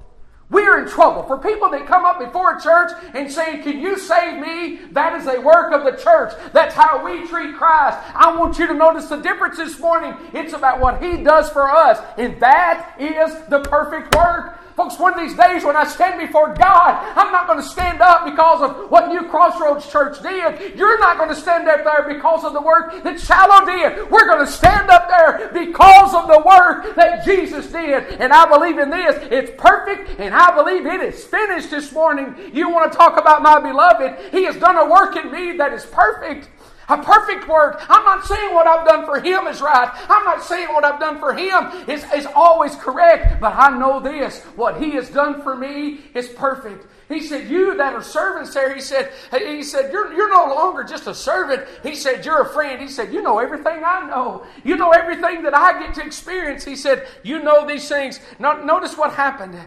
We're 0.50 0.82
in 0.82 0.88
trouble. 0.88 1.24
For 1.24 1.38
people 1.38 1.70
that 1.72 1.88
come 1.88 2.06
up 2.06 2.20
before 2.20 2.56
a 2.56 2.62
church 2.62 2.92
and 3.14 3.30
say, 3.30 3.62
Can 3.62 3.82
you 3.82 3.98
save 3.98 4.40
me? 4.40 4.80
That 4.92 5.20
is 5.20 5.28
a 5.28 5.42
work 5.42 5.74
of 5.74 5.84
the 5.84 6.02
church. 6.02 6.32
That's 6.54 6.74
how 6.74 7.04
we 7.04 7.28
treat 7.28 7.56
Christ. 7.58 7.98
I 8.16 8.34
want 8.38 8.58
you 8.58 8.68
to 8.68 8.74
notice 8.74 9.08
the 9.08 9.18
difference 9.18 9.58
this 9.58 9.78
morning. 9.78 10.16
It's 10.34 10.54
about 10.54 10.80
what 10.80 11.04
He 11.04 11.22
does 11.22 11.50
for 11.50 11.70
us, 11.70 12.00
and 12.18 12.40
that 12.40 12.96
is 12.98 13.34
the 13.50 13.60
perfect 13.60 14.16
work. 14.16 14.58
Folks, 14.78 15.00
one 15.00 15.12
of 15.12 15.20
these 15.20 15.36
days 15.36 15.66
when 15.66 15.76
I 15.76 15.86
stand 15.86 16.20
before 16.20 16.54
God, 16.54 17.04
I'm 17.18 17.32
not 17.32 17.48
going 17.48 17.58
to 17.58 17.68
stand 17.68 18.00
up 18.00 18.26
because 18.26 18.62
of 18.62 18.92
what 18.92 19.08
New 19.08 19.28
Crossroads 19.28 19.92
Church 19.92 20.22
did. 20.22 20.78
You're 20.78 21.00
not 21.00 21.18
going 21.18 21.30
to 21.30 21.36
stand 21.36 21.68
up 21.68 21.84
there 21.84 22.08
because 22.08 22.44
of 22.44 22.54
the 22.54 22.62
work 22.62 23.04
that 23.04 23.20
Shallow 23.20 23.66
did. 23.66 24.12
We're 24.12 24.28
going 24.28 24.46
to 24.46 24.52
stand 24.52 24.92
up 24.92 25.10
there 25.10 25.50
because 25.52 26.14
of 26.14 26.28
the 26.28 26.44
work 26.46 26.96
that 26.96 27.26
Jesus 27.26 27.66
did. 27.72 28.22
And 28.22 28.32
I 28.32 28.48
believe 28.48 28.78
in 28.78 28.92
this. 28.92 29.16
It's 29.32 29.52
perfect, 29.58 30.20
and 30.20 30.36
I 30.36 30.56
believe 30.56 30.86
it 30.86 31.02
is 31.02 31.26
finished 31.26 31.72
this 31.72 31.92
morning. 31.92 32.36
You 32.54 32.70
want 32.70 32.92
to 32.92 32.96
talk 32.96 33.20
about 33.20 33.42
my 33.42 33.60
beloved? 33.60 34.32
He 34.32 34.44
has 34.44 34.58
done 34.58 34.78
a 34.78 34.88
work 34.88 35.16
in 35.16 35.32
me 35.32 35.58
that 35.58 35.74
is 35.74 35.88
perfect. 35.88 36.50
A 36.90 36.98
perfect 36.98 37.50
work. 37.50 37.84
I'm 37.90 38.06
not 38.06 38.26
saying 38.26 38.54
what 38.54 38.66
I've 38.66 38.88
done 38.88 39.06
for 39.06 39.20
him 39.20 39.46
is 39.48 39.60
right. 39.60 39.92
I'm 40.10 40.24
not 40.24 40.42
saying 40.42 40.70
what 40.70 40.86
I've 40.86 41.02
done 41.02 41.20
for 41.20 41.34
him 41.34 41.90
is, 41.90 42.06
is 42.16 42.26
always 42.34 42.76
correct. 42.76 43.42
But 43.42 43.56
I 43.56 43.78
know 43.78 44.00
this. 44.00 44.42
What 44.56 44.82
he 44.82 44.92
has 44.92 45.10
done 45.10 45.42
for 45.42 45.54
me 45.54 46.00
is 46.14 46.30
perfect. 46.30 46.86
He 47.10 47.22
said, 47.22 47.50
You 47.50 47.76
that 47.76 47.94
are 47.94 48.02
servants 48.02 48.54
there, 48.54 48.74
he 48.74 48.80
said, 48.80 49.12
he 49.32 49.64
said, 49.64 49.92
You're, 49.92 50.14
you're 50.14 50.30
no 50.30 50.54
longer 50.56 50.86
just 50.86 51.08
a 51.08 51.14
servant. 51.14 51.68
He 51.84 51.94
said, 51.94 52.26
You're 52.26 52.44
a 52.44 52.50
friend. 52.50 52.82
He 52.82 52.88
said, 52.88 53.12
You 53.12 53.22
know 53.22 53.40
everything 53.40 53.84
I 53.86 54.08
know. 54.08 54.46
You 54.64 54.78
know 54.78 54.92
everything 54.92 55.44
that 55.44 55.56
I 55.56 55.80
get 55.84 55.94
to 55.96 56.06
experience. 56.06 56.64
He 56.64 56.78
said, 56.78 57.06
You 57.22 57.44
know 57.44 57.68
these 57.68 57.90
things. 57.90 58.22
Notice 58.40 58.98
what 58.98 59.14
happened. 59.14 59.60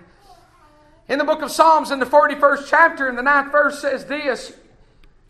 In 1.10 1.18
the 1.18 1.24
book 1.24 1.42
of 1.42 1.50
Psalms, 1.50 1.90
in 1.90 1.98
the 1.98 2.06
41st 2.06 2.66
chapter, 2.68 3.08
in 3.08 3.16
the 3.16 3.22
ninth 3.22 3.52
verse, 3.52 3.82
says 3.82 4.06
this 4.06 4.52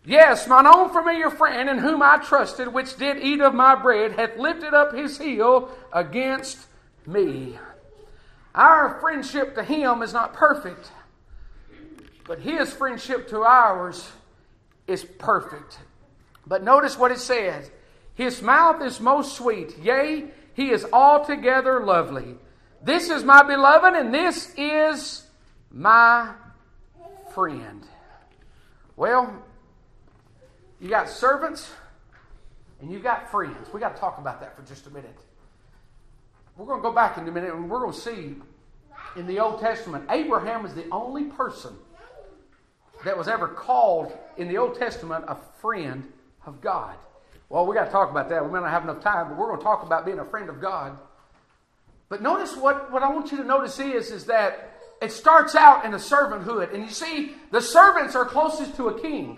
Yes, 0.03 0.47
mine 0.47 0.65
own 0.65 0.89
familiar 0.89 1.29
friend 1.29 1.69
in 1.69 1.77
whom 1.77 2.01
I 2.01 2.17
trusted, 2.17 2.67
which 2.67 2.97
did 2.97 3.23
eat 3.23 3.39
of 3.39 3.53
my 3.53 3.75
bread, 3.75 4.13
hath 4.13 4.37
lifted 4.37 4.73
up 4.73 4.95
his 4.95 5.17
heel 5.17 5.69
against 5.93 6.65
me. 7.05 7.59
Our 8.55 8.99
friendship 8.99 9.55
to 9.55 9.63
him 9.63 10.01
is 10.01 10.11
not 10.11 10.33
perfect, 10.33 10.91
but 12.25 12.39
his 12.39 12.73
friendship 12.73 13.29
to 13.29 13.43
ours 13.43 14.11
is 14.87 15.03
perfect. 15.03 15.79
But 16.47 16.63
notice 16.63 16.97
what 16.97 17.11
it 17.11 17.19
says 17.19 17.69
His 18.15 18.41
mouth 18.41 18.81
is 18.81 18.99
most 18.99 19.37
sweet, 19.37 19.77
yea, 19.77 20.25
he 20.53 20.71
is 20.71 20.85
altogether 20.91 21.85
lovely. 21.85 22.35
This 22.83 23.09
is 23.09 23.23
my 23.23 23.43
beloved, 23.43 23.93
and 23.93 24.13
this 24.13 24.51
is 24.57 25.27
my 25.71 26.33
friend. 27.33 27.83
Well, 28.95 29.43
you 30.81 30.89
got 30.89 31.07
servants 31.07 31.71
and 32.81 32.91
you 32.91 32.99
got 32.99 33.29
friends. 33.29 33.71
We 33.71 33.79
got 33.79 33.95
to 33.95 34.01
talk 34.01 34.17
about 34.17 34.41
that 34.41 34.55
for 34.55 34.63
just 34.63 34.87
a 34.87 34.89
minute. 34.89 35.17
We're 36.57 36.65
going 36.65 36.79
to 36.79 36.83
go 36.83 36.93
back 36.93 37.17
in 37.17 37.27
a 37.27 37.31
minute 37.31 37.53
and 37.53 37.69
we're 37.69 37.79
going 37.79 37.93
to 37.93 37.99
see 37.99 38.35
in 39.15 39.27
the 39.27 39.39
Old 39.39 39.59
Testament, 39.59 40.05
Abraham 40.09 40.65
is 40.65 40.73
the 40.73 40.89
only 40.89 41.25
person 41.25 41.75
that 43.05 43.17
was 43.17 43.27
ever 43.27 43.47
called 43.47 44.11
in 44.37 44.47
the 44.47 44.57
Old 44.57 44.77
Testament 44.77 45.25
a 45.27 45.35
friend 45.59 46.11
of 46.45 46.61
God. 46.61 46.95
Well, 47.49 47.65
we 47.65 47.75
got 47.75 47.85
to 47.85 47.91
talk 47.91 48.09
about 48.09 48.29
that. 48.29 48.43
We 48.43 48.51
may 48.51 48.59
not 48.59 48.69
have 48.71 48.83
enough 48.83 49.03
time, 49.03 49.29
but 49.29 49.37
we're 49.37 49.47
going 49.47 49.59
to 49.59 49.63
talk 49.63 49.83
about 49.83 50.05
being 50.05 50.19
a 50.19 50.25
friend 50.25 50.49
of 50.49 50.61
God. 50.61 50.97
But 52.09 52.21
notice 52.21 52.55
what, 52.55 52.91
what 52.91 53.03
I 53.03 53.11
want 53.11 53.31
you 53.31 53.37
to 53.37 53.43
notice 53.43 53.79
is, 53.79 54.11
is 54.11 54.25
that 54.25 54.79
it 55.01 55.11
starts 55.11 55.55
out 55.55 55.85
in 55.85 55.93
a 55.93 55.97
servanthood. 55.97 56.73
And 56.73 56.83
you 56.83 56.89
see, 56.89 57.33
the 57.51 57.61
servants 57.61 58.15
are 58.15 58.25
closest 58.25 58.75
to 58.77 58.89
a 58.89 59.01
king. 59.01 59.37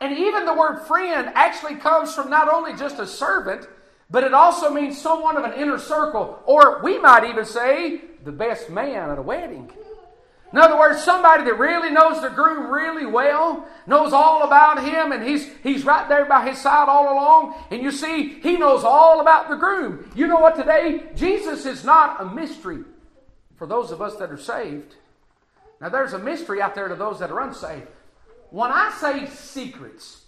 And 0.00 0.16
even 0.16 0.46
the 0.46 0.54
word 0.54 0.80
friend 0.86 1.30
actually 1.34 1.76
comes 1.76 2.14
from 2.14 2.30
not 2.30 2.52
only 2.52 2.74
just 2.74 2.98
a 2.98 3.06
servant, 3.06 3.68
but 4.10 4.24
it 4.24 4.34
also 4.34 4.70
means 4.70 5.00
someone 5.00 5.36
of 5.36 5.44
an 5.44 5.52
inner 5.52 5.78
circle, 5.78 6.42
or 6.46 6.82
we 6.82 6.98
might 6.98 7.24
even 7.24 7.44
say 7.44 8.00
the 8.24 8.32
best 8.32 8.70
man 8.70 9.10
at 9.10 9.18
a 9.18 9.22
wedding. 9.22 9.70
In 10.52 10.58
other 10.58 10.76
words, 10.76 11.02
somebody 11.04 11.44
that 11.44 11.58
really 11.58 11.90
knows 11.90 12.20
the 12.20 12.28
groom 12.28 12.72
really 12.72 13.06
well, 13.06 13.68
knows 13.86 14.12
all 14.12 14.42
about 14.42 14.82
him, 14.82 15.12
and 15.12 15.22
he's, 15.22 15.48
he's 15.62 15.84
right 15.84 16.08
there 16.08 16.24
by 16.24 16.48
his 16.48 16.60
side 16.60 16.88
all 16.88 17.12
along. 17.12 17.54
And 17.70 17.82
you 17.82 17.92
see, 17.92 18.40
he 18.40 18.56
knows 18.56 18.82
all 18.82 19.20
about 19.20 19.48
the 19.48 19.54
groom. 19.54 20.10
You 20.16 20.26
know 20.26 20.40
what 20.40 20.56
today? 20.56 21.04
Jesus 21.14 21.66
is 21.66 21.84
not 21.84 22.20
a 22.20 22.24
mystery 22.24 22.82
for 23.56 23.68
those 23.68 23.92
of 23.92 24.02
us 24.02 24.16
that 24.16 24.32
are 24.32 24.38
saved. 24.38 24.96
Now, 25.80 25.88
there's 25.88 26.14
a 26.14 26.18
mystery 26.18 26.60
out 26.60 26.74
there 26.74 26.88
to 26.88 26.96
those 26.96 27.20
that 27.20 27.30
are 27.30 27.40
unsaved. 27.40 27.86
When 28.50 28.70
I 28.70 28.90
say 29.00 29.26
secrets, 29.26 30.24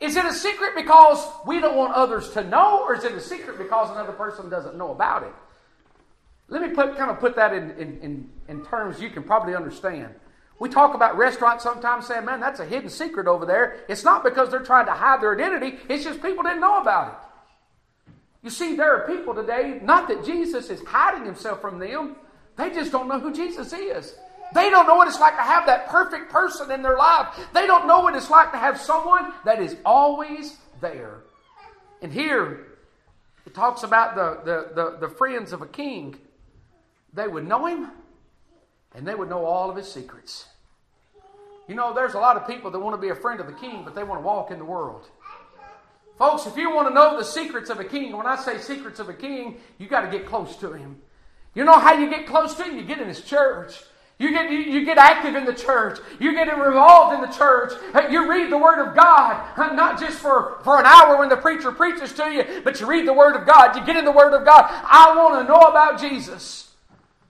is 0.00 0.16
it 0.16 0.24
a 0.24 0.32
secret 0.32 0.74
because 0.74 1.24
we 1.46 1.60
don't 1.60 1.76
want 1.76 1.94
others 1.94 2.30
to 2.30 2.42
know, 2.42 2.82
or 2.82 2.96
is 2.96 3.04
it 3.04 3.12
a 3.12 3.20
secret 3.20 3.56
because 3.58 3.90
another 3.90 4.12
person 4.12 4.50
doesn't 4.50 4.76
know 4.76 4.90
about 4.90 5.22
it? 5.22 5.32
Let 6.48 6.60
me 6.62 6.74
put, 6.74 6.96
kind 6.96 7.10
of 7.10 7.20
put 7.20 7.36
that 7.36 7.54
in, 7.54 7.70
in, 7.72 8.00
in, 8.00 8.30
in 8.48 8.64
terms 8.66 9.00
you 9.00 9.10
can 9.10 9.22
probably 9.22 9.54
understand. 9.54 10.14
We 10.58 10.68
talk 10.68 10.94
about 10.94 11.16
restaurants 11.16 11.62
sometimes 11.62 12.06
saying, 12.06 12.24
man, 12.24 12.40
that's 12.40 12.60
a 12.60 12.64
hidden 12.66 12.90
secret 12.90 13.26
over 13.26 13.46
there. 13.46 13.84
It's 13.88 14.04
not 14.04 14.22
because 14.22 14.50
they're 14.50 14.60
trying 14.60 14.86
to 14.86 14.92
hide 14.92 15.22
their 15.22 15.34
identity, 15.34 15.78
it's 15.88 16.04
just 16.04 16.20
people 16.20 16.42
didn't 16.42 16.60
know 16.60 16.80
about 16.80 17.08
it. 17.08 18.14
You 18.42 18.50
see, 18.50 18.74
there 18.74 18.96
are 18.96 19.06
people 19.06 19.34
today, 19.34 19.78
not 19.82 20.08
that 20.08 20.24
Jesus 20.24 20.68
is 20.68 20.82
hiding 20.84 21.24
himself 21.24 21.60
from 21.60 21.78
them, 21.78 22.16
they 22.56 22.70
just 22.70 22.90
don't 22.90 23.08
know 23.08 23.20
who 23.20 23.32
Jesus 23.32 23.72
is. 23.72 24.16
They 24.54 24.70
don't 24.70 24.86
know 24.86 24.96
what 24.96 25.08
it's 25.08 25.20
like 25.20 25.36
to 25.36 25.42
have 25.42 25.66
that 25.66 25.88
perfect 25.88 26.30
person 26.30 26.70
in 26.70 26.82
their 26.82 26.96
life. 26.96 27.28
They 27.54 27.66
don't 27.66 27.86
know 27.86 28.00
what 28.00 28.14
it's 28.14 28.30
like 28.30 28.52
to 28.52 28.58
have 28.58 28.80
someone 28.80 29.32
that 29.44 29.60
is 29.60 29.76
always 29.84 30.56
there. 30.80 31.20
And 32.02 32.12
here, 32.12 32.66
it 33.46 33.54
talks 33.54 33.82
about 33.82 34.14
the, 34.14 34.40
the, 34.44 34.74
the, 34.74 35.06
the 35.06 35.14
friends 35.14 35.52
of 35.52 35.62
a 35.62 35.66
king. 35.66 36.16
They 37.12 37.28
would 37.28 37.46
know 37.46 37.66
him 37.66 37.90
and 38.94 39.06
they 39.06 39.14
would 39.14 39.28
know 39.28 39.44
all 39.44 39.70
of 39.70 39.76
his 39.76 39.90
secrets. 39.90 40.46
You 41.68 41.74
know, 41.74 41.94
there's 41.94 42.14
a 42.14 42.18
lot 42.18 42.36
of 42.36 42.46
people 42.46 42.70
that 42.70 42.78
want 42.78 42.94
to 42.96 43.00
be 43.00 43.08
a 43.08 43.14
friend 43.14 43.40
of 43.40 43.46
the 43.46 43.52
king, 43.52 43.84
but 43.84 43.94
they 43.94 44.04
want 44.04 44.20
to 44.20 44.26
walk 44.26 44.50
in 44.50 44.58
the 44.58 44.64
world. 44.64 45.08
Folks, 46.18 46.46
if 46.46 46.56
you 46.56 46.74
want 46.74 46.88
to 46.88 46.94
know 46.94 47.16
the 47.16 47.24
secrets 47.24 47.70
of 47.70 47.80
a 47.80 47.84
king, 47.84 48.16
when 48.16 48.26
I 48.26 48.36
say 48.36 48.58
secrets 48.58 49.00
of 49.00 49.08
a 49.08 49.14
king, 49.14 49.56
you 49.78 49.88
got 49.88 50.02
to 50.02 50.10
get 50.10 50.26
close 50.26 50.56
to 50.56 50.72
him. 50.72 51.00
You 51.54 51.64
know 51.64 51.78
how 51.78 51.94
you 51.94 52.10
get 52.10 52.26
close 52.26 52.54
to 52.54 52.64
him? 52.64 52.76
You 52.76 52.84
get 52.84 53.00
in 53.00 53.08
his 53.08 53.22
church. 53.22 53.82
You 54.18 54.30
get, 54.30 54.52
you, 54.52 54.58
you, 54.58 54.84
get 54.84 54.98
active 54.98 55.34
in 55.34 55.44
the 55.44 55.54
church. 55.54 55.98
You 56.20 56.32
get 56.32 56.48
involved 56.48 57.14
in 57.14 57.20
the 57.20 57.36
church. 57.36 57.72
Uh, 57.92 58.06
you 58.08 58.30
read 58.30 58.52
the 58.52 58.58
Word 58.58 58.86
of 58.86 58.94
God, 58.94 59.58
uh, 59.58 59.72
not 59.72 59.98
just 59.98 60.18
for, 60.18 60.60
for 60.62 60.78
an 60.78 60.86
hour 60.86 61.18
when 61.18 61.28
the 61.28 61.36
preacher 61.36 61.72
preaches 61.72 62.12
to 62.12 62.30
you, 62.30 62.60
but 62.62 62.78
you 62.78 62.86
read 62.86 63.06
the 63.06 63.12
Word 63.12 63.34
of 63.34 63.46
God. 63.46 63.74
You 63.74 63.84
get 63.84 63.96
in 63.96 64.04
the 64.04 64.12
Word 64.12 64.32
of 64.32 64.44
God. 64.44 64.66
I 64.68 65.14
want 65.16 65.44
to 65.44 65.52
know 65.52 65.60
about 65.62 66.00
Jesus. 66.00 66.72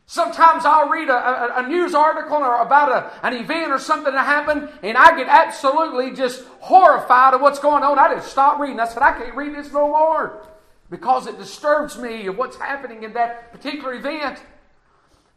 Sometimes 0.04 0.66
I'll 0.66 0.90
read 0.90 1.08
a, 1.08 1.14
a, 1.14 1.64
a 1.64 1.68
news 1.68 1.94
article 1.94 2.36
or 2.36 2.60
about 2.60 2.92
a, 2.92 3.26
an 3.26 3.32
event 3.32 3.72
or 3.72 3.78
something 3.78 4.12
that 4.12 4.26
happened, 4.26 4.68
and 4.82 4.98
I 4.98 5.16
get 5.16 5.28
absolutely 5.28 6.14
just 6.14 6.44
horrified 6.60 7.32
of 7.32 7.40
what's 7.40 7.58
going 7.58 7.82
on. 7.82 7.98
I 7.98 8.14
just 8.16 8.30
stop 8.30 8.60
reading. 8.60 8.78
I 8.78 8.86
said, 8.86 9.02
I 9.02 9.12
can't 9.12 9.34
read 9.34 9.54
this 9.54 9.72
no 9.72 9.88
more 9.88 10.46
because 10.90 11.26
it 11.26 11.38
disturbs 11.38 11.96
me 11.96 12.26
of 12.26 12.36
what's 12.36 12.56
happening 12.56 13.02
in 13.02 13.14
that 13.14 13.50
particular 13.52 13.94
event. 13.94 14.42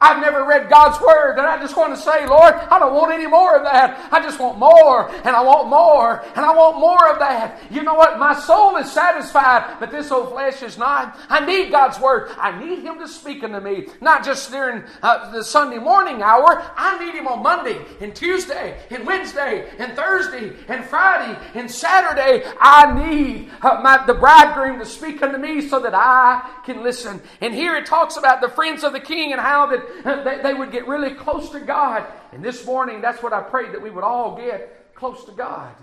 I've 0.05 0.21
never 0.21 0.45
read 0.45 0.69
God's 0.69 1.01
Word, 1.01 1.39
and 1.39 1.47
I 1.47 1.59
just 1.59 1.75
want 1.75 1.95
to 1.95 1.99
say, 1.99 2.27
Lord, 2.27 2.53
I 2.53 2.77
don't 2.77 2.93
want 2.93 3.11
any 3.11 3.25
more 3.25 3.55
of 3.55 3.63
that. 3.63 4.07
I 4.11 4.21
just 4.21 4.39
want 4.39 4.59
more, 4.59 5.09
and 5.09 5.35
I 5.35 5.41
want 5.41 5.67
more, 5.67 6.23
and 6.35 6.45
I 6.45 6.55
want 6.55 6.79
more 6.79 7.11
of 7.11 7.17
that. 7.17 7.59
You 7.71 7.81
know 7.81 7.95
what? 7.95 8.19
My 8.19 8.39
soul 8.39 8.77
is 8.77 8.91
satisfied, 8.91 9.79
but 9.79 9.89
this 9.89 10.11
old 10.11 10.29
flesh 10.29 10.61
is 10.61 10.77
not. 10.77 11.19
I 11.27 11.43
need 11.43 11.71
God's 11.71 11.99
Word. 11.99 12.29
I 12.37 12.57
need 12.63 12.83
Him 12.83 12.99
to 12.99 13.07
speak 13.07 13.43
unto 13.43 13.59
me, 13.59 13.87
not 13.99 14.23
just 14.23 14.51
during 14.51 14.83
uh, 15.01 15.31
the 15.31 15.43
Sunday 15.43 15.79
morning 15.79 16.21
hour. 16.21 16.63
I 16.77 17.03
need 17.03 17.15
Him 17.15 17.27
on 17.27 17.41
Monday, 17.41 17.79
and 17.99 18.15
Tuesday, 18.15 18.79
and 18.91 19.07
Wednesday, 19.07 19.71
and 19.79 19.93
Thursday, 19.93 20.53
and 20.67 20.85
Friday, 20.85 21.35
and 21.55 21.69
Saturday. 21.69 22.43
I 22.61 23.09
need 23.09 23.49
uh, 23.63 23.81
my, 23.81 24.05
the 24.05 24.13
bridegroom 24.13 24.77
to 24.77 24.85
speak 24.85 25.23
unto 25.23 25.39
me 25.39 25.67
so 25.67 25.79
that 25.79 25.95
I 25.95 26.61
can 26.63 26.83
listen. 26.83 27.21
And 27.41 27.55
here 27.55 27.75
it 27.75 27.87
talks 27.87 28.17
about 28.17 28.41
the 28.41 28.49
friends 28.49 28.83
of 28.83 28.93
the 28.93 28.99
king 28.99 29.31
and 29.31 29.41
how 29.41 29.65
that 29.67 29.81
they, 30.03 30.39
they 30.41 30.53
would 30.53 30.71
get 30.71 30.87
really 30.87 31.13
close 31.13 31.49
to 31.51 31.59
God. 31.59 32.05
And 32.31 32.43
this 32.43 32.65
morning, 32.65 33.01
that's 33.01 33.21
what 33.23 33.33
I 33.33 33.41
prayed 33.41 33.73
that 33.73 33.81
we 33.81 33.89
would 33.89 34.03
all 34.03 34.35
get 34.35 34.93
close 34.95 35.23
to 35.25 35.31
God. 35.31 35.73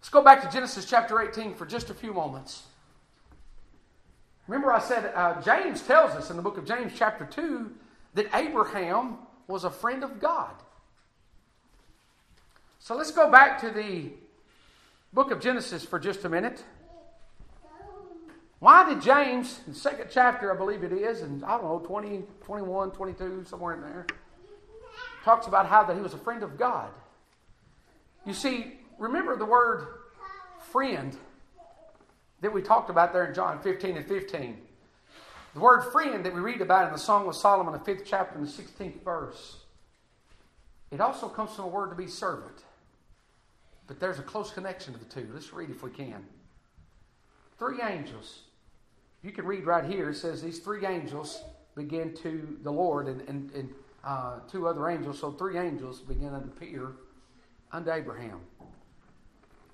Let's 0.00 0.08
go 0.08 0.22
back 0.22 0.42
to 0.42 0.50
Genesis 0.50 0.84
chapter 0.84 1.20
18 1.20 1.54
for 1.54 1.66
just 1.66 1.90
a 1.90 1.94
few 1.94 2.12
moments. 2.12 2.64
Remember, 4.46 4.72
I 4.72 4.80
said 4.80 5.12
uh, 5.14 5.40
James 5.40 5.80
tells 5.82 6.10
us 6.12 6.30
in 6.30 6.36
the 6.36 6.42
book 6.42 6.58
of 6.58 6.66
James, 6.66 6.92
chapter 6.94 7.24
2, 7.24 7.70
that 8.14 8.26
Abraham 8.34 9.16
was 9.46 9.64
a 9.64 9.70
friend 9.70 10.04
of 10.04 10.20
God. 10.20 10.54
So 12.78 12.94
let's 12.94 13.10
go 13.10 13.30
back 13.30 13.60
to 13.62 13.70
the 13.70 14.10
book 15.14 15.30
of 15.30 15.40
Genesis 15.40 15.84
for 15.84 15.98
just 15.98 16.24
a 16.24 16.28
minute. 16.28 16.62
Why 18.60 18.88
did 18.88 19.02
James, 19.02 19.60
in 19.66 19.72
the 19.72 19.78
second 19.78 20.08
chapter, 20.10 20.52
I 20.52 20.56
believe 20.56 20.84
it 20.84 20.92
is, 20.92 21.20
and 21.20 21.44
I 21.44 21.58
don't 21.58 21.64
know, 21.64 21.78
20, 21.86 22.22
21, 22.44 22.90
22, 22.92 23.44
somewhere 23.44 23.74
in 23.74 23.80
there, 23.82 24.06
talks 25.24 25.46
about 25.46 25.66
how 25.66 25.84
that 25.84 25.94
he 25.94 26.00
was 26.00 26.14
a 26.14 26.18
friend 26.18 26.42
of 26.42 26.58
God. 26.58 26.90
You 28.24 28.32
see, 28.32 28.78
remember 28.98 29.36
the 29.36 29.44
word 29.44 29.86
friend 30.70 31.16
that 32.40 32.52
we 32.52 32.62
talked 32.62 32.90
about 32.90 33.12
there 33.12 33.26
in 33.26 33.34
John 33.34 33.60
15 33.60 33.96
and 33.96 34.06
15. 34.06 34.58
The 35.54 35.60
word 35.60 35.82
friend 35.92 36.24
that 36.24 36.34
we 36.34 36.40
read 36.40 36.60
about 36.60 36.86
in 36.86 36.92
the 36.92 36.98
Song 36.98 37.28
of 37.28 37.36
Solomon, 37.36 37.72
the 37.72 37.78
fifth 37.78 38.04
chapter, 38.04 38.36
and 38.38 38.46
the 38.46 38.50
16th 38.50 39.02
verse. 39.04 39.58
It 40.90 41.00
also 41.00 41.28
comes 41.28 41.52
from 41.52 41.66
a 41.66 41.68
word 41.68 41.90
to 41.90 41.96
be 41.96 42.06
servant. 42.06 42.64
But 43.86 44.00
there's 44.00 44.18
a 44.18 44.22
close 44.22 44.50
connection 44.50 44.94
to 44.94 44.98
the 44.98 45.04
two. 45.04 45.28
Let's 45.32 45.52
read 45.52 45.70
if 45.70 45.82
we 45.82 45.90
can. 45.90 46.24
Three 47.58 47.80
angels 47.80 48.40
you 49.24 49.32
can 49.32 49.46
read 49.46 49.64
right 49.64 49.84
here, 49.84 50.10
it 50.10 50.16
says 50.16 50.42
these 50.42 50.58
three 50.58 50.84
angels 50.84 51.42
begin 51.74 52.14
to 52.16 52.58
the 52.62 52.70
Lord 52.70 53.08
and, 53.08 53.22
and, 53.22 53.50
and 53.52 53.70
uh, 54.04 54.40
two 54.50 54.68
other 54.68 54.88
angels. 54.90 55.18
So 55.18 55.32
three 55.32 55.56
angels 55.56 56.00
begin 56.00 56.30
to 56.30 56.36
appear 56.36 56.92
unto 57.72 57.90
Abraham. 57.90 58.40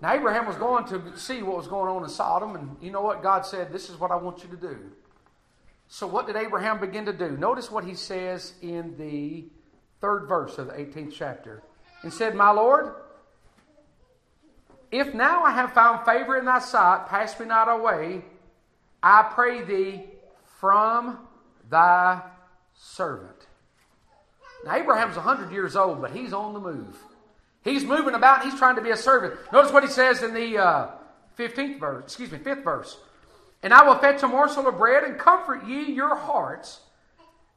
Now, 0.01 0.15
Abraham 0.15 0.47
was 0.47 0.57
going 0.57 0.85
to 0.87 1.19
see 1.19 1.43
what 1.43 1.57
was 1.57 1.67
going 1.67 1.95
on 1.95 2.05
in 2.05 2.09
Sodom, 2.09 2.55
and 2.55 2.77
you 2.81 2.91
know 2.91 3.03
what? 3.03 3.23
God 3.23 3.45
said, 3.45 3.73
This 3.73 3.91
is 3.91 3.99
what 3.99 4.11
I 4.11 4.17
want 4.17 4.43
you 4.43 4.49
to 4.51 4.57
do. 4.57 4.79
So, 5.89 6.07
what 6.07 6.27
did 6.27 6.37
Abraham 6.37 6.81
begin 6.81 7.05
to 7.07 7.13
do? 7.13 7.37
Notice 7.37 7.71
what 7.71 7.85
he 7.85 7.95
says 7.95 8.55
in 8.63 8.97
the 8.97 9.47
third 10.01 10.27
verse 10.27 10.57
of 10.59 10.69
the 10.69 10.75
18th 10.75 11.13
chapter. 11.13 11.63
And 12.03 12.11
said, 12.11 12.35
My 12.35 12.51
Lord, 12.51 12.95
if 14.91 15.15
now 15.15 15.43
I 15.45 15.53
have 15.53 15.73
found 15.73 16.05
favor 16.05 16.37
in 16.37 16.45
thy 16.45 16.59
sight, 16.59 17.07
pass 17.09 17.39
me 17.39 17.47
not 17.47 17.69
away. 17.69 18.25
I 19.03 19.23
pray 19.23 19.63
thee 19.63 20.05
from 20.59 21.19
thy 21.69 22.23
servant. 22.75 23.47
Now, 24.65 24.75
Abraham's 24.75 25.17
100 25.17 25.53
years 25.53 25.77
old, 25.77 26.03
but 26.03 26.11
he's 26.11 26.33
on 26.33 26.53
the 26.53 26.61
move. 26.61 26.97
He's 27.63 27.85
moving 27.85 28.15
about, 28.15 28.45
he's 28.45 28.57
trying 28.57 28.77
to 28.77 28.83
be 28.83 28.91
a 28.91 28.97
servant. 28.97 29.35
Notice 29.53 29.73
what 29.73 29.85
he 29.85 29.91
says 29.91 30.23
in 30.23 30.35
the 30.35 30.59
uh, 30.59 30.89
15th 31.39 31.79
verse, 31.79 32.05
excuse 32.05 32.33
me, 32.33 32.39
5th 32.39 32.65
verse. 32.65 32.99
And 33.63 33.73
I 33.73 33.85
will 33.85 33.99
fetch 33.99 34.23
a 34.23 34.29
morsel 34.29 34.67
of 34.67 34.79
bread 34.79 35.05
and 35.05 35.19
comfort 35.19 35.67
ye 35.67 35.93
your 35.93 36.17
hearts. 36.17 36.81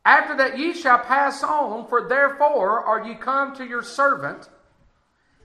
After 0.05 0.35
that 0.37 0.57
ye 0.59 0.73
shall 0.73 0.99
pass 0.99 1.43
on, 1.43 1.87
for 1.87 2.07
therefore 2.07 2.83
are 2.83 3.05
ye 3.05 3.15
come 3.15 3.55
to 3.55 3.65
your 3.65 3.83
servant. 3.83 4.49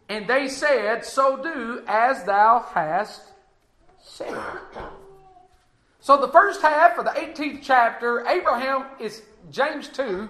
And 0.09 0.27
they 0.27 0.49
said, 0.49 1.05
So 1.05 1.43
do 1.43 1.83
as 1.87 2.25
thou 2.25 2.67
hast 2.75 3.23
said. 4.03 4.37
So 6.01 6.17
the 6.17 6.29
first 6.29 6.63
half 6.63 6.99
of 6.99 7.05
the 7.05 7.11
18th 7.11 7.61
chapter, 7.63 8.27
Abraham 8.27 8.87
is, 8.99 9.23
James 9.51 9.89
2 9.89 10.29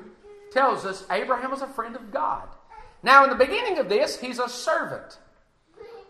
tells 0.51 0.85
us 0.85 1.05
Abraham 1.11 1.51
was 1.51 1.63
a 1.63 1.69
friend 1.69 1.95
of 1.95 2.11
God. 2.11 2.49
Now, 3.03 3.23
in 3.23 3.31
the 3.31 3.37
beginning 3.37 3.79
of 3.79 3.89
this, 3.89 4.19
he's 4.19 4.41
a 4.41 4.49
servant. 4.49 5.19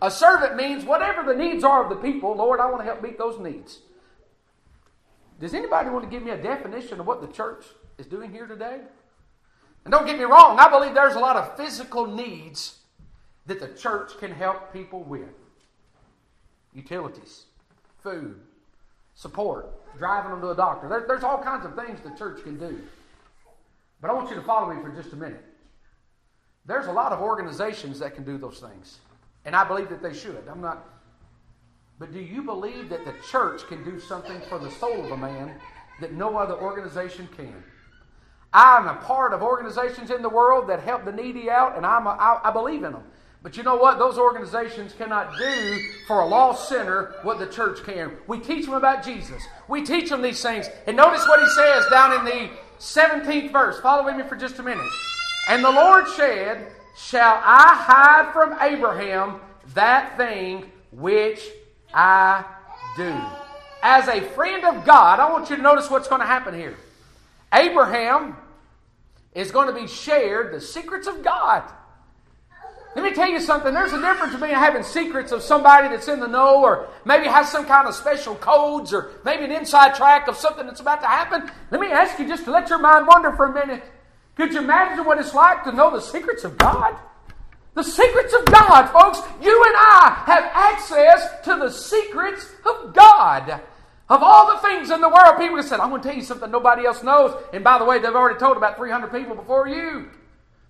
A 0.00 0.10
servant 0.10 0.56
means 0.56 0.84
whatever 0.84 1.22
the 1.22 1.38
needs 1.38 1.64
are 1.64 1.82
of 1.82 1.90
the 1.90 1.96
people, 1.96 2.34
Lord, 2.36 2.60
I 2.60 2.66
want 2.66 2.80
to 2.80 2.84
help 2.84 3.02
meet 3.02 3.18
those 3.18 3.38
needs. 3.38 3.80
Does 5.40 5.54
anybody 5.54 5.90
want 5.90 6.04
to 6.04 6.10
give 6.10 6.22
me 6.22 6.30
a 6.30 6.42
definition 6.42 7.00
of 7.00 7.06
what 7.06 7.20
the 7.20 7.26
church 7.28 7.64
is 7.98 8.06
doing 8.06 8.30
here 8.32 8.46
today? 8.46 8.80
And 9.84 9.92
don't 9.92 10.06
get 10.06 10.18
me 10.18 10.24
wrong, 10.24 10.58
I 10.58 10.68
believe 10.70 10.94
there's 10.94 11.14
a 11.14 11.20
lot 11.20 11.36
of 11.36 11.56
physical 11.56 12.06
needs 12.06 12.78
that 13.48 13.60
the 13.60 13.68
church 13.68 14.12
can 14.18 14.30
help 14.30 14.72
people 14.72 15.02
with 15.02 15.28
utilities, 16.74 17.46
food, 18.02 18.38
support, 19.14 19.96
driving 19.96 20.30
them 20.30 20.40
to 20.42 20.50
a 20.50 20.54
doctor. 20.54 20.88
There, 20.88 21.04
there's 21.08 21.24
all 21.24 21.42
kinds 21.42 21.64
of 21.64 21.74
things 21.74 21.98
the 22.00 22.16
church 22.16 22.44
can 22.44 22.58
do. 22.58 22.78
But 24.00 24.10
I 24.10 24.12
want 24.12 24.28
you 24.30 24.36
to 24.36 24.42
follow 24.42 24.72
me 24.72 24.80
for 24.80 24.90
just 24.90 25.12
a 25.14 25.16
minute. 25.16 25.42
There's 26.66 26.86
a 26.86 26.92
lot 26.92 27.10
of 27.12 27.20
organizations 27.20 27.98
that 27.98 28.14
can 28.14 28.24
do 28.24 28.36
those 28.36 28.60
things. 28.60 28.98
And 29.46 29.56
I 29.56 29.64
believe 29.64 29.88
that 29.88 30.02
they 30.02 30.12
should. 30.12 30.44
I'm 30.48 30.60
not. 30.60 30.86
But 31.98 32.12
do 32.12 32.20
you 32.20 32.42
believe 32.42 32.90
that 32.90 33.04
the 33.06 33.14
church 33.28 33.66
can 33.66 33.82
do 33.82 33.98
something 33.98 34.40
for 34.42 34.58
the 34.58 34.70
soul 34.72 35.04
of 35.04 35.10
a 35.10 35.16
man 35.16 35.54
that 36.00 36.12
no 36.12 36.36
other 36.36 36.54
organization 36.54 37.28
can? 37.34 37.64
I'm 38.52 38.86
a 38.86 38.94
part 38.96 39.32
of 39.32 39.42
organizations 39.42 40.10
in 40.10 40.22
the 40.22 40.28
world 40.28 40.68
that 40.68 40.80
help 40.82 41.06
the 41.06 41.12
needy 41.12 41.50
out, 41.50 41.76
and 41.76 41.84
I'm 41.84 42.06
a, 42.06 42.10
I, 42.10 42.48
I 42.48 42.52
believe 42.52 42.84
in 42.84 42.92
them. 42.92 43.04
But 43.42 43.56
you 43.56 43.62
know 43.62 43.76
what? 43.76 43.98
Those 43.98 44.18
organizations 44.18 44.92
cannot 44.92 45.36
do 45.38 45.82
for 46.06 46.20
a 46.20 46.26
lost 46.26 46.68
sinner 46.68 47.14
what 47.22 47.38
the 47.38 47.46
church 47.46 47.84
can. 47.84 48.12
We 48.26 48.40
teach 48.40 48.64
them 48.64 48.74
about 48.74 49.04
Jesus. 49.04 49.42
We 49.68 49.84
teach 49.84 50.10
them 50.10 50.22
these 50.22 50.42
things. 50.42 50.68
And 50.86 50.96
notice 50.96 51.26
what 51.26 51.40
he 51.40 51.46
says 51.46 51.86
down 51.86 52.18
in 52.18 52.24
the 52.24 52.50
17th 52.80 53.52
verse. 53.52 53.80
Follow 53.80 54.04
with 54.04 54.16
me 54.16 54.24
for 54.24 54.36
just 54.36 54.58
a 54.58 54.62
minute. 54.62 54.90
And 55.48 55.64
the 55.64 55.70
Lord 55.70 56.08
said, 56.08 56.72
Shall 56.96 57.40
I 57.44 57.74
hide 57.76 58.32
from 58.32 58.56
Abraham 58.60 59.40
that 59.74 60.16
thing 60.16 60.70
which 60.90 61.40
I 61.94 62.44
do? 62.96 63.14
As 63.82 64.08
a 64.08 64.20
friend 64.20 64.64
of 64.64 64.84
God, 64.84 65.20
I 65.20 65.30
want 65.30 65.48
you 65.48 65.56
to 65.56 65.62
notice 65.62 65.88
what's 65.88 66.08
going 66.08 66.20
to 66.20 66.26
happen 66.26 66.54
here. 66.54 66.76
Abraham 67.52 68.36
is 69.32 69.52
going 69.52 69.68
to 69.68 69.80
be 69.80 69.86
shared 69.86 70.52
the 70.52 70.60
secrets 70.60 71.06
of 71.06 71.22
God. 71.22 71.62
Let 72.94 73.04
me 73.04 73.12
tell 73.14 73.28
you 73.28 73.40
something. 73.40 73.72
There's 73.72 73.92
a 73.92 74.00
difference 74.00 74.32
between 74.32 74.50
having 74.50 74.82
secrets 74.82 75.30
of 75.30 75.42
somebody 75.42 75.88
that's 75.88 76.08
in 76.08 76.20
the 76.20 76.26
know 76.26 76.62
or 76.62 76.88
maybe 77.04 77.26
has 77.26 77.50
some 77.50 77.64
kind 77.66 77.86
of 77.86 77.94
special 77.94 78.34
codes 78.34 78.92
or 78.92 79.12
maybe 79.24 79.44
an 79.44 79.52
inside 79.52 79.94
track 79.94 80.26
of 80.26 80.36
something 80.36 80.66
that's 80.66 80.80
about 80.80 81.00
to 81.02 81.06
happen. 81.06 81.50
Let 81.70 81.80
me 81.80 81.88
ask 81.88 82.18
you 82.18 82.26
just 82.26 82.44
to 82.46 82.50
let 82.50 82.70
your 82.70 82.78
mind 82.78 83.06
wander 83.06 83.32
for 83.32 83.46
a 83.46 83.52
minute. 83.52 83.84
Could 84.34 84.52
you 84.52 84.60
imagine 84.60 85.04
what 85.04 85.18
it's 85.18 85.34
like 85.34 85.64
to 85.64 85.72
know 85.72 85.90
the 85.90 86.00
secrets 86.00 86.44
of 86.44 86.56
God? 86.58 86.96
The 87.74 87.84
secrets 87.84 88.32
of 88.34 88.44
God, 88.46 88.88
folks. 88.88 89.20
You 89.42 89.64
and 89.64 89.74
I 89.76 90.22
have 90.26 90.44
access 90.52 91.44
to 91.44 91.56
the 91.56 91.70
secrets 91.70 92.50
of 92.66 92.94
God. 92.94 93.60
Of 94.08 94.22
all 94.22 94.54
the 94.54 94.60
things 94.66 94.90
in 94.90 95.00
the 95.00 95.08
world, 95.08 95.38
people 95.38 95.56
have 95.56 95.66
said, 95.66 95.80
I'm 95.80 95.90
going 95.90 96.00
to 96.00 96.08
tell 96.08 96.16
you 96.16 96.24
something 96.24 96.50
nobody 96.50 96.86
else 96.86 97.02
knows. 97.02 97.40
And 97.52 97.62
by 97.62 97.78
the 97.78 97.84
way, 97.84 97.98
they've 97.98 98.14
already 98.14 98.38
told 98.38 98.56
about 98.56 98.76
300 98.76 99.12
people 99.12 99.36
before 99.36 99.68
you. 99.68 100.08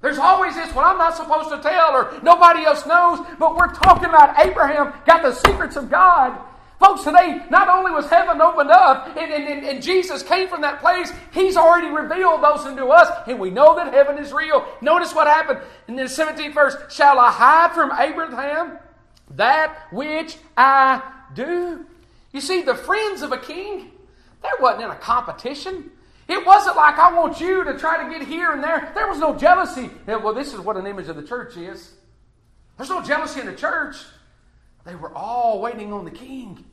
There's 0.00 0.18
always 0.18 0.54
this, 0.54 0.72
well, 0.74 0.84
I'm 0.84 0.98
not 0.98 1.16
supposed 1.16 1.50
to 1.50 1.60
tell, 1.60 1.92
or 1.92 2.20
nobody 2.22 2.64
else 2.64 2.86
knows. 2.86 3.26
But 3.38 3.56
we're 3.56 3.72
talking 3.72 4.08
about 4.08 4.38
Abraham 4.38 4.92
got 5.04 5.22
the 5.22 5.32
secrets 5.32 5.76
of 5.76 5.90
God. 5.90 6.38
Folks, 6.78 7.02
today, 7.02 7.42
not 7.50 7.68
only 7.68 7.90
was 7.90 8.08
heaven 8.08 8.40
opened 8.40 8.70
up 8.70 9.16
and, 9.16 9.32
and, 9.32 9.66
and, 9.66 9.82
Jesus 9.82 10.22
came 10.22 10.48
from 10.48 10.60
that 10.60 10.78
place, 10.78 11.12
He's 11.32 11.56
already 11.56 11.88
revealed 11.88 12.40
those 12.40 12.60
unto 12.60 12.86
us, 12.86 13.08
and 13.26 13.40
we 13.40 13.50
know 13.50 13.74
that 13.74 13.92
heaven 13.92 14.16
is 14.16 14.32
real. 14.32 14.64
Notice 14.80 15.12
what 15.12 15.26
happened 15.26 15.58
in 15.88 15.96
the 15.96 16.04
17th 16.04 16.54
verse 16.54 16.76
Shall 16.88 17.18
I 17.18 17.32
hide 17.32 17.72
from 17.72 17.90
Abraham 17.98 18.78
that 19.34 19.76
which 19.90 20.36
I 20.56 21.02
do? 21.34 21.84
You 22.32 22.40
see, 22.40 22.62
the 22.62 22.76
friends 22.76 23.22
of 23.22 23.32
a 23.32 23.38
king, 23.38 23.90
there 24.42 24.52
wasn't 24.60 24.84
in 24.84 24.90
a 24.90 24.96
competition. 24.96 25.90
It 26.28 26.46
wasn't 26.46 26.76
like 26.76 26.98
I 26.98 27.12
want 27.12 27.40
you 27.40 27.64
to 27.64 27.78
try 27.78 28.04
to 28.04 28.10
get 28.10 28.28
here 28.28 28.52
and 28.52 28.62
there. 28.62 28.92
There 28.94 29.08
was 29.08 29.18
no 29.18 29.34
jealousy. 29.34 29.90
Well, 30.06 30.34
this 30.34 30.52
is 30.52 30.60
what 30.60 30.76
an 30.76 30.86
image 30.86 31.08
of 31.08 31.16
the 31.16 31.22
church 31.22 31.56
is. 31.56 31.92
There's 32.76 32.90
no 32.90 33.02
jealousy 33.02 33.40
in 33.40 33.46
the 33.46 33.54
church. 33.54 33.96
They 34.84 34.94
were 34.94 35.12
all 35.14 35.60
waiting 35.60 35.92
on 35.92 36.04
the 36.04 36.10
king. 36.10 36.64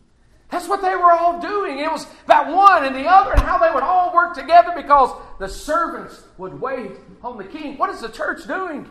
That's 0.50 0.68
what 0.68 0.82
they 0.82 0.96
were 0.96 1.12
all 1.12 1.40
doing. 1.40 1.80
It 1.80 1.92
was 1.92 2.06
that 2.28 2.54
one 2.54 2.86
and 2.86 2.96
the 2.96 3.08
other 3.08 3.32
and 3.32 3.42
how 3.42 3.58
they 3.58 3.74
would 3.74 3.82
all 3.82 4.14
work 4.14 4.36
together 4.36 4.74
because 4.76 5.10
the 5.40 5.50
servants 5.50 6.24
would 6.38 6.62
wait 6.62 6.92
on 7.24 7.38
the 7.38 7.44
king. 7.44 7.78
What 7.78 7.90
is 7.90 8.02
the 8.02 8.10
church 8.10 8.46
doing? 8.46 8.90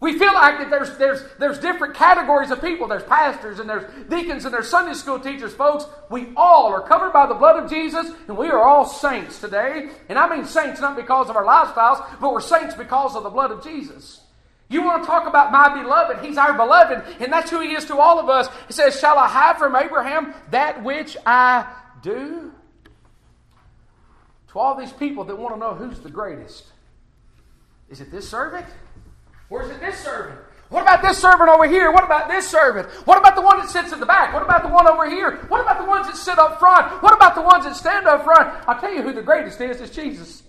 We 0.00 0.16
feel 0.16 0.32
like 0.32 0.58
that 0.58 0.70
there's, 0.70 0.96
there's, 0.96 1.22
there's 1.38 1.58
different 1.58 1.94
categories 1.94 2.52
of 2.52 2.60
people. 2.60 2.86
There's 2.86 3.02
pastors 3.02 3.58
and 3.58 3.68
there's 3.68 3.84
deacons 4.08 4.44
and 4.44 4.54
there's 4.54 4.68
Sunday 4.68 4.94
school 4.94 5.18
teachers, 5.18 5.52
folks. 5.52 5.86
We 6.08 6.28
all 6.36 6.66
are 6.72 6.86
covered 6.86 7.12
by 7.12 7.26
the 7.26 7.34
blood 7.34 7.62
of 7.62 7.68
Jesus 7.68 8.06
and 8.28 8.36
we 8.36 8.48
are 8.48 8.62
all 8.62 8.84
saints 8.84 9.40
today. 9.40 9.90
And 10.08 10.16
I 10.16 10.34
mean 10.34 10.44
saints 10.44 10.80
not 10.80 10.94
because 10.94 11.28
of 11.28 11.36
our 11.36 11.44
lifestyles, 11.44 12.20
but 12.20 12.32
we're 12.32 12.40
saints 12.40 12.76
because 12.76 13.16
of 13.16 13.24
the 13.24 13.30
blood 13.30 13.50
of 13.50 13.64
Jesus. 13.64 14.20
You 14.68 14.84
want 14.84 15.02
to 15.02 15.06
talk 15.06 15.26
about 15.26 15.50
my 15.50 15.82
beloved? 15.82 16.24
He's 16.24 16.36
our 16.36 16.52
beloved, 16.52 17.02
and 17.20 17.32
that's 17.32 17.50
who 17.50 17.60
he 17.60 17.72
is 17.72 17.86
to 17.86 17.96
all 17.96 18.20
of 18.20 18.28
us. 18.28 18.48
He 18.66 18.74
says, 18.74 19.00
Shall 19.00 19.18
I 19.18 19.26
hide 19.26 19.56
from 19.56 19.74
Abraham 19.74 20.34
that 20.50 20.84
which 20.84 21.16
I 21.24 21.66
do? 22.02 22.52
To 24.52 24.58
all 24.58 24.74
these 24.74 24.92
people 24.92 25.24
that 25.24 25.38
want 25.38 25.54
to 25.54 25.58
know 25.58 25.74
who's 25.74 26.00
the 26.00 26.10
greatest, 26.10 26.66
is 27.88 28.02
it 28.02 28.10
this 28.10 28.28
servant? 28.28 28.66
Or 29.50 29.64
is 29.64 29.70
it 29.70 29.80
this 29.80 29.98
servant? 29.98 30.38
What 30.68 30.82
about 30.82 31.00
this 31.00 31.16
servant 31.16 31.48
over 31.48 31.66
here? 31.66 31.90
What 31.90 32.04
about 32.04 32.28
this 32.28 32.48
servant? 32.48 32.88
What 33.06 33.16
about 33.16 33.36
the 33.36 33.42
one 33.42 33.56
that 33.58 33.70
sits 33.70 33.92
in 33.92 34.00
the 34.00 34.06
back? 34.06 34.34
What 34.34 34.42
about 34.42 34.62
the 34.62 34.68
one 34.68 34.86
over 34.86 35.08
here? 35.08 35.36
What 35.48 35.62
about 35.62 35.78
the 35.78 35.86
ones 35.86 36.06
that 36.06 36.16
sit 36.16 36.38
up 36.38 36.58
front? 36.58 37.02
What 37.02 37.14
about 37.14 37.34
the 37.34 37.42
ones 37.42 37.64
that 37.64 37.74
stand 37.74 38.06
up 38.06 38.24
front? 38.24 38.52
I'll 38.68 38.78
tell 38.78 38.92
you 38.92 39.02
who 39.02 39.14
the 39.14 39.22
greatest 39.22 39.60
is, 39.62 39.80
it's 39.80 39.94
Jesus. 39.94 40.42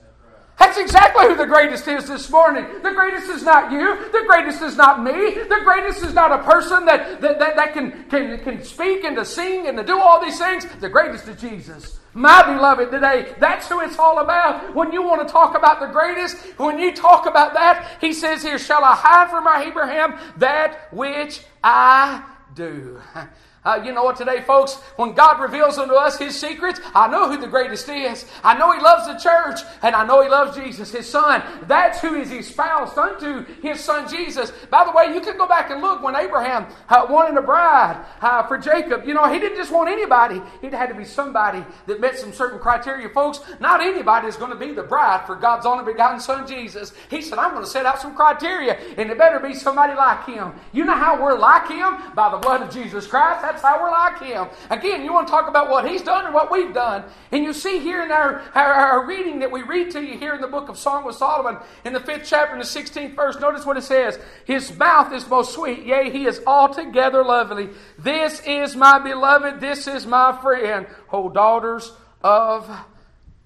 That's 0.60 0.78
exactly 0.78 1.26
who 1.26 1.36
the 1.36 1.46
greatest 1.46 1.88
is 1.88 2.08
this 2.08 2.30
morning. 2.30 2.66
The 2.84 2.92
greatest 2.92 3.30
is 3.30 3.44
not 3.44 3.72
you. 3.72 4.12
The 4.12 4.24
greatest 4.28 4.62
is 4.62 4.76
not 4.76 5.02
me. 5.02 5.12
The 5.12 5.62
greatest 5.64 6.04
is 6.04 6.14
not 6.14 6.34
a 6.34 6.44
person 6.44 6.86
that, 6.86 7.22
that, 7.22 7.40
that, 7.40 7.56
that 7.56 7.74
can, 7.74 8.04
can, 8.10 8.38
can 8.40 8.64
speak 8.64 9.06
and 9.06 9.16
to 9.16 9.24
sing 9.24 9.68
and 9.68 9.78
to 9.78 9.84
do 9.84 9.98
all 9.98 10.24
these 10.24 10.38
things. 10.38 10.66
The 10.82 10.90
greatest 10.90 11.28
is 11.30 11.40
Jesus. 11.40 12.00
My 12.14 12.44
beloved 12.44 12.92
today, 12.92 13.34
that's 13.40 13.70
who 13.70 13.80
it's 13.80 13.98
all 13.98 14.20
about. 14.20 14.76
When 14.76 14.92
you 14.92 15.02
want 15.02 15.26
to 15.26 15.32
talk 15.32 15.56
about 15.56 15.80
the 15.80 15.88
greatest, 15.88 16.38
when 16.58 16.78
you 16.78 16.94
talk 16.94 17.26
about 17.26 17.54
that, 17.54 17.98
he 18.02 18.12
says 18.12 18.44
here, 18.44 18.60
Shall 18.60 18.84
I 18.84 18.96
hide 18.96 19.30
from 19.30 19.46
my 19.46 19.64
Abraham 19.64 20.20
that 20.38 20.94
which 20.94 21.42
I 21.64 22.24
do? 22.54 23.00
Uh, 23.70 23.84
you 23.84 23.94
know 23.94 24.04
what, 24.04 24.16
today, 24.16 24.42
folks, 24.42 24.78
when 24.96 25.14
God 25.14 25.40
reveals 25.40 25.78
unto 25.78 25.94
us 25.94 26.18
His 26.18 26.36
secrets, 26.36 26.80
I 26.96 27.08
know 27.08 27.30
who 27.30 27.38
the 27.38 27.46
greatest 27.46 27.88
is. 27.88 28.26
I 28.44 28.58
know 28.58 28.72
He 28.72 28.82
loves 28.82 29.06
the 29.06 29.14
church, 29.14 29.60
and 29.84 29.94
I 29.96 30.08
know 30.08 30.24
He 30.24 30.30
loves 30.30 30.58
Jesus, 30.58 30.92
His 30.92 31.08
Son. 31.08 31.44
That's 31.68 32.00
who 32.02 32.16
is 32.16 32.32
espoused 32.32 32.98
unto 32.98 33.46
His 33.62 33.80
Son 33.80 34.10
Jesus. 34.10 34.52
By 34.72 34.86
the 34.86 34.92
way, 34.92 35.14
you 35.14 35.22
can 35.22 35.38
go 35.38 35.48
back 35.48 35.70
and 35.70 35.84
look 35.84 36.02
when 36.02 36.16
Abraham 36.16 36.66
uh, 36.90 37.06
wanted 37.08 37.38
a 37.38 37.44
bride 37.44 38.04
uh, 38.22 38.42
for 38.48 38.58
Jacob. 38.58 39.06
You 39.06 39.14
know, 39.14 39.32
he 39.32 39.40
didn't 39.40 39.58
just 39.58 39.72
want 39.72 39.88
anybody, 39.88 40.42
it 40.64 40.74
had 40.74 40.90
to 40.90 40.96
be 40.96 41.06
somebody 41.06 41.64
that 41.86 42.02
met 42.02 42.18
some 42.18 42.34
certain 42.34 42.58
criteria. 42.58 43.08
Folks, 43.10 43.40
not 43.60 43.82
anybody 43.82 44.28
is 44.28 44.36
going 44.36 44.52
to 44.52 44.58
be 44.58 44.74
the 44.74 44.82
bride 44.82 45.28
for 45.28 45.36
God's 45.36 45.68
only 45.68 45.86
begotten 45.86 46.20
Son 46.20 46.48
Jesus. 46.48 46.92
He 47.12 47.22
said, 47.22 47.38
I'm 47.38 47.52
going 47.52 47.64
to 47.64 47.70
set 47.70 47.86
out 47.86 48.02
some 48.02 48.16
criteria, 48.16 48.80
and 48.98 49.12
it 49.12 49.18
better 49.20 49.40
be 49.40 49.54
somebody 49.54 49.94
like 49.94 50.26
Him. 50.26 50.54
You 50.72 50.86
know 50.86 50.96
how 50.96 51.22
we're 51.22 51.38
like 51.38 51.68
Him? 51.68 52.16
By 52.16 52.32
the 52.32 52.38
blood 52.38 52.64
of 52.64 52.74
Jesus 52.74 53.06
Christ. 53.06 53.44
That's 53.44 53.59
how 53.62 53.82
we're 53.82 53.92
like 53.92 54.22
him. 54.22 54.48
Again, 54.70 55.04
you 55.04 55.14
want 55.14 55.28
to 55.28 55.32
talk 55.32 55.48
about 55.48 55.70
what 55.70 55.90
he's 55.90 56.02
done 56.02 56.26
and 56.26 56.34
what 56.34 56.52
we've 56.52 56.74
done. 56.74 57.04
And 57.32 57.44
you 57.44 57.54
see 57.54 57.80
here 57.80 58.04
in 58.04 58.12
our, 58.12 58.42
our, 58.56 58.74
our 58.74 59.08
reading 59.08 59.40
that 59.40 59.52
we 59.52 59.62
read 59.64 59.92
to 59.92 60.02
you 60.02 60.18
here 60.18 60.36
in 60.36 60.42
the 60.42 60.48
book 60.48 60.70
of 60.70 60.78
Song 60.78 61.08
of 61.08 61.16
Solomon, 61.16 61.62
in 61.86 61.94
the 61.94 62.00
fifth 62.00 62.28
chapter, 62.28 62.54
in 62.54 62.60
the 62.60 62.66
16th 62.66 63.16
verse, 63.16 63.40
notice 63.40 63.66
what 63.66 63.78
it 63.78 63.84
says 63.84 64.20
His 64.46 64.76
mouth 64.78 65.14
is 65.14 65.28
most 65.28 65.54
sweet, 65.54 65.86
yea, 65.86 66.10
he 66.10 66.26
is 66.26 66.42
altogether 66.46 67.24
lovely. 67.24 67.70
This 67.98 68.42
is 68.42 68.76
my 68.76 69.00
beloved, 69.00 69.60
this 69.60 69.88
is 69.88 70.06
my 70.06 70.38
friend, 70.42 70.88
O 71.12 71.30
daughters 71.30 71.92
of 72.22 72.70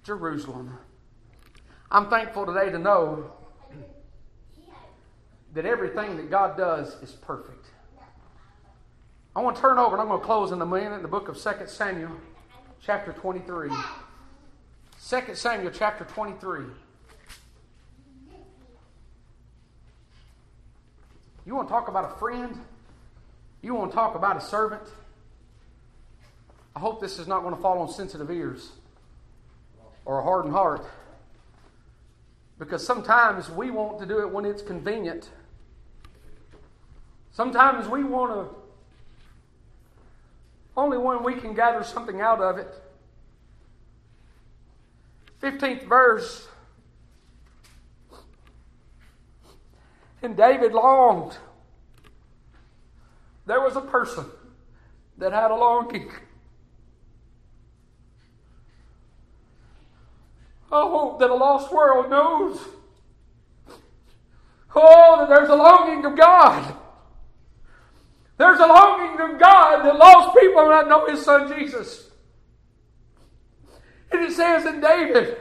Jerusalem. 0.04 0.78
I'm 1.91 2.10
thankful 2.10 2.45
today 2.45 2.71
to 2.71 2.80
know 2.80 3.32
that 5.54 5.65
everything 5.65 6.17
that 6.17 6.30
God 6.30 6.58
does 6.58 6.95
is 7.04 7.12
perfect. 7.12 7.53
I 9.36 9.41
want 9.41 9.56
to 9.56 9.62
turn 9.62 9.80
over 9.80 9.96
and 9.96 10.02
I'm 10.02 10.10
going 10.10 10.19
to 10.19 10.26
close 10.26 10.52
in 10.52 10.62
a 10.62 10.65
minute 10.65 10.93
in 10.93 11.02
the 11.02 11.08
book 11.08 11.28
of 11.28 11.41
2 11.41 11.65
Samuel, 11.65 12.12
chapter 12.82 13.13
23. 13.13 13.69
2 13.69 13.76
Samuel, 15.34 15.72
chapter 15.72 16.06
23. 16.06 16.65
You 21.46 21.56
want 21.56 21.67
to 21.67 21.72
talk 21.72 21.88
about 21.88 22.12
a 22.12 22.19
friend? 22.19 22.60
You 23.63 23.74
want 23.74 23.89
to 23.89 23.96
talk 23.96 24.13
about 24.13 24.38
a 24.38 24.41
servant? 24.41 24.84
I 26.76 26.80
hope 26.80 27.02
this 27.02 27.17
is 27.17 27.28
not 27.28 27.41
going 27.41 27.56
to 27.56 27.62
fall 27.62 27.80
on 27.80 27.89
sensitive 27.89 28.30
ears 28.30 28.72
or 30.06 30.19
a 30.19 30.24
hardened 30.24 30.54
heart. 30.54 30.86
Because 32.60 32.86
sometimes 32.86 33.50
we 33.50 33.72
want 33.72 34.00
to 34.00 34.06
do 34.06 34.19
it 34.19 34.30
when 34.30 34.46
it's 34.46 34.62
convenient. 34.62 35.30
Sometimes 37.32 37.88
we 37.88 38.04
want 38.04 38.32
to 38.32 38.62
only 40.76 40.98
when 40.98 41.24
we 41.24 41.36
can 41.36 41.54
gather 41.54 41.84
something 41.84 42.22
out 42.22 42.42
of 42.42 42.58
it. 42.58 42.74
15th 45.42 45.84
verse. 45.84 46.48
And 50.22 50.38
David 50.38 50.72
longed. 50.72 51.38
There 53.46 53.60
was 53.60 53.76
a 53.76 53.82
person 53.82 54.26
that 55.18 55.34
had 55.34 55.52
a 55.52 55.56
longing. 55.56 56.10
I 60.72 60.82
hope 60.82 61.20
that 61.20 61.30
a 61.30 61.36
lost 61.36 61.72
world 61.72 62.10
knows. 62.10 62.60
Oh, 64.76 65.18
that 65.20 65.30
there's 65.30 65.50
a 65.50 65.56
longing 65.56 66.04
of 66.06 66.18
God. 66.18 66.76
There's 68.44 68.60
a 68.60 68.68
longing 68.68 69.22
of 69.22 69.40
God 69.40 69.86
that 69.86 69.96
lost 69.96 70.38
people 70.38 70.68
not 70.68 70.90
know 70.90 71.06
His 71.06 71.24
Son 71.24 71.48
Jesus. 71.58 72.10
And 74.12 74.22
it 74.22 74.34
says 74.34 74.66
in 74.66 74.82
David, 74.82 75.38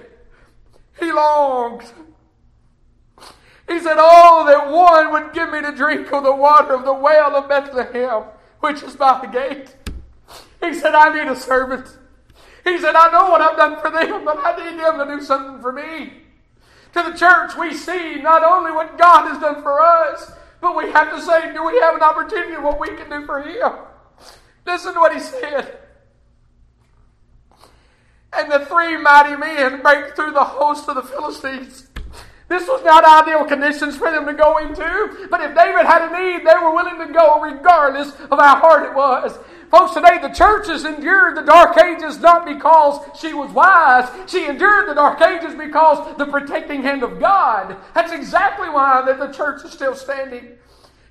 he 1.01 1.13
longs. 1.13 1.93
He 3.67 3.81
said, 3.81 3.97
Oh, 3.99 4.45
that 4.47 4.71
one 4.71 5.11
would 5.11 5.33
give 5.33 5.51
me 5.51 5.63
to 5.63 5.73
drink 5.73 6.13
of 6.13 6.23
the 6.23 6.33
water 6.33 6.75
of 6.75 6.85
the 6.85 6.93
well 6.93 7.35
of 7.35 7.49
Bethlehem, 7.49 8.23
which 8.61 8.85
is 8.85 8.95
by 8.95 9.19
the 9.21 9.27
gate. 9.27 9.75
He 10.61 10.73
said, 10.73 10.95
I 10.95 11.13
need 11.13 11.29
a 11.29 11.35
servant. 11.35 11.99
He 12.63 12.79
said, 12.79 12.95
I 12.95 13.11
know 13.11 13.31
what 13.31 13.41
I've 13.41 13.57
done 13.57 13.81
for 13.81 13.91
them, 13.91 14.25
but 14.25 14.39
I 14.39 14.71
need 14.71 14.79
them 14.79 14.99
to 14.99 15.17
do 15.17 15.21
something 15.25 15.61
for 15.61 15.73
me. 15.73 16.23
To 16.93 17.03
the 17.03 17.19
church, 17.19 17.57
we 17.59 17.75
see 17.75 18.23
not 18.23 18.45
only 18.45 18.71
what 18.71 18.97
God 18.97 19.29
has 19.29 19.41
done 19.41 19.61
for 19.61 19.81
us, 19.81 20.31
but 20.63 20.77
we 20.77 20.91
have 20.93 21.11
to 21.11 21.21
say, 21.21 21.53
do 21.53 21.65
we 21.65 21.79
have 21.81 21.97
an 21.97 22.03
opportunity 22.03 22.57
what 22.57 22.81
we 22.81 22.87
can 22.97 23.11
do 23.11 23.27
for 23.27 23.43
him? 23.43 23.73
Listen 24.65 24.95
to 24.95 25.01
what 25.01 25.13
he 25.13 25.21
said. 25.21 25.77
And 28.33 28.51
the 28.51 28.65
three 28.67 28.97
mighty 28.97 29.37
men 29.37 29.83
break 29.83 30.15
through 30.15 30.31
the 30.31 30.45
host 30.45 30.89
of 30.89 30.95
the 30.95 31.03
Philistines. 31.03 31.89
This 32.49 32.69
was 32.69 32.83
not 32.85 33.05
ideal 33.05 33.45
conditions 33.45 33.97
for 33.97 34.11
them 34.11 34.25
to 34.27 34.35
go 34.35 34.59
into, 34.59 35.27
but 35.31 35.41
if 35.41 35.55
David 35.55 35.85
had 35.85 36.09
a 36.09 36.13
need, 36.13 36.47
they 36.47 36.55
were 36.55 36.73
willing 36.75 36.99
to 37.07 37.13
go 37.13 37.41
regardless 37.41 38.13
of 38.31 38.39
how 38.39 38.57
hard 38.61 38.85
it 38.85 38.95
was. 38.95 39.39
Folks, 39.73 39.95
today 39.95 40.19
the 40.21 40.29
church 40.29 40.67
has 40.67 40.85
endured 40.85 41.35
the 41.35 41.41
dark 41.41 41.79
ages 41.79 42.21
not 42.21 42.45
because 42.45 43.01
she 43.19 43.33
was 43.33 43.51
wise. 43.53 44.07
She 44.31 44.45
endured 44.45 44.87
the 44.87 44.93
dark 44.93 45.19
ages 45.23 45.55
because 45.55 46.15
the 46.19 46.27
protecting 46.27 46.83
hand 46.83 47.03
of 47.03 47.19
God. 47.19 47.79
That's 47.95 48.13
exactly 48.13 48.69
why 48.69 49.03
that 49.07 49.19
the 49.19 49.29
church 49.29 49.65
is 49.65 49.73
still 49.73 49.95
standing. 49.95 50.59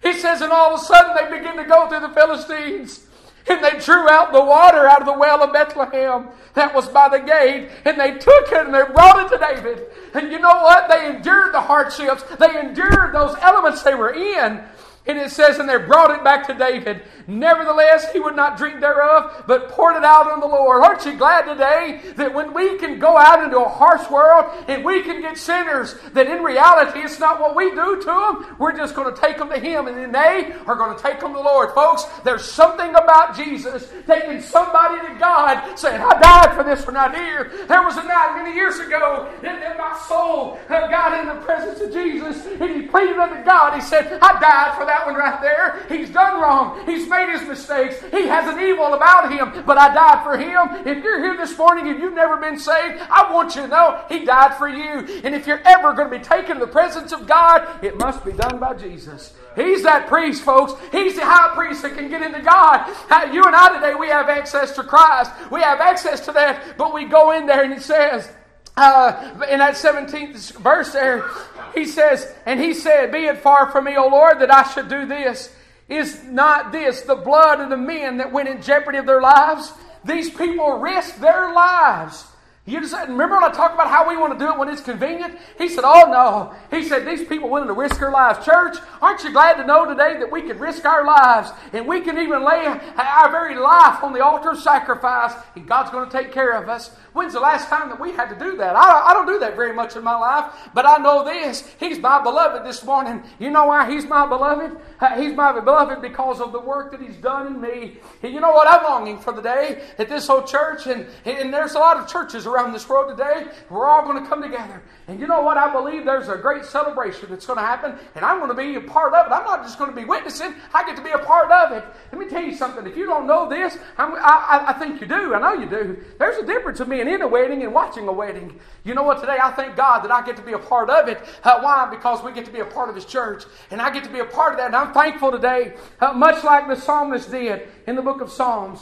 He 0.04 0.14
says, 0.14 0.42
and 0.42 0.52
all 0.52 0.76
of 0.76 0.80
a 0.80 0.84
sudden 0.84 1.16
they 1.16 1.40
begin 1.40 1.58
to 1.58 1.64
go 1.64 1.90
through 1.90 2.02
the 2.02 2.14
Philistines. 2.14 3.08
And 3.48 3.64
they 3.64 3.80
drew 3.80 4.08
out 4.08 4.32
the 4.32 4.46
water 4.46 4.88
out 4.88 5.02
of 5.02 5.08
the 5.08 5.18
well 5.18 5.42
of 5.42 5.52
Bethlehem 5.52 6.28
that 6.54 6.76
was 6.76 6.88
by 6.88 7.10
the 7.10 7.18
gate, 7.18 7.70
and 7.86 8.00
they 8.00 8.12
took 8.12 8.52
it 8.52 8.66
and 8.68 8.74
they 8.76 8.84
brought 8.94 9.26
it 9.26 9.36
to 9.36 9.40
David. 9.40 9.88
And 10.14 10.32
you 10.32 10.38
know 10.38 10.62
what? 10.62 10.88
They 10.88 11.08
endured 11.08 11.56
the 11.56 11.62
hardships, 11.62 12.22
they 12.38 12.60
endured 12.60 13.16
those 13.16 13.36
elements 13.42 13.82
they 13.82 13.96
were 13.96 14.14
in. 14.14 14.64
And 15.08 15.18
it 15.18 15.32
says, 15.32 15.58
and 15.58 15.68
they 15.68 15.78
brought 15.78 16.12
it 16.12 16.24
back 16.24 16.46
to 16.46 16.54
David. 16.54 17.02
Nevertheless, 17.26 18.12
he 18.12 18.20
would 18.20 18.36
not 18.36 18.56
drink 18.56 18.80
thereof, 18.80 19.46
but 19.48 19.70
poured 19.70 19.96
it 19.96 20.04
out 20.04 20.30
on 20.32 20.40
the 20.40 20.46
Lord. 20.46 20.84
Aren't 20.84 21.06
you 21.06 21.18
glad 21.18 21.52
today 21.52 22.02
that 22.18 22.32
when 22.32 22.54
we 22.54 22.78
can 22.78 23.00
go 23.00 23.18
out 23.18 23.44
into 23.44 23.60
a 23.60 23.68
harsh 23.68 24.08
world 24.12 24.46
and 24.68 24.86
we 24.86 25.02
can 25.02 25.20
get 25.22 25.40
sinners, 25.40 25.96
that 26.14 26.28
in 26.28 26.44
reality 26.44 27.00
it's 27.00 27.20
not 27.20 27.42
what 27.42 27.56
we 27.56 27.72
do 27.72 28.00
to 28.00 28.06
them, 28.06 28.56
we're 28.60 28.78
just 28.78 28.94
going 28.94 29.14
to 29.14 29.20
take 29.20 29.40
them 29.40 29.50
to 29.50 29.58
Him, 29.58 29.88
and 29.88 29.98
then 29.98 30.12
they 30.12 30.54
are 30.68 30.76
going 30.76 30.96
to 30.96 31.02
take 31.02 31.20
them 31.20 31.32
to 31.32 31.38
the 31.38 31.44
Lord. 31.44 31.72
Folks, 31.74 32.04
there's 32.24 32.46
something 32.46 32.90
about 32.92 33.36
Jesus 33.36 33.92
taking 34.06 34.40
somebody 34.40 35.02
to 35.08 35.20
God, 35.20 35.80
saying, 35.80 36.00
I 36.00 36.20
died 36.20 36.56
for 36.56 36.64
this 36.64 36.86
one 36.86 36.96
right 36.96 37.16
here. 37.16 37.52
There 37.68 37.82
was 37.82 37.98
a 37.98 38.04
night 38.04 38.36
many 38.44 38.56
years 38.56 38.78
ago 38.78 39.34
that 39.42 39.78
my 39.80 39.98
soul 40.08 40.60
uh, 40.70 40.88
got 40.90 41.20
in 41.20 41.26
the 41.26 41.42
presence 41.44 41.82
of 41.82 41.92
Jesus, 41.92 42.46
and 42.46 42.70
he 42.70 42.84
pleaded 42.84 43.18
unto 43.18 43.44
God. 43.44 43.74
He 43.74 43.82
said, 43.82 44.20
I 44.22 44.40
died 44.40 44.78
for 44.78 44.86
that 44.86 44.91
one 45.06 45.16
right 45.16 45.42
there. 45.42 45.86
He's 45.90 46.10
done 46.10 46.42
wrong. 46.42 46.86
He's 46.86 47.08
made 47.08 47.30
his 47.32 47.48
mistakes. 47.48 48.00
He 48.12 48.28
has 48.28 48.54
an 48.54 48.62
evil 48.62 48.94
about 48.94 49.32
him, 49.32 49.66
but 49.66 49.78
I 49.78 49.94
died 49.94 50.24
for 50.24 50.38
him. 50.38 50.88
If 50.88 51.04
you're 51.04 51.24
here 51.24 51.38
this 51.38 51.58
morning 51.58 51.88
and 51.88 52.00
you've 52.00 52.14
never 52.14 52.38
been 52.38 52.58
saved, 52.58 53.02
I 53.10 53.32
want 53.32 53.56
you 53.56 53.64
to 53.64 53.68
know 53.68 54.04
he 54.10 54.26
died 54.26 54.56
for 54.58 54.68
you. 54.68 55.22
And 55.24 55.36
if 55.36 55.48
you're 55.48 55.62
ever 55.66 55.94
going 55.94 56.12
to 56.12 56.18
be 56.18 56.24
taken 56.24 56.56
to 56.56 56.66
the 56.66 56.72
presence 56.72 57.12
of 57.12 57.28
God, 57.28 57.84
it 57.84 57.98
must 57.98 58.24
be 58.24 58.32
done 58.32 58.60
by 58.60 58.74
Jesus. 58.74 59.34
He's 59.56 59.84
that 59.84 60.08
priest, 60.08 60.44
folks. 60.44 60.74
He's 60.92 61.16
the 61.16 61.26
high 61.26 61.54
priest 61.56 61.82
that 61.82 61.96
can 61.96 62.10
get 62.10 62.22
into 62.22 62.42
God. 62.42 62.88
You 63.34 63.44
and 63.44 63.56
I 63.56 63.76
today, 63.76 63.96
we 63.96 64.08
have 64.08 64.30
access 64.30 64.76
to 64.76 64.84
Christ. 64.84 65.32
We 65.52 65.62
have 65.62 65.80
access 65.80 66.22
to 66.26 66.32
that, 66.34 66.78
but 66.78 66.94
we 66.94 67.06
go 67.06 67.32
in 67.32 67.46
there 67.46 67.64
and 67.64 67.74
it 67.74 67.82
says, 67.82 68.32
uh, 68.78 69.46
in 69.50 69.60
that 69.60 69.76
17th 69.76 70.58
verse 70.60 70.94
there, 70.94 71.30
he 71.74 71.86
says, 71.86 72.32
And 72.46 72.60
he 72.60 72.74
said, 72.74 73.12
Be 73.12 73.26
it 73.26 73.40
far 73.40 73.72
from 73.72 73.86
me, 73.86 73.96
O 73.98 74.08
Lord, 74.08 74.40
that 74.40 74.54
I 74.54 74.64
should 74.64 74.90
do 74.90 75.06
this. 75.06 75.54
Is 75.90 76.24
not 76.24 76.72
this 76.72 77.02
the 77.02 77.16
blood 77.16 77.60
of 77.60 77.70
the 77.70 77.78
men 77.78 78.18
that 78.18 78.32
went 78.32 78.48
in 78.48 78.62
jeopardy 78.62 78.98
of 78.98 79.06
their 79.06 79.22
lives? 79.22 79.74
These 80.06 80.30
people 80.30 80.80
risked 80.80 81.20
their 81.20 81.54
lives. 81.54 82.26
You 82.64 82.80
just 82.80 82.94
remember 82.94 83.38
when 83.38 83.44
I 83.44 83.50
talked 83.50 83.74
about 83.74 83.90
how 83.90 84.08
we 84.08 84.16
want 84.18 84.38
to 84.38 84.46
do 84.46 84.52
it 84.52 84.58
when 84.58 84.70
it's 84.70 84.84
convenient? 84.84 85.36
He 85.58 85.68
said, 85.68 85.84
Oh 85.84 86.12
no. 86.12 86.54
He 86.70 86.88
said, 86.88 87.08
These 87.08 87.28
people 87.28 87.50
willing 87.50 87.68
to 87.68 87.74
risk 87.74 88.00
their 88.00 88.12
lives. 88.12 88.46
Church, 88.46 88.78
aren't 89.02 89.24
you 89.24 89.32
glad 89.32 89.56
to 89.56 89.66
know 89.66 89.86
today 89.86 90.20
that 90.20 90.32
we 90.32 90.44
can 90.44 90.60
risk 90.60 90.86
our 90.86 91.04
lives 91.04 91.50
and 91.74 91.88
we 91.88 92.02
can 92.02 92.20
even 92.20 92.46
lay 92.46 92.68
our 92.98 93.32
very 93.32 93.56
life 93.56 94.04
on 94.04 94.14
the 94.14 94.24
altar 94.24 94.52
of 94.52 94.60
sacrifice 94.60 95.34
and 95.56 95.68
God's 95.68 95.90
going 95.90 96.08
to 96.08 96.16
take 96.16 96.32
care 96.32 96.52
of 96.52 96.70
us? 96.70 96.92
When's 97.14 97.34
the 97.34 97.40
last 97.40 97.68
time 97.68 97.90
that 97.90 98.00
we 98.00 98.12
had 98.12 98.30
to 98.30 98.40
do 98.40 98.56
that? 98.58 98.76
I, 98.76 99.10
I 99.10 99.14
don't 99.14 99.26
do 99.26 99.40
that 99.40 99.56
very 99.56 99.74
much 99.74 99.96
in 99.96 100.04
my 100.04 100.16
life, 100.16 100.54
but 100.74 100.86
I 100.86 100.98
know 100.98 101.26
this. 101.26 101.68
He's 101.80 102.00
my 102.00 102.22
beloved 102.22 102.66
this 102.66 102.86
morning. 102.86 103.24
You 103.40 103.50
know 103.50 103.66
why 103.66 103.92
He's 103.92 104.06
my 104.06 104.28
beloved? 104.28 104.80
Uh, 105.00 105.20
he's 105.20 105.34
my 105.34 105.52
beloved 105.52 106.02
because 106.02 106.40
of 106.40 106.52
the 106.52 106.60
work 106.60 106.92
that 106.92 107.02
He's 107.02 107.18
done 107.18 107.48
in 107.48 107.60
me. 107.60 107.98
And 108.22 108.34
you 108.34 108.40
know 108.40 108.52
what? 108.52 108.68
I'm 108.70 108.84
longing 108.84 109.20
for 109.20 109.34
the 109.34 109.42
day 109.42 109.82
at 109.98 110.08
this 110.08 110.28
whole 110.28 110.44
church, 110.44 110.86
and, 110.88 111.08
and 111.26 111.54
there's 111.54 111.74
a 111.74 111.80
lot 111.80 111.98
of 111.98 112.08
churches 112.08 112.46
around 112.52 112.74
this 112.74 112.88
world 112.88 113.16
today. 113.16 113.48
We're 113.70 113.88
all 113.88 114.04
going 114.04 114.22
to 114.22 114.28
come 114.30 114.42
together. 114.42 114.82
And 115.08 115.20
you 115.20 115.28
know 115.28 115.42
what? 115.42 115.58
I 115.58 115.72
believe 115.72 116.06
there's 116.06 116.28
a 116.28 116.38
great 116.38 116.66
celebration 116.66 117.30
that's 117.30 117.46
going 117.46 117.58
to 117.58 117.66
happen, 117.66 117.96
and 118.16 118.26
I'm 118.26 118.40
going 118.40 118.50
to 118.50 118.56
be 118.56 118.76
a 118.76 118.82
part 118.82 119.14
of 119.14 119.28
it. 119.28 119.32
I'm 119.32 119.46
not 119.46 119.64
just 119.64 119.78
going 119.78 119.90
to 119.90 119.96
be 119.96 120.06
witnessing, 120.06 120.54
I 120.74 120.86
get 120.86 120.96
to 120.98 121.04
be 121.04 121.12
a 121.12 121.18
part 121.18 121.52
of 121.52 121.72
it. 121.72 121.84
Let 122.12 122.20
me 122.20 122.28
tell 122.28 122.44
you 122.44 122.56
something. 122.56 122.86
If 122.86 122.98
you 122.98 123.06
don't 123.06 123.28
know 123.28 123.50
this, 123.50 123.78
I, 123.98 124.06
I, 124.06 124.70
I 124.70 124.74
think 124.74 125.02
you 125.02 125.08
do. 125.08 125.34
I 125.34 125.40
know 125.40 125.54
you 125.54 125.70
do. 125.70 125.98
There's 126.20 126.38
a 126.38 126.46
difference 126.46 126.80
of 126.80 126.90
being 126.90 127.08
in 127.08 127.22
a 127.22 127.28
wedding 127.28 127.64
and 127.64 127.74
watching 127.74 128.08
a 128.08 128.12
wedding. 128.12 128.60
You 128.84 128.94
know 128.94 129.04
what? 129.04 129.20
Today 129.20 129.38
I 129.42 129.52
thank 129.52 129.76
God 129.76 130.00
that 130.02 130.12
I 130.12 130.26
get 130.26 130.36
to 130.38 130.42
be 130.42 130.54
a 130.54 130.60
part 130.60 130.90
of 130.90 131.08
it. 131.08 131.20
Uh, 131.44 131.60
why? 131.62 131.88
Because 131.90 132.24
we 132.24 132.32
get 132.32 132.46
to 132.46 132.52
be 132.52 132.60
a 132.60 132.66
part 132.66 132.90
of 132.90 132.96
His 132.96 133.06
church. 133.06 133.44
And 133.70 133.82
I 133.82 133.92
get 133.92 134.04
to 134.04 134.10
be 134.10 134.20
a 134.20 134.26
part 134.26 134.54
of 134.54 134.58
that. 134.60 134.68
And 134.68 134.76
I'm 134.76 134.94
thankful 134.94 135.32
today, 135.32 135.74
uh, 136.00 136.14
much 136.14 136.44
like 136.44 136.68
the 136.68 136.76
psalmist 136.76 137.32
did 137.32 137.68
in 137.88 137.96
the 137.96 138.02
book 138.02 138.22
of 138.22 138.32
Psalms. 138.32 138.80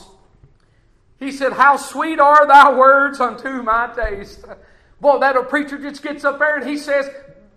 He 1.20 1.32
said, 1.32 1.54
How 1.54 1.76
sweet 1.76 2.20
are 2.20 2.48
thy 2.48 2.74
words 2.74 3.20
unto 3.20 3.62
my 3.62 3.92
taste. 3.96 4.46
Boy, 5.02 5.20
that 5.20 5.36
old 5.36 5.50
preacher 5.50 5.78
just 5.78 6.02
gets 6.02 6.24
up 6.24 6.40
there 6.40 6.58
and 6.58 6.68
he 6.68 6.78
says, 6.78 7.10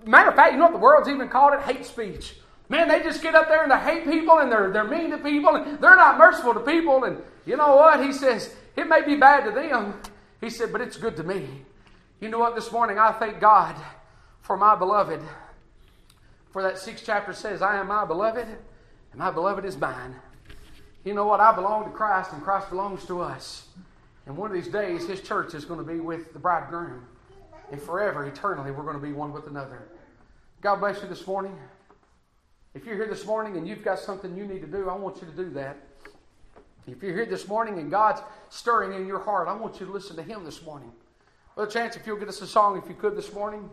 Matter 0.05 0.31
of 0.31 0.37
fact, 0.37 0.53
you 0.53 0.59
know 0.59 0.65
what 0.65 0.73
the 0.73 0.79
world's 0.79 1.09
even 1.09 1.29
called 1.29 1.55
it? 1.55 1.61
Hate 1.61 1.87
speech. 1.87 2.37
Man, 2.69 2.89
they 2.89 3.03
just 3.03 3.23
get 3.23 3.35
up 3.35 3.49
there 3.49 3.63
and 3.63 3.71
they 3.71 3.79
hate 3.79 4.05
people 4.05 4.39
and 4.39 4.51
they're, 4.51 4.71
they're 4.71 4.85
mean 4.85 5.11
to 5.11 5.19
people 5.19 5.55
and 5.57 5.79
they're 5.81 5.97
not 5.97 6.19
merciful 6.19 6.55
to 6.55 6.61
people. 6.61 7.05
And 7.05 7.23
you 7.47 7.57
know 7.57 7.77
what? 7.77 8.03
He 8.05 8.13
says, 8.13 8.55
it 8.77 8.89
may 8.89 9.03
be 9.03 9.17
bad 9.17 9.45
to 9.45 9.51
them, 9.51 10.01
he 10.41 10.51
said, 10.51 10.73
But 10.73 10.81
it's 10.81 10.97
good 10.97 11.17
to 11.17 11.23
me. 11.23 11.49
You 12.21 12.29
know 12.29 12.39
what? 12.39 12.55
This 12.55 12.73
morning 12.73 12.99
I 12.99 13.13
thank 13.13 13.41
God 13.41 13.77
for 14.41 14.57
my 14.57 14.75
beloved. 14.75 15.21
For 16.53 16.63
that 16.63 16.79
sixth 16.79 17.05
chapter 17.07 17.33
says, 17.33 17.63
I 17.63 17.79
am 17.79 17.89
my 17.89 18.05
beloved, 18.05 18.47
and 18.47 19.19
my 19.19 19.31
beloved 19.31 19.65
is 19.65 19.77
mine. 19.77 20.17
You 21.05 21.15
know 21.15 21.27
what? 21.27 21.41
I 21.41 21.53
belong 21.53 21.85
to 21.85 21.91
Christ, 21.91 22.33
and 22.33 22.43
Christ 22.43 22.71
belongs 22.71 23.05
to 23.07 23.21
us. 23.21 23.67
And 24.27 24.37
one 24.37 24.51
of 24.51 24.55
these 24.55 24.73
days, 24.73 25.07
His 25.07 25.21
church 25.21 25.55
is 25.55 25.65
going 25.65 25.85
to 25.85 25.87
be 25.87 26.01
with 26.01 26.33
the 26.33 26.39
bridegroom. 26.39 27.07
And 27.73 27.81
forever, 27.81 28.25
eternally, 28.27 28.71
we're 28.71 28.85
going 28.85 29.01
to 29.01 29.03
be 29.03 29.13
one 29.13 29.33
with 29.33 29.47
another. 29.47 29.89
God 30.61 30.77
bless 30.77 31.03
you 31.03 31.09
this 31.09 31.27
morning. 31.27 31.57
If 32.75 32.87
you're 32.87 32.95
here 32.95 33.09
this 33.09 33.27
morning 33.27 33.57
and 33.57 33.67
you've 33.67 33.83
got 33.83 33.99
something 33.99 34.37
you 34.37 34.47
need 34.47 34.61
to 34.61 34.67
do, 34.67 34.89
I 34.89 34.95
want 34.95 35.21
you 35.21 35.27
to 35.27 35.37
do 35.37 35.51
that. 35.51 35.77
If 36.87 37.03
you're 37.03 37.15
here 37.15 37.27
this 37.27 37.49
morning 37.49 37.79
and 37.79 37.91
God's 37.91 38.23
stirring 38.49 38.93
in 38.93 39.07
your 39.07 39.19
heart, 39.19 39.49
I 39.49 39.55
want 39.55 39.81
you 39.81 39.87
to 39.87 39.93
listen 39.93 40.17
to 40.17 40.23
Him 40.23 40.45
this 40.45 40.63
morning. 40.63 40.93
Well, 41.57 41.67
chance 41.67 41.97
if 41.97 42.07
you'll 42.07 42.17
get 42.17 42.29
us 42.29 42.41
a 42.43 42.47
song, 42.47 42.79
if 42.79 42.89
you 42.89 42.95
could, 42.95 43.17
this 43.17 43.33
morning. 43.33 43.69